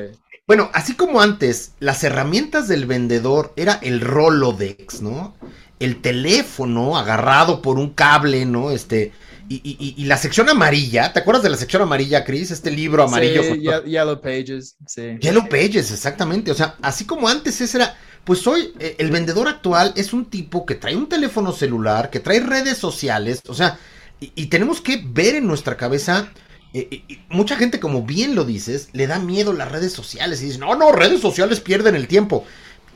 Bueno, 0.48 0.70
así 0.74 0.96
como 0.96 1.22
antes, 1.22 1.72
las 1.80 2.04
herramientas 2.04 2.68
del 2.68 2.86
vendedor 2.86 3.52
era 3.56 3.80
el 3.82 4.02
Rolodex, 4.02 5.02
¿no? 5.02 5.36
El 5.80 6.02
teléfono 6.02 6.98
agarrado 6.98 7.62
por 7.62 7.78
un 7.78 7.94
cable, 7.94 8.46
¿no? 8.46 8.70
Este, 8.72 9.12
y, 9.48 9.56
y- 9.64 9.78
y- 9.80 9.96
y 10.02 10.06
la 10.06 10.18
sección 10.18 10.50
amarilla, 10.50 11.14
¿te 11.14 11.20
acuerdas 11.20 11.44
de 11.44 11.50
la 11.50 11.58
sección 11.58 11.82
amarilla, 11.82 12.24
Chris? 12.24 12.52
Este 12.52 12.72
libro 12.72 13.04
amarillo. 13.04 13.44
Sí, 13.44 13.64
con- 13.64 13.84
Yellow 13.86 14.22
Pages. 14.22 14.76
Sí. 14.88 15.18
Yellow 15.20 15.48
Pages, 15.48 15.92
exactamente. 15.92 16.52
O 16.52 16.56
sea, 16.56 16.76
así 16.82 17.06
como 17.06 17.28
antes 17.28 17.60
ese 17.62 17.78
era, 17.78 17.96
pues 18.24 18.46
hoy 18.48 18.74
eh, 18.80 18.96
el 18.98 19.12
vendedor 19.12 19.48
actual 19.48 19.94
es 19.96 20.14
un 20.14 20.26
tipo 20.26 20.66
que 20.66 20.76
trae 20.76 20.96
un 20.96 21.08
teléfono 21.08 21.52
celular, 21.52 22.10
que 22.10 22.20
trae 22.20 22.40
redes 22.40 22.78
sociales, 22.78 23.42
o 23.48 23.54
sea, 23.54 23.78
y, 24.20 24.32
y 24.36 24.46
tenemos 24.48 24.82
que 24.82 25.04
ver 25.06 25.36
en 25.36 25.46
nuestra 25.46 25.78
cabeza, 25.78 26.30
eh, 26.74 26.88
eh, 27.08 27.20
mucha 27.30 27.56
gente, 27.56 27.80
como 27.80 28.02
bien 28.04 28.34
lo 28.36 28.46
dices, 28.46 28.90
le 28.94 29.06
da 29.08 29.20
miedo 29.20 29.54
las 29.54 29.72
redes 29.72 29.94
sociales 29.94 30.42
y 30.42 30.46
dicen, 30.46 30.62
no, 30.62 30.76
no, 30.76 30.92
redes 30.92 31.22
sociales 31.22 31.60
pierden 31.60 31.96
el 31.96 32.08
tiempo. 32.08 32.46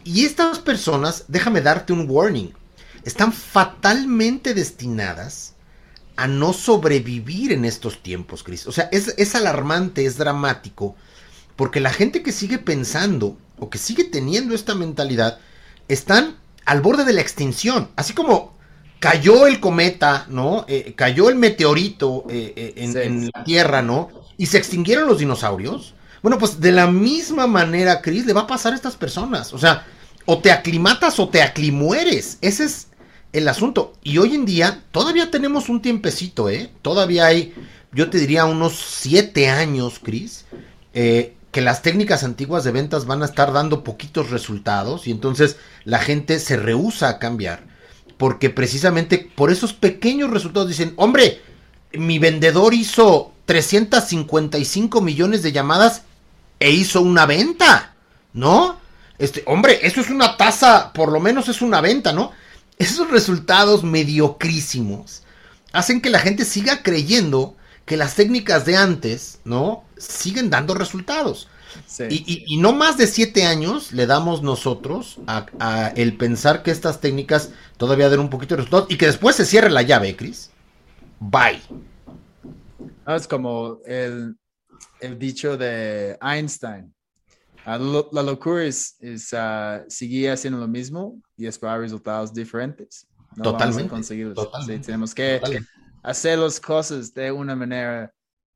Y 0.04 0.26
estas 0.26 0.60
personas, 0.60 1.26
déjame 1.28 1.62
darte 1.62 1.94
un 1.94 2.10
warning, 2.10 2.52
están 3.04 3.32
fatalmente 3.34 4.54
destinadas 4.54 5.56
a 6.20 6.28
no 6.28 6.52
sobrevivir 6.54 7.54
en 7.54 7.64
estos 7.66 8.04
tiempos, 8.04 8.44
Chris. 8.44 8.68
O 8.68 8.72
sea, 8.72 8.90
es, 8.92 9.14
es 9.18 9.36
alarmante, 9.36 10.06
es 10.06 10.18
dramático, 10.18 10.96
porque 11.56 11.80
la 11.80 11.92
gente 11.92 12.22
que 12.24 12.32
sigue 12.34 12.58
pensando 12.58 13.38
o 13.58 13.70
que 13.70 13.78
sigue 13.78 14.04
teniendo 14.04 14.54
esta 14.54 14.76
mentalidad 14.76 15.40
están 15.88 16.38
al 16.66 16.82
borde 16.82 17.06
de 17.06 17.14
la 17.14 17.22
extinción. 17.22 17.90
Así 17.96 18.14
como 18.14 18.58
cayó 19.00 19.48
el 19.48 19.62
cometa, 19.62 20.26
¿no? 20.30 20.66
Eh, 20.68 20.94
cayó 20.96 21.30
el 21.30 21.36
meteorito 21.36 22.26
eh, 22.30 22.54
eh, 22.56 22.74
en, 22.76 22.94
Sí. 22.94 23.00
en 23.00 23.30
la 23.34 23.44
Tierra, 23.46 23.82
¿no? 23.82 24.10
Y 24.38 24.48
se 24.48 24.58
extinguieron 24.58 25.08
los 25.08 25.20
dinosaurios. 25.20 25.96
Bueno, 26.22 26.38
pues 26.38 26.60
de 26.60 26.74
la 26.74 26.88
misma 26.88 27.48
manera, 27.48 28.02
Chris, 28.02 28.26
le 28.26 28.34
va 28.34 28.42
a 28.42 28.48
pasar 28.48 28.74
a 28.74 28.76
estas 28.76 28.98
personas. 28.98 29.54
O 29.54 29.58
sea, 29.58 29.86
o 30.26 30.40
te 30.40 30.52
aclimatas 30.52 31.18
o 31.20 31.30
te 31.30 31.42
aclimueres. 31.42 32.38
Ese 32.42 32.66
es 32.66 32.89
el 33.34 33.48
asunto. 33.48 33.94
Y 34.04 34.18
hoy 34.18 34.36
en 34.36 34.46
día 34.46 34.84
todavía 34.92 35.32
tenemos 35.32 35.70
un 35.70 35.82
tiempecito, 35.82 36.50
¿eh? 36.50 36.70
Todavía 36.82 37.28
hay, 37.28 37.54
yo 37.92 38.10
te 38.10 38.18
diría, 38.18 38.46
unos 38.46 38.74
siete 38.76 39.50
años, 39.50 40.00
Chris, 40.04 40.46
eh, 40.94 41.36
que 41.52 41.62
las 41.62 41.82
técnicas 41.82 42.24
antiguas 42.24 42.64
de 42.64 42.72
ventas 42.72 43.06
van 43.06 43.22
a 43.22 43.26
estar 43.26 43.52
dando 43.52 43.84
poquitos 43.84 44.30
resultados 44.30 45.08
y 45.08 45.12
entonces 45.12 45.58
la 45.84 46.00
gente 46.00 46.40
se 46.40 46.58
rehúsa 46.58 47.10
a 47.10 47.20
cambiar. 47.20 47.64
Porque 48.18 48.50
precisamente 48.50 49.18
por 49.36 49.52
esos 49.52 49.74
pequeños 49.74 50.30
resultados 50.30 50.68
dicen, 50.68 50.94
hombre, 50.98 51.42
mi 51.94 52.20
vendedor 52.20 52.74
hizo 52.74 53.32
355 53.46 55.02
millones 55.02 55.42
de 55.42 55.52
llamadas 55.52 56.04
e 56.60 56.72
hizo 56.72 57.02
una 57.02 57.26
venta, 57.26 57.96
¿no? 58.34 58.78
Este, 59.18 59.44
hombre, 59.48 59.80
eso 59.82 60.02
es 60.02 60.10
una 60.10 60.38
tasa, 60.38 60.94
por 60.94 61.12
lo 61.12 61.20
menos 61.20 61.50
es 61.50 61.62
una 61.62 61.82
venta, 61.82 62.14
¿no? 62.14 62.32
Esos 62.80 63.12
resultados 63.12 63.84
mediocrísimos 63.84 65.24
hacen 65.74 66.02
que 66.02 66.10
la 66.10 66.20
gente 66.20 66.46
siga 66.46 66.82
creyendo 66.82 67.56
que 67.86 67.98
las 67.98 68.16
técnicas 68.16 68.66
de 68.66 68.78
antes, 68.78 69.40
¿no? 69.44 69.84
Siguen 69.98 70.50
dando 70.50 70.74
resultados. 70.74 71.48
Sí. 71.86 72.04
Y, 72.10 72.16
y- 72.26 72.44
y 72.48 72.58
no 72.58 72.74
más 72.74 72.98
de 72.98 73.06
siete 73.06 73.46
años 73.46 73.92
le 73.92 74.08
damos 74.08 74.42
nosotros 74.42 75.20
a, 75.28 75.46
a 75.60 75.90
el 75.90 76.18
pensar 76.18 76.64
que 76.64 76.72
estas 76.72 77.00
técnicas 77.02 77.50
todavía 77.78 78.10
den 78.10 78.20
un 78.22 78.30
poquito 78.30 78.56
de 78.56 78.62
resultados 78.62 78.90
y 78.90 78.98
que 78.98 79.06
después 79.08 79.36
se 79.36 79.46
cierre 79.46 79.70
la 79.70 79.82
llave, 79.84 80.10
¿eh, 80.10 80.16
Chris. 80.16 80.50
Bye. 81.20 81.62
No, 83.06 83.16
es 83.16 83.28
como 83.28 83.80
el, 83.86 84.36
el 85.02 85.20
dicho 85.20 85.58
de 85.58 86.18
Einstein. 86.22 86.94
Ah, 87.66 87.78
lo- 87.78 88.10
la 88.12 88.24
locura 88.24 88.64
es, 88.64 88.96
es, 89.00 89.34
ah, 89.34 89.84
seguir 89.88 90.32
haciendo 90.32 90.60
lo 90.60 90.68
mismo 90.68 91.22
y 91.38 91.46
esperar 91.46 91.80
resultados 91.82 92.34
diferentes. 92.34 93.06
No 93.36 93.44
vamos 93.44 93.48
a 93.48 93.52
Totalmente, 93.66 93.90
conseguirlos. 93.90 94.36
totalmente, 94.36 94.84
Sí, 94.84 94.86
tenemos 94.88 95.14
que 95.14 95.36
Totalmente. 95.36 95.70
hacer 96.04 96.40
las 96.40 96.60
cosas 96.60 97.14
de 97.14 97.32
una 97.32 97.56
manera 97.56 98.12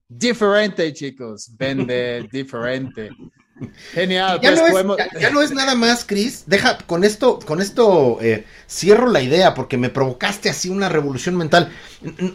diferente, 0.08 0.92
chicos. 0.94 1.52
Vende 1.58 2.28
diferente. 2.32 3.10
Genial. 3.94 4.40
Ya 4.42 4.50
pues 4.50 4.60
no, 4.60 4.66
es, 4.68 4.72
podemos- 4.74 4.98
ya- 4.98 5.20
ya 5.20 5.30
no 5.30 5.42
es 5.42 5.52
nada 5.52 5.76
más, 5.76 6.04
Chris. 6.06 6.44
Deja, 6.48 6.78
con 6.80 7.04
esto, 7.04 7.40
con 7.40 7.62
esto 7.62 8.18
eh, 8.22 8.46
cierro 8.68 9.08
la 9.10 9.22
idea, 9.22 9.54
porque 9.54 9.78
me 9.78 9.90
provocaste 9.90 10.50
así 10.50 10.70
una 10.70 10.90
revolución 10.90 11.38
mental. 11.38 11.72
Eh, 12.04 12.34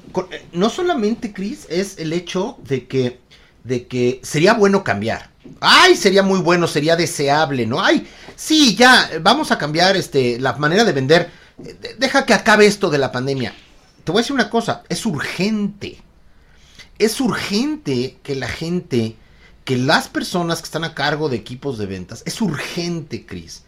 No 0.52 0.70
solamente, 0.70 1.32
Chris, 1.32 1.66
es 1.68 1.98
el 1.98 2.12
hecho 2.12 2.56
de 2.68 2.86
que, 2.86 3.18
de 3.64 3.86
que 3.88 4.20
sería 4.22 4.54
bueno 4.54 4.84
cambiar. 4.84 5.30
Ay, 5.60 5.96
sería 5.96 6.22
muy 6.22 6.40
bueno, 6.40 6.66
sería 6.66 6.96
deseable, 6.96 7.66
¿no? 7.66 7.82
Ay, 7.82 8.06
sí, 8.36 8.74
ya, 8.76 9.10
vamos 9.20 9.50
a 9.50 9.58
cambiar 9.58 9.96
este, 9.96 10.38
la 10.40 10.54
manera 10.54 10.84
de 10.84 10.92
vender. 10.92 11.30
Eh, 11.64 11.76
de- 11.80 11.94
Deja 11.94 12.24
que 12.26 12.34
acabe 12.34 12.66
esto 12.66 12.90
de 12.90 12.98
la 12.98 13.12
pandemia. 13.12 13.54
Te 14.04 14.12
voy 14.12 14.20
a 14.20 14.22
decir 14.22 14.34
una 14.34 14.50
cosa, 14.50 14.82
es 14.88 15.04
urgente. 15.06 16.00
Es 16.98 17.20
urgente 17.20 18.18
que 18.22 18.34
la 18.34 18.48
gente 18.48 19.16
que 19.64 19.76
las 19.76 20.08
personas 20.08 20.60
que 20.60 20.64
están 20.64 20.84
a 20.84 20.94
cargo 20.94 21.28
de 21.28 21.36
equipos 21.36 21.76
de 21.76 21.84
ventas, 21.84 22.22
es 22.24 22.40
urgente, 22.40 23.26
Chris, 23.26 23.64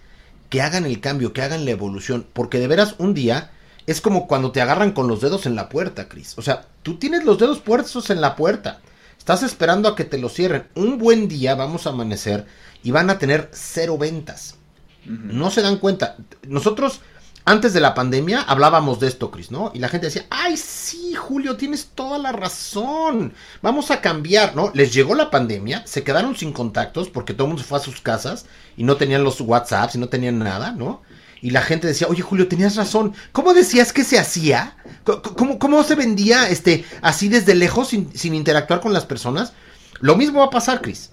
que 0.49 0.63
hagan 0.63 0.87
el 0.87 0.99
cambio, 1.01 1.35
que 1.35 1.43
hagan 1.43 1.67
la 1.67 1.73
evolución, 1.73 2.27
porque 2.33 2.59
de 2.59 2.67
veras 2.69 2.95
un 2.97 3.13
día 3.13 3.51
es 3.87 4.01
como 4.01 4.27
cuando 4.27 4.51
te 4.51 4.63
agarran 4.63 4.93
con 4.93 5.09
los 5.09 5.21
dedos 5.21 5.45
en 5.45 5.57
la 5.57 5.69
puerta, 5.69 6.09
Chris. 6.09 6.35
O 6.39 6.43
sea, 6.43 6.67
tú 6.83 6.97
tienes 6.99 7.25
los 7.25 7.39
dedos 7.39 7.59
puestos 7.61 8.09
en 8.09 8.23
la 8.23 8.35
puerta, 8.35 8.81
estás 9.21 9.43
esperando 9.43 9.87
a 9.87 9.95
que 9.95 10.05
te 10.05 10.17
lo 10.17 10.31
cierren. 10.31 10.67
Un 10.75 10.97
buen 10.97 11.29
día 11.29 11.55
vamos 11.55 11.87
a 11.87 11.91
amanecer 11.91 12.47
y 12.83 12.91
van 12.91 13.11
a 13.11 13.19
tener 13.19 13.51
cero 13.53 13.99
ventas. 13.99 14.57
No 15.05 15.51
se 15.51 15.61
dan 15.61 15.77
cuenta. 15.77 16.17
Nosotros, 16.49 17.01
antes 17.45 17.75
de 17.75 17.81
la 17.81 17.93
pandemia, 17.93 18.41
hablábamos 18.41 18.99
de 18.99 19.09
esto, 19.09 19.31
Chris, 19.31 19.51
¿no? 19.51 19.73
Y 19.75 19.79
la 19.79 19.91
gente 19.91 20.07
decía, 20.07 20.25
ay, 20.31 20.57
sí, 20.57 21.15
Julio, 21.15 21.59
tienes 21.59 21.91
toda 21.95 22.19
la 22.19 22.33
razón. 22.33 23.35
Vamos 23.61 23.91
a 23.91 24.01
cambiar, 24.01 24.57
¿no? 24.57 24.71
Les 24.73 24.95
llegó 24.95 25.15
la 25.15 25.31
pandemia, 25.31 25.87
se 25.87 26.03
quedaron 26.03 26.35
sin 26.35 26.53
contactos 26.53 27.11
porque 27.11 27.35
todo 27.35 27.45
el 27.45 27.49
mundo 27.51 27.63
se 27.63 27.69
fue 27.69 27.79
a 27.79 27.83
sus 27.83 28.01
casas 28.01 28.47
y 28.77 28.85
no 28.85 28.97
tenían 28.97 29.23
los 29.23 29.41
WhatsApps 29.43 29.97
y 29.97 29.99
no 29.99 30.09
tenían 30.09 30.39
nada, 30.39 30.73
¿no? 30.73 31.03
Y 31.43 31.51
la 31.51 31.63
gente 31.63 31.87
decía, 31.87 32.07
oye, 32.09 32.23
Julio, 32.23 32.49
tenías 32.49 32.77
razón. 32.77 33.15
¿Cómo 33.33 33.55
decías 33.55 33.93
que 33.93 34.05
se 34.05 34.19
hacía? 34.19 34.77
¿Cómo, 35.05 35.59
cómo 35.59 35.83
se 35.83 35.95
vendía 35.95 36.49
este, 36.49 36.85
así 37.03 37.29
desde 37.29 37.55
lejos 37.55 37.89
sin, 37.89 38.17
sin 38.17 38.35
interactuar 38.35 38.81
con 38.81 38.93
las 38.93 39.07
personas? 39.07 39.53
Lo 40.01 40.17
mismo 40.17 40.41
va 40.41 40.47
a 40.47 40.51
pasar, 40.51 40.81
Chris. 40.81 41.11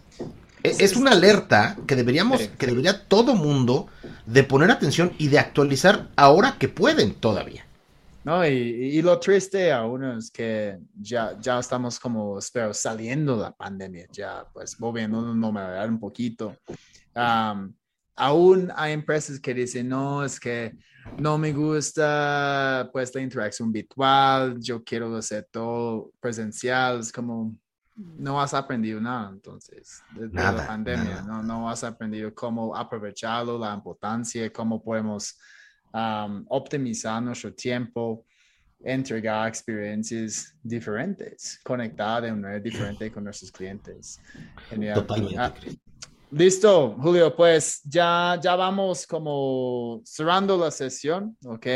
E- 0.63 0.75
Es 0.79 0.95
una 0.95 1.11
alerta 1.11 1.77
que 1.87 1.95
deberíamos, 1.95 2.41
que 2.57 2.67
debería 2.67 3.07
todo 3.07 3.35
mundo 3.35 3.87
de 4.25 4.43
poner 4.43 4.71
atención 4.71 5.13
y 5.17 5.29
de 5.29 5.39
actualizar 5.39 6.09
ahora 6.15 6.57
que 6.59 6.67
pueden 6.67 7.13
todavía. 7.13 7.65
No, 8.23 8.45
y, 8.45 8.49
y, 8.51 9.01
lo 9.01 9.17
triste 9.19 9.71
aún 9.71 10.03
es 10.03 10.29
que 10.29 10.77
ya, 10.99 11.37
ya 11.39 11.59
estamos 11.59 11.97
como, 11.97 12.37
espero, 12.37 12.73
saliendo 12.73 13.37
de 13.37 13.43
la 13.43 13.51
pandemia, 13.51 14.07
ya 14.11 14.45
pues 14.51 14.77
volviendo 14.77 15.19
a 15.19 15.33
normalidad 15.33 15.87
un 15.87 15.97
poquito. 15.97 16.53
Aún 18.17 18.71
hay 18.75 18.93
empresas 18.93 19.39
que 19.39 19.53
dicen, 19.53 19.87
no, 19.87 20.23
es 20.23 20.39
que 20.39 20.75
no 21.17 21.37
me 21.37 21.53
gusta 21.53 22.89
pues 22.91 23.13
la 23.15 23.21
interacción 23.21 23.71
virtual, 23.71 24.59
yo 24.59 24.83
quiero 24.83 25.15
hacer 25.15 25.47
todo 25.51 26.11
presencial, 26.19 26.99
es 26.99 27.11
como, 27.11 27.55
no 27.95 28.41
has 28.41 28.53
aprendido 28.53 28.99
nada 28.99 29.29
entonces 29.31 30.03
de, 30.09 30.27
la 30.29 30.67
pandemia, 30.67 31.21
No, 31.21 31.41
no 31.41 31.69
has 31.69 31.83
aprendido 31.83 32.33
cómo 32.33 32.75
aprovecharlo, 32.75 33.57
la 33.57 33.73
importancia, 33.73 34.51
cómo 34.51 34.83
podemos 34.83 35.37
optimizar 36.49 37.21
nuestro 37.21 37.53
tiempo, 37.53 38.25
entregar 38.79 39.47
experiencias 39.47 40.55
diferentes, 40.61 41.59
conectar 41.63 42.21
de 42.21 42.31
una 42.31 42.41
manera 42.41 42.59
diferente 42.59 43.11
con 43.11 43.23
nuestros 43.23 43.51
clientes. 43.51 44.21
Totalmente. 44.69 45.37
Ah, 45.37 45.53
listo, 46.31 46.95
Julio, 46.99 47.35
pues 47.35 47.81
ya, 47.83 48.39
ya 48.41 48.55
vamos 48.55 49.05
como 49.07 50.01
cerrando 50.03 50.57
la 50.57 50.71
sesión, 50.71 51.37
¿ok? 51.45 51.67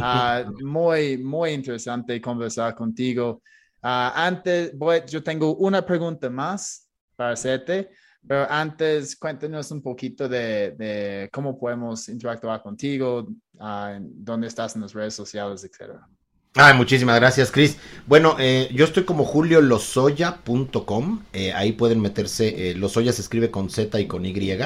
Ah, 0.00 0.44
muy, 0.62 1.18
muy 1.18 1.50
interesante 1.50 2.20
conversar 2.20 2.74
contigo. 2.74 3.42
Uh, 3.82 4.10
antes, 4.14 4.72
yo 5.08 5.22
tengo 5.22 5.56
una 5.56 5.84
pregunta 5.84 6.30
más 6.30 6.88
para 7.16 7.32
hacerte. 7.32 7.90
Pero 8.26 8.46
antes, 8.50 9.16
cuéntanos 9.16 9.70
un 9.70 9.82
poquito 9.82 10.28
de, 10.28 11.28
cómo 11.30 11.58
podemos 11.58 12.08
interactuar 12.08 12.62
contigo, 12.62 13.28
uh, 13.54 13.98
dónde 14.00 14.46
estás 14.46 14.74
en 14.76 14.82
las 14.82 14.94
redes 14.94 15.14
sociales, 15.14 15.62
etcétera. 15.62 16.08
Ah, 16.56 16.72
muchísimas 16.72 17.16
gracias, 17.16 17.50
Chris. 17.50 17.78
Bueno, 18.06 18.36
eh, 18.38 18.68
yo 18.72 18.84
estoy 18.84 19.02
como 19.04 19.24
juliolosoya.com. 19.24 21.22
Eh, 21.32 21.52
ahí 21.52 21.72
pueden 21.72 22.00
meterse. 22.00 22.70
Eh, 22.70 22.74
Lozoya 22.76 23.12
se 23.12 23.22
escribe 23.22 23.50
con 23.50 23.70
Z 23.70 23.98
y 23.98 24.06
con 24.06 24.24
Y. 24.24 24.58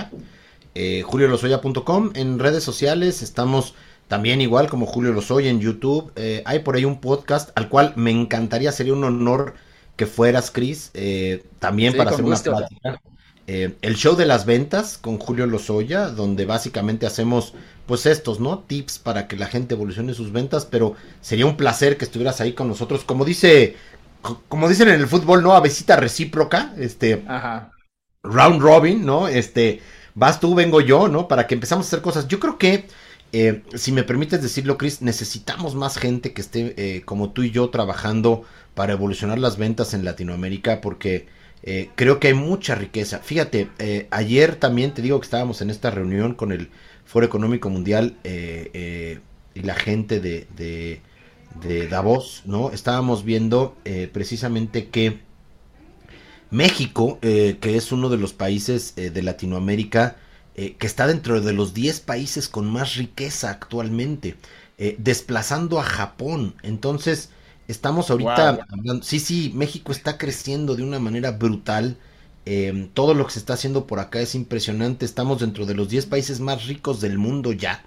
Eh, 0.74 1.02
juliolosoya.com. 1.02 2.10
En 2.14 2.38
redes 2.38 2.62
sociales 2.62 3.22
estamos 3.22 3.74
también 4.06 4.42
igual 4.42 4.68
como 4.68 4.84
Julio 4.84 5.12
Lozoya 5.12 5.48
en 5.48 5.60
YouTube. 5.60 6.12
Eh, 6.16 6.42
hay 6.44 6.58
por 6.58 6.76
ahí 6.76 6.84
un 6.84 7.00
podcast 7.00 7.50
al 7.54 7.70
cual 7.70 7.94
me 7.96 8.10
encantaría, 8.10 8.70
sería 8.70 8.92
un 8.92 9.04
honor 9.04 9.54
que 9.96 10.04
fueras, 10.04 10.50
Chris. 10.50 10.92
también 11.58 11.96
para 11.96 12.10
hacer 12.10 12.24
una 12.24 12.36
plática. 12.36 13.00
Eh, 13.50 13.76
el 13.80 13.96
show 13.96 14.14
de 14.14 14.26
las 14.26 14.44
ventas 14.44 14.98
con 14.98 15.18
Julio 15.18 15.46
Lozoya, 15.46 16.08
donde 16.08 16.44
básicamente 16.44 17.06
hacemos 17.06 17.54
pues 17.88 18.06
estos, 18.06 18.38
¿no? 18.38 18.60
Tips 18.60 18.98
para 19.00 19.26
que 19.26 19.36
la 19.36 19.46
gente 19.46 19.74
evolucione 19.74 20.14
sus 20.14 20.30
ventas, 20.30 20.66
pero 20.66 20.94
sería 21.20 21.46
un 21.46 21.56
placer 21.56 21.96
que 21.96 22.04
estuvieras 22.04 22.40
ahí 22.40 22.52
con 22.52 22.68
nosotros. 22.68 23.02
Como 23.02 23.24
dice, 23.24 23.74
como 24.48 24.68
dicen 24.68 24.88
en 24.88 25.00
el 25.00 25.08
fútbol, 25.08 25.42
¿no? 25.42 25.54
A 25.54 25.60
besita 25.60 25.96
recíproca, 25.96 26.74
este, 26.78 27.24
round 28.22 28.60
robin, 28.60 29.04
¿no? 29.04 29.26
Este, 29.26 29.80
vas 30.14 30.38
tú, 30.38 30.54
vengo 30.54 30.80
yo, 30.80 31.08
¿no? 31.08 31.26
Para 31.26 31.46
que 31.48 31.54
empezamos 31.54 31.86
a 31.86 31.88
hacer 31.88 32.02
cosas. 32.02 32.28
Yo 32.28 32.38
creo 32.38 32.58
que, 32.58 32.86
eh, 33.32 33.64
si 33.74 33.90
me 33.90 34.04
permites 34.04 34.42
decirlo, 34.42 34.78
Chris, 34.78 35.02
necesitamos 35.02 35.74
más 35.74 35.96
gente 35.96 36.32
que 36.34 36.42
esté 36.42 36.74
eh, 36.76 37.02
como 37.06 37.30
tú 37.30 37.42
y 37.42 37.50
yo 37.50 37.70
trabajando 37.70 38.44
para 38.74 38.92
evolucionar 38.92 39.38
las 39.38 39.56
ventas 39.56 39.94
en 39.94 40.04
Latinoamérica, 40.04 40.80
porque 40.80 41.26
eh, 41.62 41.90
creo 41.96 42.20
que 42.20 42.28
hay 42.28 42.34
mucha 42.34 42.74
riqueza. 42.74 43.18
Fíjate, 43.18 43.70
eh, 43.78 44.06
ayer 44.10 44.56
también 44.56 44.94
te 44.94 45.02
digo 45.02 45.18
que 45.20 45.24
estábamos 45.24 45.60
en 45.60 45.70
esta 45.70 45.90
reunión 45.90 46.34
con 46.34 46.52
el 46.52 46.70
Foro 47.08 47.26
Económico 47.26 47.70
Mundial 47.70 48.16
eh, 48.22 49.18
y 49.54 49.60
la 49.62 49.74
gente 49.74 50.20
de, 50.20 50.46
de, 50.54 51.88
Davos, 51.88 52.42
¿no? 52.44 52.70
Estábamos 52.70 53.24
viendo 53.24 53.76
precisamente 54.12 54.90
que 54.90 55.20
México, 56.50 57.18
que 57.20 57.58
es 57.62 57.90
uno 57.90 58.10
de 58.10 58.18
los 58.18 58.32
países 58.32 58.94
de 58.94 59.22
Latinoamérica, 59.22 60.16
que 60.54 60.86
está 60.86 61.08
dentro 61.08 61.40
de 61.40 61.52
los 61.52 61.74
10 61.74 62.00
países 62.00 62.48
con 62.48 62.70
más 62.70 62.94
riqueza 62.94 63.50
actualmente, 63.50 64.36
desplazando 64.98 65.80
a 65.80 65.82
Japón. 65.82 66.54
Entonces, 66.62 67.30
Estamos 67.68 68.10
ahorita 68.10 68.48
hablando, 68.70 69.02
sí, 69.02 69.20
sí, 69.20 69.52
México 69.54 69.92
está 69.92 70.16
creciendo 70.16 70.74
de 70.74 70.82
una 70.82 70.98
manera 70.98 71.32
brutal. 71.32 71.98
Em, 72.50 72.88
todo 72.88 73.12
lo 73.12 73.26
que 73.26 73.32
se 73.32 73.40
está 73.40 73.52
haciendo 73.52 73.86
por 73.86 74.00
acá 74.00 74.20
es 74.20 74.34
impresionante. 74.34 75.04
Estamos 75.04 75.40
dentro 75.40 75.66
de 75.66 75.74
los 75.74 75.90
10 75.90 76.06
países 76.06 76.40
más 76.40 76.66
ricos 76.66 76.98
del 77.02 77.18
mundo 77.18 77.52
ya. 77.52 77.84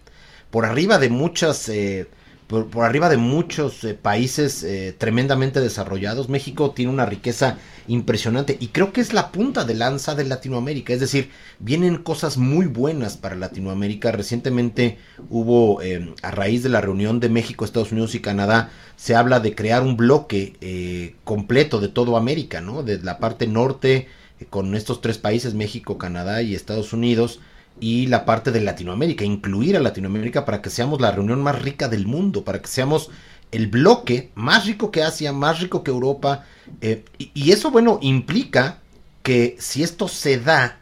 Por 0.51 0.66
arriba 0.66 0.99
de 0.99 1.09
muchas 1.09 1.68
eh, 1.70 2.07
por, 2.51 2.84
arriba 2.84 3.07
de 3.07 3.16
muchos 3.18 3.84
eh, 3.86 3.93
países 3.93 4.62
eh, 4.64 4.93
tremendamente 4.97 5.62
desarrollados. 5.62 6.28
México 6.28 6.72
tiene 6.72 6.91
una 6.91 7.05
riqueza 7.05 7.57
impresionante 7.88 8.57
y 8.59 8.68
creo 8.68 8.91
que 8.91 8.99
es 8.99 9.14
la 9.14 9.32
punta 9.32 9.64
de 9.64 9.74
lanza 9.74 10.16
de 10.16 10.26
Latinoamérica. 10.26 10.93
Es 10.93 10.99
decir, 10.99 11.32
vienen 11.59 11.97
cosas 11.97 12.38
muy 12.38 12.66
buenas 12.66 13.16
para 13.16 13.36
Latinoamérica. 13.36 14.12
Recientemente 14.12 14.97
hubo, 15.30 15.82
eh, 15.82 16.14
a 16.22 16.32
raíz 16.32 16.62
de 16.62 16.70
la 16.70 16.82
reunión 16.82 17.22
de 17.22 17.30
México, 17.30 17.64
Estados 17.64 17.93
Unidos 17.93 18.16
y 18.16 18.20
Canadá, 18.20 18.70
se 18.97 19.16
habla 19.16 19.39
de 19.39 19.55
crear 19.55 19.82
un 19.82 19.95
bloque 19.97 21.16
completo 21.24 21.80
de 21.80 21.88
todo 21.88 22.18
América, 22.18 22.62
¿no? 22.62 22.84
De 22.84 22.99
la 22.99 23.18
parte 23.18 23.47
norte 23.47 24.07
con 24.49 24.75
estos 24.75 25.01
tres 25.01 25.17
países, 25.17 25.53
México, 25.53 25.97
Canadá 25.97 26.41
y 26.41 26.55
Estados 26.55 26.93
Unidos 26.93 27.39
y 27.79 28.07
la 28.07 28.25
parte 28.25 28.51
de 28.51 28.61
Latinoamérica, 28.61 29.23
incluir 29.23 29.77
a 29.77 29.79
Latinoamérica 29.79 30.45
para 30.45 30.61
que 30.61 30.69
seamos 30.69 31.01
la 31.01 31.11
reunión 31.11 31.41
más 31.41 31.61
rica 31.61 31.87
del 31.87 32.05
mundo, 32.05 32.43
para 32.43 32.61
que 32.61 32.67
seamos 32.67 33.09
el 33.51 33.67
bloque 33.67 34.31
más 34.35 34.65
rico 34.65 34.91
que 34.91 35.03
Asia, 35.03 35.33
más 35.33 35.59
rico 35.59 35.83
que 35.83 35.91
Europa. 35.91 36.45
Eh, 36.81 37.03
y, 37.17 37.51
eso, 37.51 37.71
bueno, 37.71 37.99
implica 38.01 38.79
que 39.23 39.55
si 39.59 39.83
esto 39.83 40.07
se 40.07 40.39
da, 40.39 40.79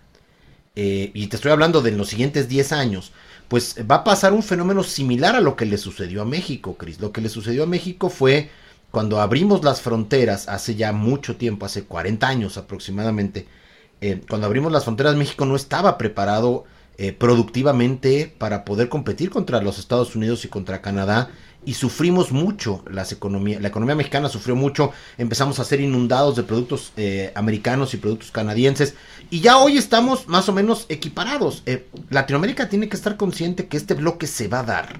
eh, 0.75 1.11
y 1.13 1.27
te 1.27 1.35
estoy 1.35 1.51
hablando 1.51 1.81
de 1.81 1.91
los 1.91 2.09
siguientes 2.09 2.47
10 2.47 2.71
años, 2.71 3.11
pues 3.47 3.75
va 3.89 3.95
a 3.95 4.03
pasar 4.03 4.33
un 4.33 4.43
fenómeno 4.43 4.83
similar 4.83 5.35
a 5.35 5.41
lo 5.41 5.55
que 5.55 5.65
le 5.65 5.77
sucedió 5.77 6.21
a 6.21 6.25
México, 6.25 6.75
Cris. 6.77 6.99
Lo 6.99 7.11
que 7.11 7.21
le 7.21 7.29
sucedió 7.29 7.63
a 7.63 7.67
México 7.67 8.09
fue 8.09 8.51
cuando 8.91 9.21
abrimos 9.21 9.63
las 9.63 9.81
fronteras 9.81 10.47
hace 10.47 10.75
ya 10.75 10.91
mucho 10.91 11.35
tiempo, 11.35 11.65
hace 11.65 11.83
40 11.83 12.27
años 12.27 12.57
aproximadamente, 12.57 13.47
eh, 14.01 14.21
cuando 14.29 14.47
abrimos 14.47 14.71
las 14.71 14.85
fronteras 14.85 15.15
México 15.15 15.45
no 15.45 15.55
estaba 15.55 15.97
preparado 15.97 16.65
eh, 17.01 17.13
productivamente 17.13 18.33
para 18.37 18.65
poder 18.65 18.89
competir 18.89 19.29
contra 19.29 19.61
los 19.61 19.79
Estados 19.79 20.17
Unidos 20.17 20.43
y 20.43 20.49
contra 20.49 20.81
Canadá 20.81 21.29
y 21.65 21.73
sufrimos 21.73 22.31
mucho 22.31 22.83
las 22.89 23.11
economías, 23.11 23.61
la 23.61 23.67
economía 23.67 23.95
mexicana 23.95 24.29
sufrió 24.29 24.55
mucho, 24.55 24.91
empezamos 25.17 25.59
a 25.59 25.63
ser 25.63 25.81
inundados 25.81 26.35
de 26.35 26.43
productos 26.43 26.91
eh, 26.97 27.31
americanos 27.35 27.93
y 27.93 27.97
productos 27.97 28.31
canadienses 28.31 28.95
y 29.29 29.41
ya 29.41 29.57
hoy 29.59 29.77
estamos 29.77 30.27
más 30.27 30.49
o 30.49 30.53
menos 30.53 30.85
equiparados. 30.89 31.63
Eh, 31.65 31.87
Latinoamérica 32.09 32.69
tiene 32.69 32.89
que 32.89 32.97
estar 32.97 33.17
consciente 33.17 33.67
que 33.67 33.77
este 33.77 33.93
bloque 33.93 34.27
se 34.27 34.47
va 34.47 34.59
a 34.59 34.63
dar. 34.63 34.99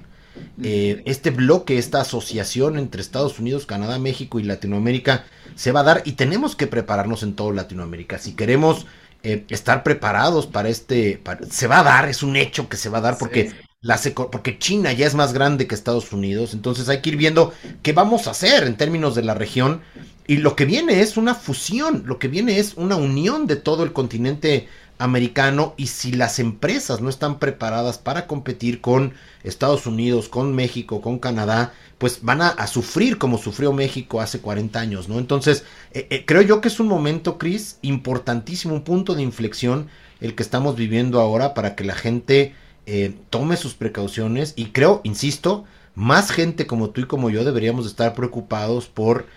Este 0.61 1.31
bloque, 1.31 1.77
esta 1.77 2.01
asociación 2.01 2.77
entre 2.77 3.01
Estados 3.01 3.39
Unidos, 3.39 3.65
Canadá, 3.65 3.99
México 3.99 4.39
y 4.39 4.43
Latinoamérica 4.43 5.25
se 5.55 5.71
va 5.71 5.81
a 5.81 5.83
dar 5.83 6.01
y 6.05 6.13
tenemos 6.13 6.55
que 6.55 6.67
prepararnos 6.67 7.23
en 7.23 7.33
todo 7.33 7.51
Latinoamérica. 7.51 8.17
Si 8.17 8.33
queremos 8.33 8.85
eh, 9.21 9.45
estar 9.49 9.83
preparados 9.83 10.47
para 10.47 10.69
este, 10.69 11.21
se 11.49 11.67
va 11.67 11.79
a 11.79 11.83
dar, 11.83 12.07
es 12.07 12.23
un 12.23 12.37
hecho 12.37 12.69
que 12.69 12.77
se 12.77 12.87
va 12.87 12.99
a 12.99 13.01
dar 13.01 13.17
porque, 13.17 13.51
la, 13.81 13.99
porque 14.31 14.57
China 14.57 14.93
ya 14.93 15.05
es 15.05 15.13
más 15.13 15.33
grande 15.33 15.67
que 15.67 15.75
Estados 15.75 16.13
Unidos, 16.13 16.53
entonces 16.53 16.87
hay 16.87 17.01
que 17.01 17.09
ir 17.09 17.17
viendo 17.17 17.53
qué 17.81 17.91
vamos 17.91 18.27
a 18.27 18.31
hacer 18.31 18.63
en 18.63 18.77
términos 18.77 19.15
de 19.15 19.23
la 19.23 19.33
región 19.33 19.81
y 20.25 20.37
lo 20.37 20.55
que 20.55 20.63
viene 20.63 21.01
es 21.01 21.17
una 21.17 21.35
fusión, 21.35 22.03
lo 22.05 22.17
que 22.17 22.29
viene 22.29 22.59
es 22.59 22.75
una 22.75 22.95
unión 22.95 23.45
de 23.45 23.57
todo 23.57 23.83
el 23.83 23.91
continente 23.91 24.69
americano 24.99 25.73
y 25.77 25.87
si 25.87 26.11
las 26.11 26.39
empresas 26.39 27.01
no 27.01 27.09
están 27.09 27.39
preparadas 27.39 27.97
para 27.97 28.27
competir 28.27 28.81
con 28.81 29.13
Estados 29.43 29.87
Unidos, 29.87 30.29
con 30.29 30.53
México, 30.53 31.01
con 31.01 31.17
Canadá, 31.19 31.73
pues 31.97 32.19
van 32.21 32.41
a, 32.41 32.67
sufrir 32.67 33.17
como 33.17 33.37
sufrió 33.37 33.73
México 33.73 34.21
hace 34.21 34.39
40 34.39 34.79
años, 34.79 35.09
¿no? 35.09 35.17
Entonces, 35.17 35.63
eh, 35.93 36.07
eh, 36.09 36.25
creo 36.25 36.41
yo 36.41 36.61
que 36.61 36.67
es 36.67 36.79
un 36.79 36.87
momento, 36.87 37.37
Chris, 37.37 37.79
importantísimo, 37.81 38.75
un 38.75 38.83
punto 38.83 39.15
de 39.15 39.23
inflexión 39.23 39.87
el 40.19 40.35
que 40.35 40.43
estamos 40.43 40.75
viviendo 40.75 41.19
ahora 41.19 41.53
para 41.53 41.75
que 41.75 41.85
la 41.85 41.95
gente 41.95 42.53
eh, 42.85 43.15
tome 43.29 43.55
sus 43.55 43.73
precauciones 43.73 44.53
y 44.55 44.67
creo, 44.67 44.99
insisto, 45.03 45.65
más 45.95 46.31
gente 46.31 46.67
como 46.67 46.89
tú 46.89 47.01
y 47.01 47.05
como 47.05 47.29
yo 47.29 47.43
deberíamos 47.43 47.85
estar 47.85 48.13
preocupados 48.13 48.87
por 48.87 49.27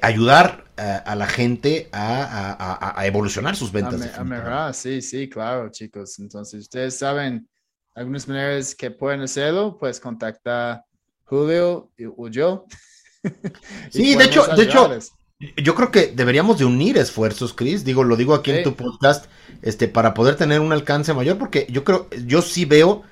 ayudar 0.00 0.64
a 0.76 1.14
la 1.14 1.26
gente 1.26 1.88
a, 1.92 3.02
evolucionar 3.04 3.56
sus 3.56 3.72
ventas. 3.72 4.00
sí, 4.76 5.02
sí, 5.02 5.28
claro, 5.28 5.70
chicos. 5.70 6.18
Entonces, 6.18 6.60
ustedes 6.62 6.98
saben 6.98 7.48
algunas 7.94 8.26
maneras 8.28 8.74
que 8.74 8.90
pueden 8.90 9.20
hacerlo, 9.22 9.76
pues 9.78 10.00
contacta 10.00 10.84
Julio 11.24 11.90
o 12.16 12.28
yo. 12.28 12.66
sí, 13.90 14.14
de 14.16 14.24
hecho, 14.24 14.46
de 14.46 14.62
hecho, 14.62 14.90
yo 15.56 15.74
creo 15.74 15.90
que 15.90 16.08
deberíamos 16.08 16.58
de 16.58 16.64
unir 16.64 16.98
esfuerzos, 16.98 17.52
Chris. 17.52 17.84
Digo, 17.84 18.04
lo 18.04 18.16
digo 18.16 18.34
aquí 18.34 18.50
en 18.50 18.62
tu 18.62 18.74
podcast, 18.74 19.26
este, 19.62 19.88
para 19.88 20.14
poder 20.14 20.36
tener 20.36 20.60
un 20.60 20.72
alcance 20.72 21.12
mayor, 21.14 21.38
porque 21.38 21.66
yo 21.70 21.84
creo, 21.84 22.08
yo 22.26 22.42
sí 22.42 22.64
veo 22.64 23.02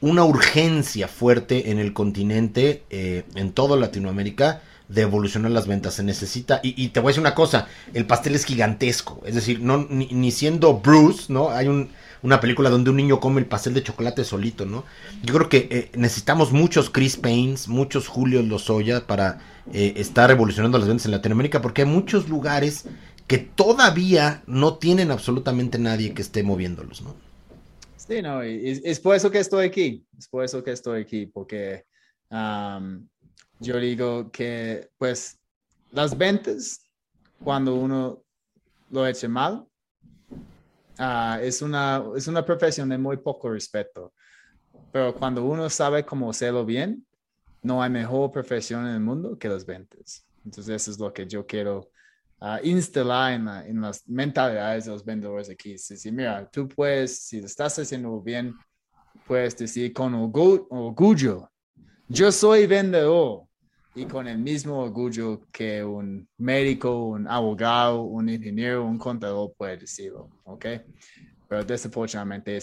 una 0.00 0.24
urgencia 0.24 1.08
fuerte 1.08 1.70
en 1.70 1.78
el 1.78 1.92
continente, 1.92 2.84
eh, 2.90 3.24
en 3.34 3.52
toda 3.52 3.76
Latinoamérica, 3.76 4.62
de 4.90 5.02
evolucionar 5.02 5.52
las 5.52 5.66
ventas. 5.66 5.94
Se 5.94 6.02
necesita, 6.02 6.60
y, 6.62 6.88
te 6.88 7.00
voy 7.00 7.08
a 7.08 7.10
decir 7.10 7.20
una 7.20 7.34
cosa, 7.34 7.68
el 7.94 8.06
pastel 8.06 8.34
es 8.34 8.44
gigantesco, 8.44 9.22
es 9.24 9.34
decir, 9.34 9.60
no, 9.60 9.86
ni, 9.88 10.30
siendo 10.32 10.78
Bruce, 10.78 11.32
¿no? 11.32 11.50
Hay 11.50 11.68
un, 11.68 11.90
una 12.22 12.40
película 12.40 12.70
donde 12.70 12.90
un 12.90 12.96
niño 12.96 13.20
come 13.20 13.40
el 13.40 13.46
pastel 13.46 13.74
de 13.74 13.82
chocolate 13.82 14.24
solito, 14.24 14.66
¿no? 14.66 14.84
Yo 15.22 15.34
creo 15.34 15.48
que 15.48 15.68
eh, 15.70 15.90
necesitamos 15.94 16.52
muchos 16.52 16.90
Chris 16.90 17.16
Paynes, 17.16 17.68
muchos 17.68 18.08
Julio 18.08 18.42
Lozoya 18.42 19.06
para 19.06 19.38
eh, 19.72 19.94
estar 19.96 20.30
evolucionando 20.30 20.78
las 20.78 20.88
ventas 20.88 21.06
en 21.06 21.12
Latinoamérica, 21.12 21.62
porque 21.62 21.82
hay 21.82 21.88
muchos 21.88 22.28
lugares 22.28 22.86
que 23.28 23.38
todavía 23.38 24.42
no 24.46 24.78
tienen 24.78 25.12
absolutamente 25.12 25.78
nadie 25.78 26.14
que 26.14 26.22
esté 26.22 26.42
moviéndolos, 26.42 27.02
¿no? 27.02 27.14
Sí, 27.96 28.22
no, 28.22 28.44
y 28.44 28.80
es, 28.82 28.98
por 28.98 29.14
eso 29.14 29.30
que 29.30 29.38
estoy 29.38 29.66
aquí, 29.66 30.04
es 30.18 30.26
por 30.26 30.44
eso 30.44 30.64
que 30.64 30.72
estoy 30.72 31.02
aquí, 31.02 31.26
porque 31.26 31.84
yo 33.60 33.78
digo 33.78 34.30
que, 34.32 34.90
pues, 34.96 35.38
las 35.92 36.16
ventas, 36.16 36.80
cuando 37.44 37.74
uno 37.74 38.24
lo 38.90 39.06
eche 39.06 39.28
mal, 39.28 39.66
ah, 40.98 41.38
es, 41.42 41.60
una, 41.60 42.02
es 42.16 42.26
una 42.26 42.44
profesión 42.44 42.88
de 42.88 42.96
muy 42.96 43.18
poco 43.18 43.50
respeto. 43.50 44.14
Pero 44.90 45.14
cuando 45.14 45.44
uno 45.44 45.68
sabe 45.68 46.04
cómo 46.04 46.30
hacerlo 46.30 46.64
bien, 46.64 47.06
no 47.62 47.82
hay 47.82 47.90
mejor 47.90 48.32
profesión 48.32 48.86
en 48.86 48.94
el 48.94 49.00
mundo 49.00 49.38
que 49.38 49.48
las 49.48 49.66
ventas. 49.66 50.26
Entonces, 50.44 50.82
eso 50.82 50.90
es 50.92 50.98
lo 50.98 51.12
que 51.12 51.26
yo 51.26 51.46
quiero 51.46 51.90
uh, 52.40 52.56
instalar 52.66 53.34
en, 53.34 53.46
en, 53.46 53.80
las 53.82 54.08
mentalidades 54.08 54.86
de 54.86 54.92
los 54.92 55.04
vendedores 55.04 55.50
aquí. 55.50 55.76
Si, 55.76 56.10
mira, 56.10 56.48
tú 56.50 56.66
puedes, 56.66 57.18
si 57.18 57.38
estás 57.40 57.78
haciendo 57.78 58.22
bien, 58.22 58.54
puedes 59.26 59.54
decir 59.58 59.92
con 59.92 60.14
orgullo, 60.14 61.50
yo 62.08 62.32
soy 62.32 62.66
vendedor 62.66 63.49
y 63.94 64.04
con 64.06 64.28
el 64.28 64.38
mismo 64.38 64.82
orgullo 64.82 65.42
que 65.50 65.82
un 65.82 66.28
médico, 66.38 67.06
un 67.06 67.26
abogado, 67.26 68.02
un 68.02 68.28
ingeniero, 68.28 68.84
un 68.84 68.98
contador 68.98 69.52
puede 69.56 69.78
decirlo, 69.78 70.30
¿ok? 70.44 70.66
Pero 71.48 71.64
desafortunadamente 71.64 72.58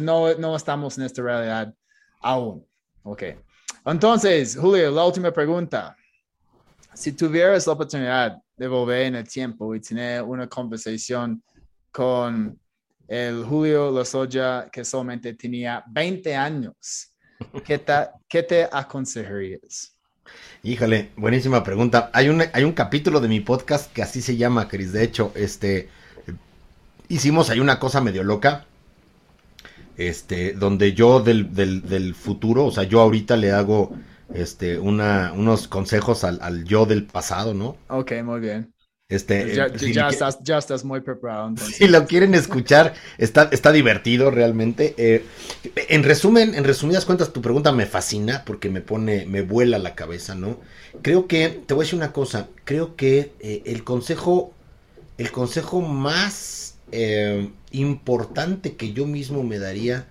no, 0.00 0.34
no 0.34 0.56
estamos 0.56 0.98
en 0.98 1.04
esta 1.04 1.22
realidad 1.22 1.72
aún, 2.20 2.66
¿ok? 3.04 3.22
Entonces, 3.84 4.56
Julio, 4.56 4.90
la 4.90 5.04
última 5.04 5.32
pregunta. 5.32 5.96
Si 6.94 7.12
tuvieras 7.12 7.66
la 7.66 7.72
oportunidad 7.72 8.38
de 8.56 8.68
volver 8.68 9.06
en 9.06 9.14
el 9.16 9.28
tiempo 9.28 9.74
y 9.74 9.80
tener 9.80 10.22
una 10.22 10.46
conversación 10.46 11.42
con 11.90 12.58
el 13.08 13.44
Julio 13.44 13.90
Lozoya 13.90 14.68
que 14.70 14.84
solamente 14.84 15.34
tenía 15.34 15.82
20 15.88 16.36
años, 16.36 17.12
¿qué 17.64 17.78
te, 17.78 17.92
qué 18.28 18.42
te 18.42 18.68
aconsejarías? 18.70 19.91
Híjole, 20.62 21.10
buenísima 21.16 21.64
pregunta. 21.64 22.10
Hay 22.12 22.28
un, 22.28 22.42
hay 22.52 22.64
un 22.64 22.72
capítulo 22.72 23.20
de 23.20 23.28
mi 23.28 23.40
podcast 23.40 23.92
que 23.92 24.02
así 24.02 24.20
se 24.20 24.36
llama, 24.36 24.68
Chris. 24.68 24.92
De 24.92 25.02
hecho, 25.02 25.32
este 25.34 25.88
hicimos 27.12 27.50
ahí 27.50 27.60
una 27.60 27.78
cosa 27.78 28.00
medio 28.00 28.24
loca. 28.24 28.66
Este, 29.96 30.54
donde 30.54 30.94
yo 30.94 31.20
del, 31.20 31.54
del, 31.54 32.14
futuro, 32.14 32.64
o 32.64 32.70
sea, 32.72 32.84
yo 32.84 33.00
ahorita 33.02 33.36
le 33.36 33.52
hago 33.52 33.92
este, 34.32 34.78
una, 34.78 35.32
unos 35.34 35.68
consejos 35.68 36.24
al, 36.24 36.38
al 36.40 36.64
yo 36.64 36.86
del 36.86 37.04
pasado, 37.04 37.52
¿no? 37.52 37.76
Ok, 37.88 38.12
muy 38.24 38.40
bien. 38.40 38.72
Este, 39.12 39.42
pues 39.42 39.56
ya, 39.56 39.66
eh, 39.66 39.92
ya, 39.92 40.08
estás, 40.08 40.38
ya, 40.42 40.56
estás, 40.56 40.84
muy 40.84 41.02
preparado. 41.02 41.54
Si 41.58 41.86
lo 41.86 42.06
quieren 42.06 42.34
escuchar, 42.34 42.94
está, 43.18 43.50
está 43.52 43.70
divertido 43.70 44.30
realmente. 44.30 44.94
Eh, 44.96 45.22
en 45.88 46.02
resumen, 46.02 46.54
en 46.54 46.64
resumidas 46.64 47.04
cuentas, 47.04 47.30
tu 47.30 47.42
pregunta 47.42 47.72
me 47.72 47.84
fascina 47.84 48.42
porque 48.46 48.70
me 48.70 48.80
pone, 48.80 49.26
me 49.26 49.42
vuela 49.42 49.78
la 49.78 49.94
cabeza, 49.94 50.34
¿no? 50.34 50.58
Creo 51.02 51.26
que, 51.26 51.60
te 51.66 51.74
voy 51.74 51.82
a 51.82 51.84
decir 51.84 51.98
una 51.98 52.12
cosa, 52.12 52.48
creo 52.64 52.96
que 52.96 53.32
eh, 53.40 53.62
el 53.66 53.84
consejo, 53.84 54.54
el 55.18 55.30
consejo 55.30 55.82
más 55.82 56.60
importante 57.70 58.76
que 58.76 58.92
yo 58.92 59.06
mismo 59.06 59.42
me 59.42 59.58
daría 59.58 60.06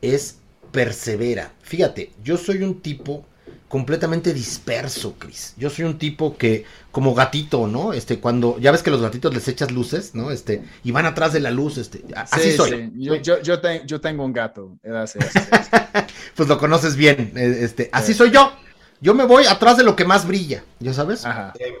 es 0.00 0.38
persevera. 0.72 1.52
Fíjate, 1.60 2.10
yo 2.24 2.38
soy 2.38 2.62
un 2.62 2.80
tipo 2.80 3.26
completamente 3.72 4.34
disperso, 4.34 5.14
Chris. 5.18 5.54
Yo 5.56 5.70
soy 5.70 5.86
un 5.86 5.96
tipo 5.96 6.36
que, 6.36 6.66
como 6.90 7.14
gatito, 7.14 7.66
¿no? 7.66 7.94
Este, 7.94 8.20
cuando, 8.20 8.58
ya 8.58 8.70
ves 8.70 8.82
que 8.82 8.90
los 8.90 9.00
gatitos 9.00 9.32
les 9.32 9.48
echas 9.48 9.70
luces, 9.70 10.14
¿no? 10.14 10.30
Este, 10.30 10.62
y 10.84 10.90
van 10.90 11.06
atrás 11.06 11.32
de 11.32 11.40
la 11.40 11.50
luz, 11.50 11.78
este, 11.78 12.04
así 12.14 12.52
soy. 12.52 12.92
Yo, 12.96 13.16
yo, 13.16 13.40
yo, 13.40 14.00
tengo 14.02 14.26
un 14.26 14.34
gato. 14.34 14.76
pues 16.36 16.48
lo 16.50 16.58
conoces 16.58 16.96
bien, 16.96 17.32
eh, 17.34 17.60
este, 17.62 17.88
así 17.94 18.12
soy 18.12 18.30
yo. 18.30 18.52
Yo 19.00 19.14
me 19.14 19.24
voy 19.24 19.46
atrás 19.46 19.78
de 19.78 19.84
lo 19.84 19.96
que 19.96 20.04
más 20.04 20.26
brilla, 20.26 20.62
¿ya 20.78 20.92
sabes? 20.92 21.24
Ajá. 21.24 21.54
Eh, 21.58 21.72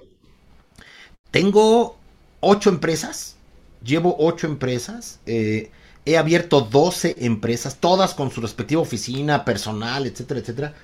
tengo 1.30 1.98
ocho 2.40 2.70
empresas, 2.70 3.36
llevo 3.84 4.16
ocho 4.18 4.46
empresas, 4.46 5.20
eh, 5.26 5.70
he 6.06 6.16
abierto 6.16 6.62
doce 6.62 7.16
empresas, 7.18 7.76
todas 7.76 8.14
con 8.14 8.30
su 8.30 8.40
respectiva 8.40 8.80
oficina, 8.80 9.44
personal, 9.44 10.06
etcétera, 10.06 10.40
etcétera 10.40 10.74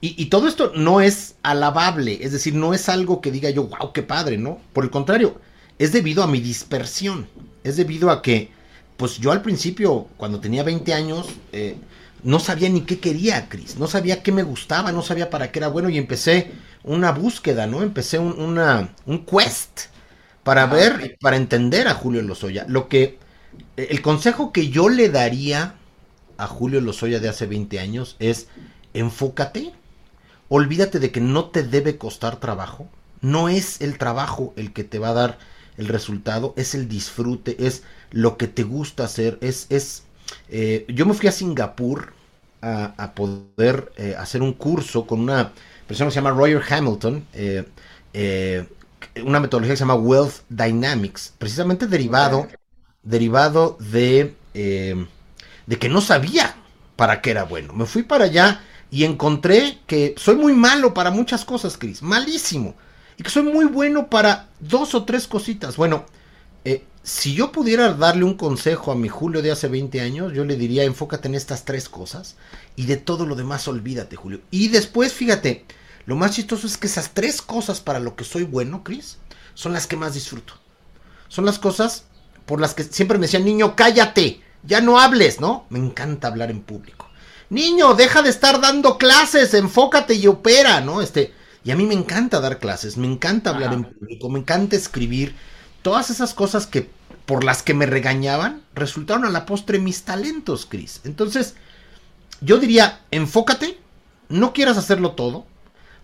y, 0.00 0.26
todo 0.26 0.48
esto 0.48 0.72
no 0.76 1.00
es 1.00 1.36
alabable, 1.42 2.18
es 2.20 2.32
decir, 2.32 2.54
no 2.54 2.74
es 2.74 2.90
algo 2.90 3.22
que 3.22 3.30
diga 3.30 3.48
yo, 3.48 3.64
wow, 3.64 3.92
qué 3.94 4.02
padre, 4.02 4.36
¿no? 4.36 4.58
Por 4.74 4.84
el 4.84 4.90
contrario, 4.90 5.40
es 5.78 5.92
debido 5.92 6.22
a 6.22 6.26
mi 6.26 6.40
dispersión, 6.40 7.26
es 7.62 7.78
debido 7.78 8.10
a 8.10 8.20
que, 8.20 8.50
pues 8.98 9.16
yo 9.18 9.32
al 9.32 9.40
principio, 9.40 10.08
cuando 10.18 10.40
tenía 10.40 10.62
20 10.62 10.92
años, 10.92 11.28
eh, 11.52 11.76
no 12.22 12.38
sabía 12.38 12.68
ni 12.68 12.82
qué 12.82 12.98
quería, 13.00 13.48
Cris, 13.48 13.78
no 13.78 13.86
sabía 13.86 14.22
qué 14.22 14.30
me 14.30 14.42
gustaba, 14.42 14.92
no 14.92 15.00
sabía 15.00 15.30
para 15.30 15.50
qué 15.50 15.60
era 15.60 15.68
bueno 15.68 15.88
y 15.88 15.96
empecé 15.96 16.52
una 16.82 17.12
búsqueda, 17.12 17.66
¿no? 17.66 17.82
Empecé 17.82 18.18
un, 18.18 18.38
una, 18.38 18.94
un 19.06 19.24
quest 19.24 19.86
para 20.42 20.66
ver, 20.66 21.16
para 21.20 21.36
entender 21.36 21.88
a 21.88 21.94
Julio 21.94 22.22
Lozoya. 22.22 22.66
Lo 22.68 22.88
que, 22.88 23.18
el 23.76 24.02
consejo 24.02 24.52
que 24.52 24.68
yo 24.68 24.88
le 24.90 25.08
daría 25.08 25.74
a 26.36 26.46
Julio 26.46 26.80
Lozoya 26.80 27.20
de 27.20 27.28
hace 27.28 27.46
20 27.46 27.80
años 27.80 28.16
es, 28.18 28.48
enfócate, 28.92 29.72
olvídate 30.48 30.98
de 30.98 31.10
que 31.10 31.20
no 31.20 31.46
te 31.46 31.62
debe 31.62 31.98
costar 31.98 32.36
trabajo. 32.36 32.88
No 33.20 33.48
es 33.48 33.80
el 33.80 33.98
trabajo 33.98 34.52
el 34.56 34.72
que 34.72 34.84
te 34.84 34.98
va 34.98 35.10
a 35.10 35.14
dar 35.14 35.38
el 35.76 35.88
resultado, 35.88 36.54
es 36.56 36.74
el 36.74 36.88
disfrute, 36.88 37.66
es 37.66 37.82
lo 38.10 38.36
que 38.36 38.46
te 38.46 38.62
gusta 38.62 39.04
hacer, 39.04 39.38
es, 39.40 39.66
es, 39.70 40.04
eh, 40.48 40.84
yo 40.88 41.06
me 41.06 41.14
fui 41.14 41.28
a 41.28 41.32
Singapur 41.32 42.12
a, 42.62 43.12
poder 43.14 43.92
eh, 43.98 44.14
hacer 44.18 44.40
un 44.40 44.54
curso 44.54 45.06
con 45.06 45.20
una 45.20 45.52
persona 45.86 46.08
que 46.08 46.12
se 46.12 46.20
llama 46.20 46.30
Roger 46.30 46.62
Hamilton, 46.66 47.26
eh, 47.34 48.66
una 49.22 49.38
metodología 49.38 49.74
que 49.74 49.76
se 49.76 49.82
llama 49.82 49.96
Wealth 49.96 50.44
Dynamics, 50.48 51.34
precisamente 51.36 51.86
derivado, 51.86 52.48
derivado 53.02 53.76
de, 53.80 54.34
de 54.54 55.78
que 55.78 55.88
no 55.90 56.00
sabía 56.00 56.56
para 56.96 57.20
qué 57.20 57.32
era 57.32 57.44
bueno. 57.44 57.74
Me 57.74 57.84
fui 57.84 58.02
para 58.02 58.24
allá 58.24 58.62
y 58.94 59.02
encontré 59.02 59.80
que 59.88 60.14
soy 60.16 60.36
muy 60.36 60.52
malo 60.52 60.94
para 60.94 61.10
muchas 61.10 61.44
cosas, 61.44 61.76
Chris, 61.76 62.00
malísimo. 62.00 62.76
Y 63.16 63.24
que 63.24 63.30
soy 63.30 63.42
muy 63.42 63.64
bueno 63.64 64.08
para 64.08 64.50
dos 64.60 64.94
o 64.94 65.04
tres 65.04 65.26
cositas. 65.26 65.76
Bueno, 65.76 66.06
eh, 66.64 66.84
si 67.02 67.34
yo 67.34 67.50
pudiera 67.50 67.92
darle 67.94 68.22
un 68.22 68.34
consejo 68.34 68.92
a 68.92 68.94
mi 68.94 69.08
Julio 69.08 69.42
de 69.42 69.50
hace 69.50 69.66
20 69.66 70.00
años, 70.00 70.32
yo 70.32 70.44
le 70.44 70.54
diría 70.54 70.84
enfócate 70.84 71.26
en 71.26 71.34
estas 71.34 71.64
tres 71.64 71.88
cosas 71.88 72.36
y 72.76 72.86
de 72.86 72.96
todo 72.96 73.26
lo 73.26 73.34
demás 73.34 73.66
olvídate, 73.66 74.14
Julio. 74.14 74.42
Y 74.52 74.68
después, 74.68 75.12
fíjate, 75.12 75.64
lo 76.06 76.14
más 76.14 76.30
chistoso 76.30 76.68
es 76.68 76.76
que 76.76 76.86
esas 76.86 77.14
tres 77.14 77.42
cosas 77.42 77.80
para 77.80 77.98
lo 77.98 78.14
que 78.14 78.22
soy 78.22 78.44
bueno, 78.44 78.84
Chris, 78.84 79.18
son 79.54 79.72
las 79.72 79.88
que 79.88 79.96
más 79.96 80.14
disfruto. 80.14 80.54
Son 81.26 81.44
las 81.44 81.58
cosas 81.58 82.04
por 82.46 82.60
las 82.60 82.74
que 82.74 82.84
siempre 82.84 83.18
me 83.18 83.26
decían, 83.26 83.44
niño, 83.44 83.74
cállate, 83.74 84.40
ya 84.62 84.80
no 84.80 85.00
hables, 85.00 85.40
¿no? 85.40 85.66
Me 85.68 85.80
encanta 85.80 86.28
hablar 86.28 86.52
en 86.52 86.62
público. 86.62 87.03
Niño, 87.54 87.94
deja 87.94 88.20
de 88.22 88.30
estar 88.30 88.60
dando 88.60 88.98
clases, 88.98 89.54
enfócate 89.54 90.14
y 90.14 90.26
opera, 90.26 90.80
¿no? 90.80 91.00
Este, 91.00 91.32
y 91.62 91.70
a 91.70 91.76
mí 91.76 91.86
me 91.86 91.94
encanta 91.94 92.40
dar 92.40 92.58
clases, 92.58 92.96
me 92.96 93.06
encanta 93.06 93.50
hablar 93.50 93.72
en 93.72 93.84
público, 93.84 94.28
me 94.28 94.40
encanta 94.40 94.74
escribir. 94.74 95.36
Todas 95.82 96.10
esas 96.10 96.34
cosas 96.34 96.66
que 96.66 96.90
por 97.26 97.44
las 97.44 97.62
que 97.62 97.72
me 97.72 97.86
regañaban 97.86 98.62
resultaron 98.74 99.24
a 99.24 99.30
la 99.30 99.46
postre 99.46 99.78
mis 99.78 100.02
talentos, 100.02 100.66
Chris. 100.68 101.00
Entonces, 101.04 101.54
yo 102.40 102.58
diría, 102.58 103.02
enfócate, 103.12 103.78
no 104.28 104.52
quieras 104.52 104.76
hacerlo 104.76 105.12
todo, 105.12 105.46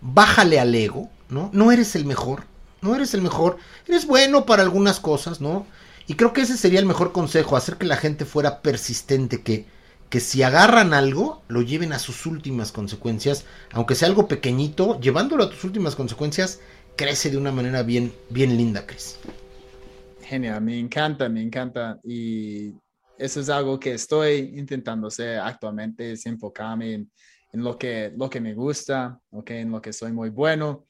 bájale 0.01 0.61
al 0.61 0.73
ego, 0.73 1.11
¿no? 1.31 1.51
No 1.53 1.73
eres 1.73 1.97
el 1.97 2.05
mejor, 2.05 2.45
no 2.81 2.95
eres 2.95 3.13
el 3.13 3.23
mejor, 3.23 3.57
eres 3.89 4.07
bueno 4.07 4.47
para 4.47 4.63
algunas 4.63 5.01
cosas, 5.01 5.41
¿no? 5.41 5.67
Y 6.07 6.15
creo 6.15 6.33
que 6.33 6.43
ese 6.43 6.57
sería 6.57 6.79
el 6.79 6.87
mejor 6.87 7.11
consejo, 7.11 7.57
hacer 7.57 7.77
que 7.77 7.87
la 7.87 7.97
gente 7.97 8.25
fuera 8.25 8.63
persistente, 8.63 9.43
que 9.43 9.67
que 10.11 10.19
si 10.19 10.43
agarran 10.43 10.93
algo, 10.93 11.43
lo 11.47 11.63
lleven 11.63 11.93
a 11.93 12.01
sus 12.01 12.27
últimas 12.27 12.73
consecuencias, 12.73 13.47
aunque 13.73 13.95
sea 13.95 14.09
algo 14.09 14.27
pequeñito, 14.27 15.01
llevándolo 15.01 15.45
a 15.45 15.51
tus 15.51 15.63
últimas 15.63 15.95
consecuencias, 15.95 16.61
crece 16.97 17.31
de 17.31 17.37
una 17.37 17.53
manera 17.53 17.85
bien, 17.85 18.13
bien 18.29 18.57
linda, 18.57 18.85
Cris. 18.87 19.19
Genial, 20.23 20.61
me 20.63 20.79
encanta, 20.79 21.29
me 21.29 21.41
encanta. 21.41 21.99
Y 22.03 22.75
eso 23.17 23.41
es 23.41 23.49
algo 23.49 23.79
que 23.79 23.95
estoy 23.95 24.53
intentando 24.57 25.07
hacer 25.07 25.39
actualmente, 25.39 26.13
es 26.13 26.27
enfocarme 26.27 26.95
en, 26.95 27.11
en 27.53 27.63
lo, 27.63 27.79
que, 27.79 28.13
lo 28.17 28.29
que 28.29 28.41
me 28.41 28.53
gusta, 28.53 29.17
okay, 29.31 29.61
en 29.61 29.71
lo 29.71 29.81
que 29.81 29.93
soy 29.93 30.11
muy 30.13 30.31
bueno. 30.31 30.87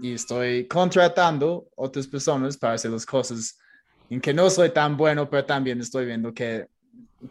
Y 0.00 0.12
estoy 0.12 0.66
contratando 0.68 1.68
otras 1.74 2.06
personas 2.06 2.56
para 2.56 2.74
hacer 2.74 2.92
las 2.92 3.04
cosas 3.04 3.58
en 4.08 4.20
que 4.20 4.32
no 4.32 4.48
soy 4.48 4.70
tan 4.70 4.96
bueno, 4.96 5.28
pero 5.28 5.44
también 5.44 5.80
estoy 5.80 6.06
viendo 6.06 6.32
que 6.32 6.68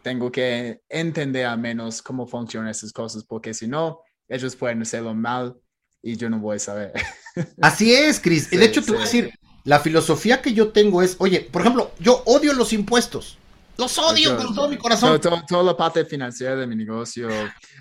tengo 0.02 0.30
que 0.30 0.82
entender 0.88 1.46
al 1.46 1.58
menos 1.58 2.02
cómo 2.02 2.26
funcionan 2.26 2.70
esas 2.70 2.92
cosas, 2.92 3.24
porque 3.24 3.54
si 3.54 3.66
no, 3.66 4.00
ellos 4.28 4.56
pueden 4.56 4.82
hacerlo 4.82 5.14
mal 5.14 5.56
y 6.02 6.16
yo 6.16 6.30
no 6.30 6.38
voy 6.38 6.56
a 6.56 6.58
saber. 6.60 6.92
Así 7.62 7.92
es, 7.92 8.20
Chris. 8.20 8.50
de 8.50 8.64
hecho, 8.64 8.82
te 8.82 8.92
voy 8.92 9.00
a 9.00 9.04
decir, 9.04 9.32
la 9.64 9.80
filosofía 9.80 10.40
que 10.40 10.52
yo 10.52 10.68
tengo 10.68 11.02
es, 11.02 11.16
oye, 11.18 11.40
por 11.40 11.62
ejemplo, 11.62 11.92
yo 11.98 12.22
odio 12.26 12.52
los 12.52 12.72
impuestos. 12.72 13.38
Los 13.78 13.98
odio 13.98 14.36
con 14.36 14.54
todo 14.54 14.68
mi 14.68 14.78
corazón. 14.78 15.20
Toda 15.20 15.62
la 15.62 15.76
parte 15.76 16.04
financiera 16.04 16.56
de 16.56 16.66
mi 16.66 16.76
negocio. 16.76 17.28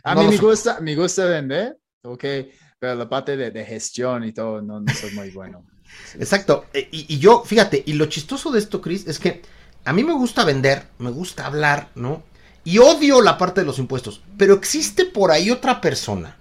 A 0.04 0.16
mí 0.16 0.28
me 0.28 0.38
gusta, 0.38 0.80
me 0.82 0.96
gusta 0.96 1.26
vender, 1.26 1.78
ok, 2.04 2.24
pero 2.80 2.96
la 2.96 3.08
parte 3.08 3.38
de, 3.38 3.66
gestión 3.66 4.26
y 4.26 4.34
todo 4.34 4.62
no, 4.62 4.82
no 4.82 4.94
soy 4.94 5.12
muy 5.12 5.32
bueno. 5.32 5.66
Exacto. 6.20 6.66
E, 6.74 6.90
y, 6.92 7.16
y, 7.16 7.20
yo, 7.20 7.44
fíjate, 7.46 7.82
y 7.86 7.94
lo 7.94 8.08
chistoso 8.08 8.52
de 8.52 8.60
esto, 8.60 8.82
Chris, 8.82 9.08
es 9.08 9.20
que 9.20 9.42
a 9.86 9.94
mí 9.94 10.04
me 10.04 10.14
gusta 10.14 10.44
vender, 10.44 10.88
me 11.00 11.12
gusta 11.12 11.46
hablar, 11.46 11.90
¿no? 11.96 12.24
Y 12.64 12.80
odio 12.80 13.22
la 13.22 13.38
parte 13.38 13.62
de 13.62 13.68
los 13.68 13.80
impuestos. 13.80 14.22
Pero 14.38 14.56
existe 14.56 15.06
por 15.06 15.32
ahí 15.32 15.52
otra 15.52 15.80
persona 15.80 16.36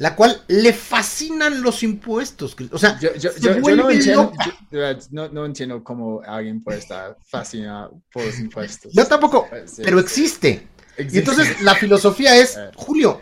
la 0.00 0.16
cual 0.16 0.42
le 0.48 0.72
fascinan 0.72 1.60
los 1.60 1.82
impuestos. 1.82 2.56
O 2.72 2.78
sea, 2.78 2.98
yo, 2.98 3.10
no, 3.60 3.90
entiendo, 3.90 4.32
no, 5.10 5.44
entiendo, 5.44 5.84
cómo 5.84 6.22
alguien 6.26 6.62
puede 6.62 6.78
estar 6.78 7.18
fascinado 7.22 8.00
por 8.10 8.24
los 8.24 8.38
impuestos. 8.38 8.94
Yo 8.94 9.06
tampoco, 9.06 9.46
pero 9.76 10.00
existe. 10.00 10.66
Y 10.96 11.18
entonces 11.18 11.60
la 11.60 11.74
filosofía 11.74 12.34
es, 12.34 12.56
eh. 12.58 12.70
Julio, 12.76 13.20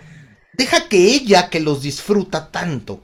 deja 0.53 0.89
que 0.89 0.99
ella 0.99 1.51
que 1.51 1.59
los 1.59 1.83
disfruta 1.83 2.49
tanto, 2.53 3.01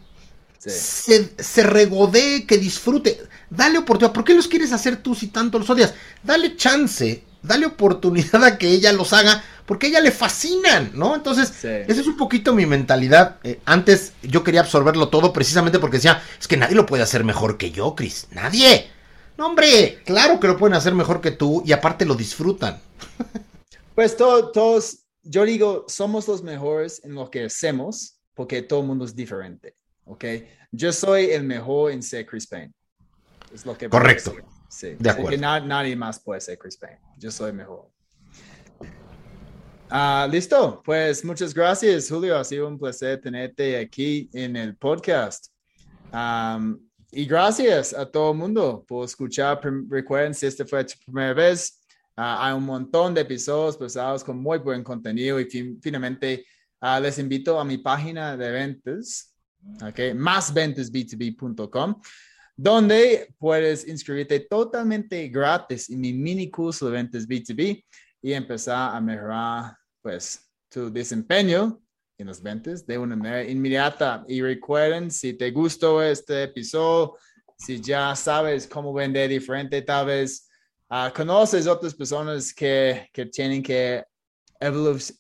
se, 0.71 1.35
se 1.39 1.63
regodee, 1.63 2.47
que 2.47 2.59
disfrute. 2.59 3.21
Dale 3.51 3.79
oportunidad. 3.79 4.13
¿Por 4.13 4.25
qué 4.25 4.35
los 4.35 4.49
quieres 4.49 4.73
hacer 4.73 4.97
tú 4.97 5.15
si 5.15 5.29
tanto 5.29 5.59
los 5.59 5.71
odias? 5.71 5.95
Dale 6.23 6.57
chance, 6.57 7.25
dale 7.43 7.67
oportunidad 7.67 8.43
a 8.45 8.59
que 8.59 8.69
ella 8.69 8.93
los 8.93 9.13
haga 9.13 9.43
porque 9.67 9.87
a 9.87 9.91
ella 9.91 10.01
le 10.01 10.11
fascinan, 10.11 10.91
¿no? 10.95 11.15
Entonces, 11.15 11.65
esa 11.65 12.01
es 12.01 12.07
un 12.07 12.17
poquito 12.17 12.55
mi 12.55 12.67
mentalidad. 12.67 13.39
Eh, 13.45 13.61
antes 13.65 14.13
yo 14.23 14.45
quería 14.45 14.61
absorberlo 14.61 15.09
todo 15.09 15.33
precisamente 15.33 15.79
porque 15.79 15.97
decía, 15.97 16.23
es 16.39 16.47
que 16.47 16.57
nadie 16.57 16.75
lo 16.75 16.87
puede 16.87 17.03
hacer 17.03 17.25
mejor 17.25 17.57
que 17.57 17.71
yo, 17.71 17.95
Chris. 17.95 18.27
Nadie. 18.31 18.91
No, 19.39 19.47
hombre, 19.47 20.01
claro 20.05 20.39
que 20.39 20.47
lo 20.47 20.59
pueden 20.59 20.75
hacer 20.75 20.95
mejor 20.95 21.21
que 21.21 21.31
tú 21.31 21.63
y 21.65 21.73
aparte 21.73 22.05
lo 22.05 22.15
disfrutan. 22.15 22.81
Pues 23.95 24.17
todos, 24.17 25.05
yo 25.23 25.45
digo, 25.45 25.85
somos 25.87 26.27
los 26.27 26.43
mejores 26.43 27.01
en 27.05 27.15
lo 27.15 27.31
que 27.31 27.45
hacemos 27.45 28.17
porque 28.35 28.61
todo 28.63 28.81
el 28.81 28.89
mundo 28.89 29.05
es 29.05 29.15
diferente, 29.15 29.77
¿ok? 30.05 30.25
Yo 30.73 30.93
soy 30.93 31.27
el 31.27 31.45
mejor 31.45 31.93
en 31.93 32.03
ser 32.03 32.27
Chris 32.27 32.47
Payne. 32.47 32.73
Es 33.53 33.65
lo 33.65 33.77
que 33.77 33.89
Correcto. 33.89 34.35
Sí. 34.69 34.97
De 34.99 35.11
acuerdo. 35.11 35.31
Porque 35.31 35.39
nadie 35.39 35.95
más 35.95 36.21
puede 36.21 36.41
ser 36.41 36.59
Chris 36.59 36.77
Payne. 36.77 37.01
Yo 37.17 37.31
soy 37.31 37.53
mejor. 37.53 37.95
Ah, 39.91 40.27
listo, 40.29 40.83
pues 40.85 41.25
muchas 41.25 41.55
gracias, 41.55 42.09
Julio. 42.09 42.37
Ha 42.37 42.43
sido 42.43 42.67
un 42.67 42.79
placer 42.79 43.21
tenerte 43.21 43.79
aquí 43.79 44.29
en 44.33 44.57
el 44.57 44.77
podcast. 44.77 45.47
y 47.13 47.27
gracias 47.27 47.95
a 47.95 48.05
todo 48.05 48.33
el 48.33 48.39
mundo 48.39 48.85
por 48.89 49.05
escuchar. 49.05 49.61
Recuerden, 49.89 50.35
si 50.35 50.47
esta 50.47 50.67
fue 50.67 50.85
tu 50.85 50.95
primera 51.05 51.33
vez, 51.35 51.81
ah, 52.17 52.49
hay 52.49 52.55
un 52.55 52.65
montón 52.65 53.15
de 53.15 53.21
episodios 53.21 53.77
pesados 53.77 54.25
con 54.25 54.43
muy 54.43 54.59
buen 54.59 54.83
contenido. 54.83 55.39
Y 55.39 55.79
finalmente, 55.81 56.45
ah, 56.81 56.99
les 56.99 57.19
invito 57.19 57.61
a 57.61 57.65
mi 57.65 57.79
página 57.79 58.37
de 58.37 58.51
ventas, 58.51 59.34
okay, 59.83 60.13
másventasb2b.com, 60.13 62.01
donde 62.57 63.35
puedes 63.39 63.87
inscribirte 63.87 64.41
totalmente 64.41 65.29
gratis 65.29 65.91
en 65.91 66.01
mi 66.01 66.13
mini 66.13 66.51
curso 66.51 66.87
de 66.87 66.93
ventas 66.93 67.27
B2B 67.27 67.85
y 68.23 68.33
empezar 68.33 68.95
a 68.95 69.01
mejorar 69.01 69.77
pues 70.01 70.49
tu 70.69 70.93
desempeño 70.93 71.81
en 72.19 72.27
los 72.27 72.41
ventas 72.41 72.87
de 72.87 72.99
una 72.99 73.17
manera 73.17 73.43
inmediata. 73.45 74.25
Y 74.29 74.41
recuerden, 74.41 75.11
si 75.11 75.35
te 75.35 75.51
gustó 75.51 76.03
este 76.03 76.45
episodio, 76.45 77.17
si 77.57 77.81
ya 77.81 78.15
sabes 78.15 78.67
cómo 78.67 78.93
vender 78.93 79.29
diferente, 79.29 79.83
tal 79.83 80.07
vez 80.07 80.49
uh, 80.91 81.13
conoces 81.15 81.67
otras 81.67 81.95
personas 81.95 82.53
que, 82.53 83.09
que 83.13 83.27
tienen 83.27 83.63
que 83.63 84.05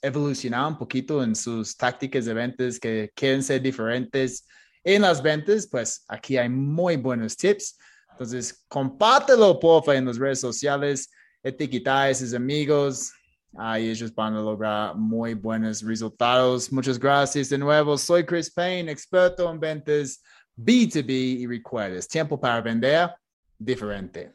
evolucionar 0.02 0.68
un 0.68 0.78
poquito 0.78 1.22
en 1.22 1.34
sus 1.34 1.76
tácticas 1.76 2.24
de 2.24 2.34
ventas, 2.34 2.78
que 2.78 3.10
quieren 3.14 3.42
ser 3.42 3.60
diferentes 3.60 4.46
en 4.82 5.02
las 5.02 5.22
ventas, 5.22 5.66
pues 5.66 6.04
aquí 6.08 6.36
hay 6.36 6.48
muy 6.48 6.96
buenos 6.96 7.36
tips. 7.36 7.78
Entonces, 8.10 8.64
compártelo, 8.68 9.58
porfa, 9.58 9.94
en 9.94 10.06
las 10.06 10.18
redes 10.18 10.40
sociales, 10.40 11.10
etiqueta 11.42 12.04
a 12.04 12.14
sus 12.14 12.34
amigos, 12.34 13.12
Ahí 13.56 13.88
ellos 13.88 14.12
van 14.12 14.34
a 14.34 14.40
lograr 14.40 14.96
muy 14.96 15.34
buenos 15.34 15.82
resultados. 15.82 16.72
Muchas 16.72 16.98
gracias 16.98 17.48
de 17.48 17.58
nuevo. 17.58 17.96
Soy 17.96 18.24
Chris 18.24 18.50
Payne, 18.50 18.90
experto 18.90 19.48
en 19.48 19.60
ventas 19.60 20.20
B2B 20.56 21.10
y 21.10 21.46
recuerdes, 21.46 22.08
tiempo 22.08 22.40
para 22.40 22.60
vender 22.60 23.10
diferente. 23.56 24.32